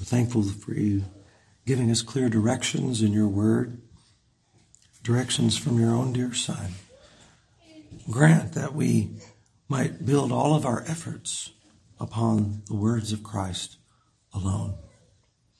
We're 0.00 0.06
thankful 0.06 0.44
for 0.44 0.72
you 0.72 1.04
giving 1.66 1.90
us 1.90 2.00
clear 2.00 2.30
directions 2.30 3.02
in 3.02 3.12
your 3.12 3.28
word 3.28 3.82
directions 5.02 5.58
from 5.58 5.78
your 5.78 5.90
own 5.90 6.14
dear 6.14 6.32
Son. 6.32 6.72
Grant 8.08 8.54
that 8.54 8.74
we 8.74 9.10
might 9.68 10.06
build 10.06 10.32
all 10.32 10.54
of 10.54 10.64
our 10.64 10.82
efforts 10.86 11.52
upon 11.98 12.62
the 12.66 12.74
words 12.74 13.12
of 13.12 13.22
Christ 13.22 13.76
alone. 14.32 14.74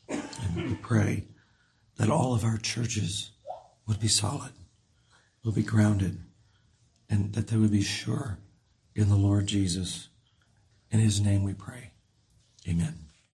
And 0.08 0.70
we 0.70 0.74
pray 0.76 1.26
that 1.98 2.10
all 2.10 2.34
of 2.34 2.42
our 2.42 2.56
churches 2.56 3.32
would 3.86 4.00
be 4.00 4.08
solid, 4.08 4.52
would 5.44 5.54
be 5.54 5.62
grounded, 5.62 6.18
and 7.10 7.34
that 7.34 7.48
they 7.48 7.58
would 7.58 7.72
be 7.72 7.82
sure 7.82 8.38
in 8.94 9.10
the 9.10 9.16
Lord 9.16 9.46
Jesus. 9.46 10.08
In 10.90 10.98
his 10.98 11.20
name 11.20 11.42
we 11.42 11.52
pray. 11.52 11.92
Amen. 12.66 13.09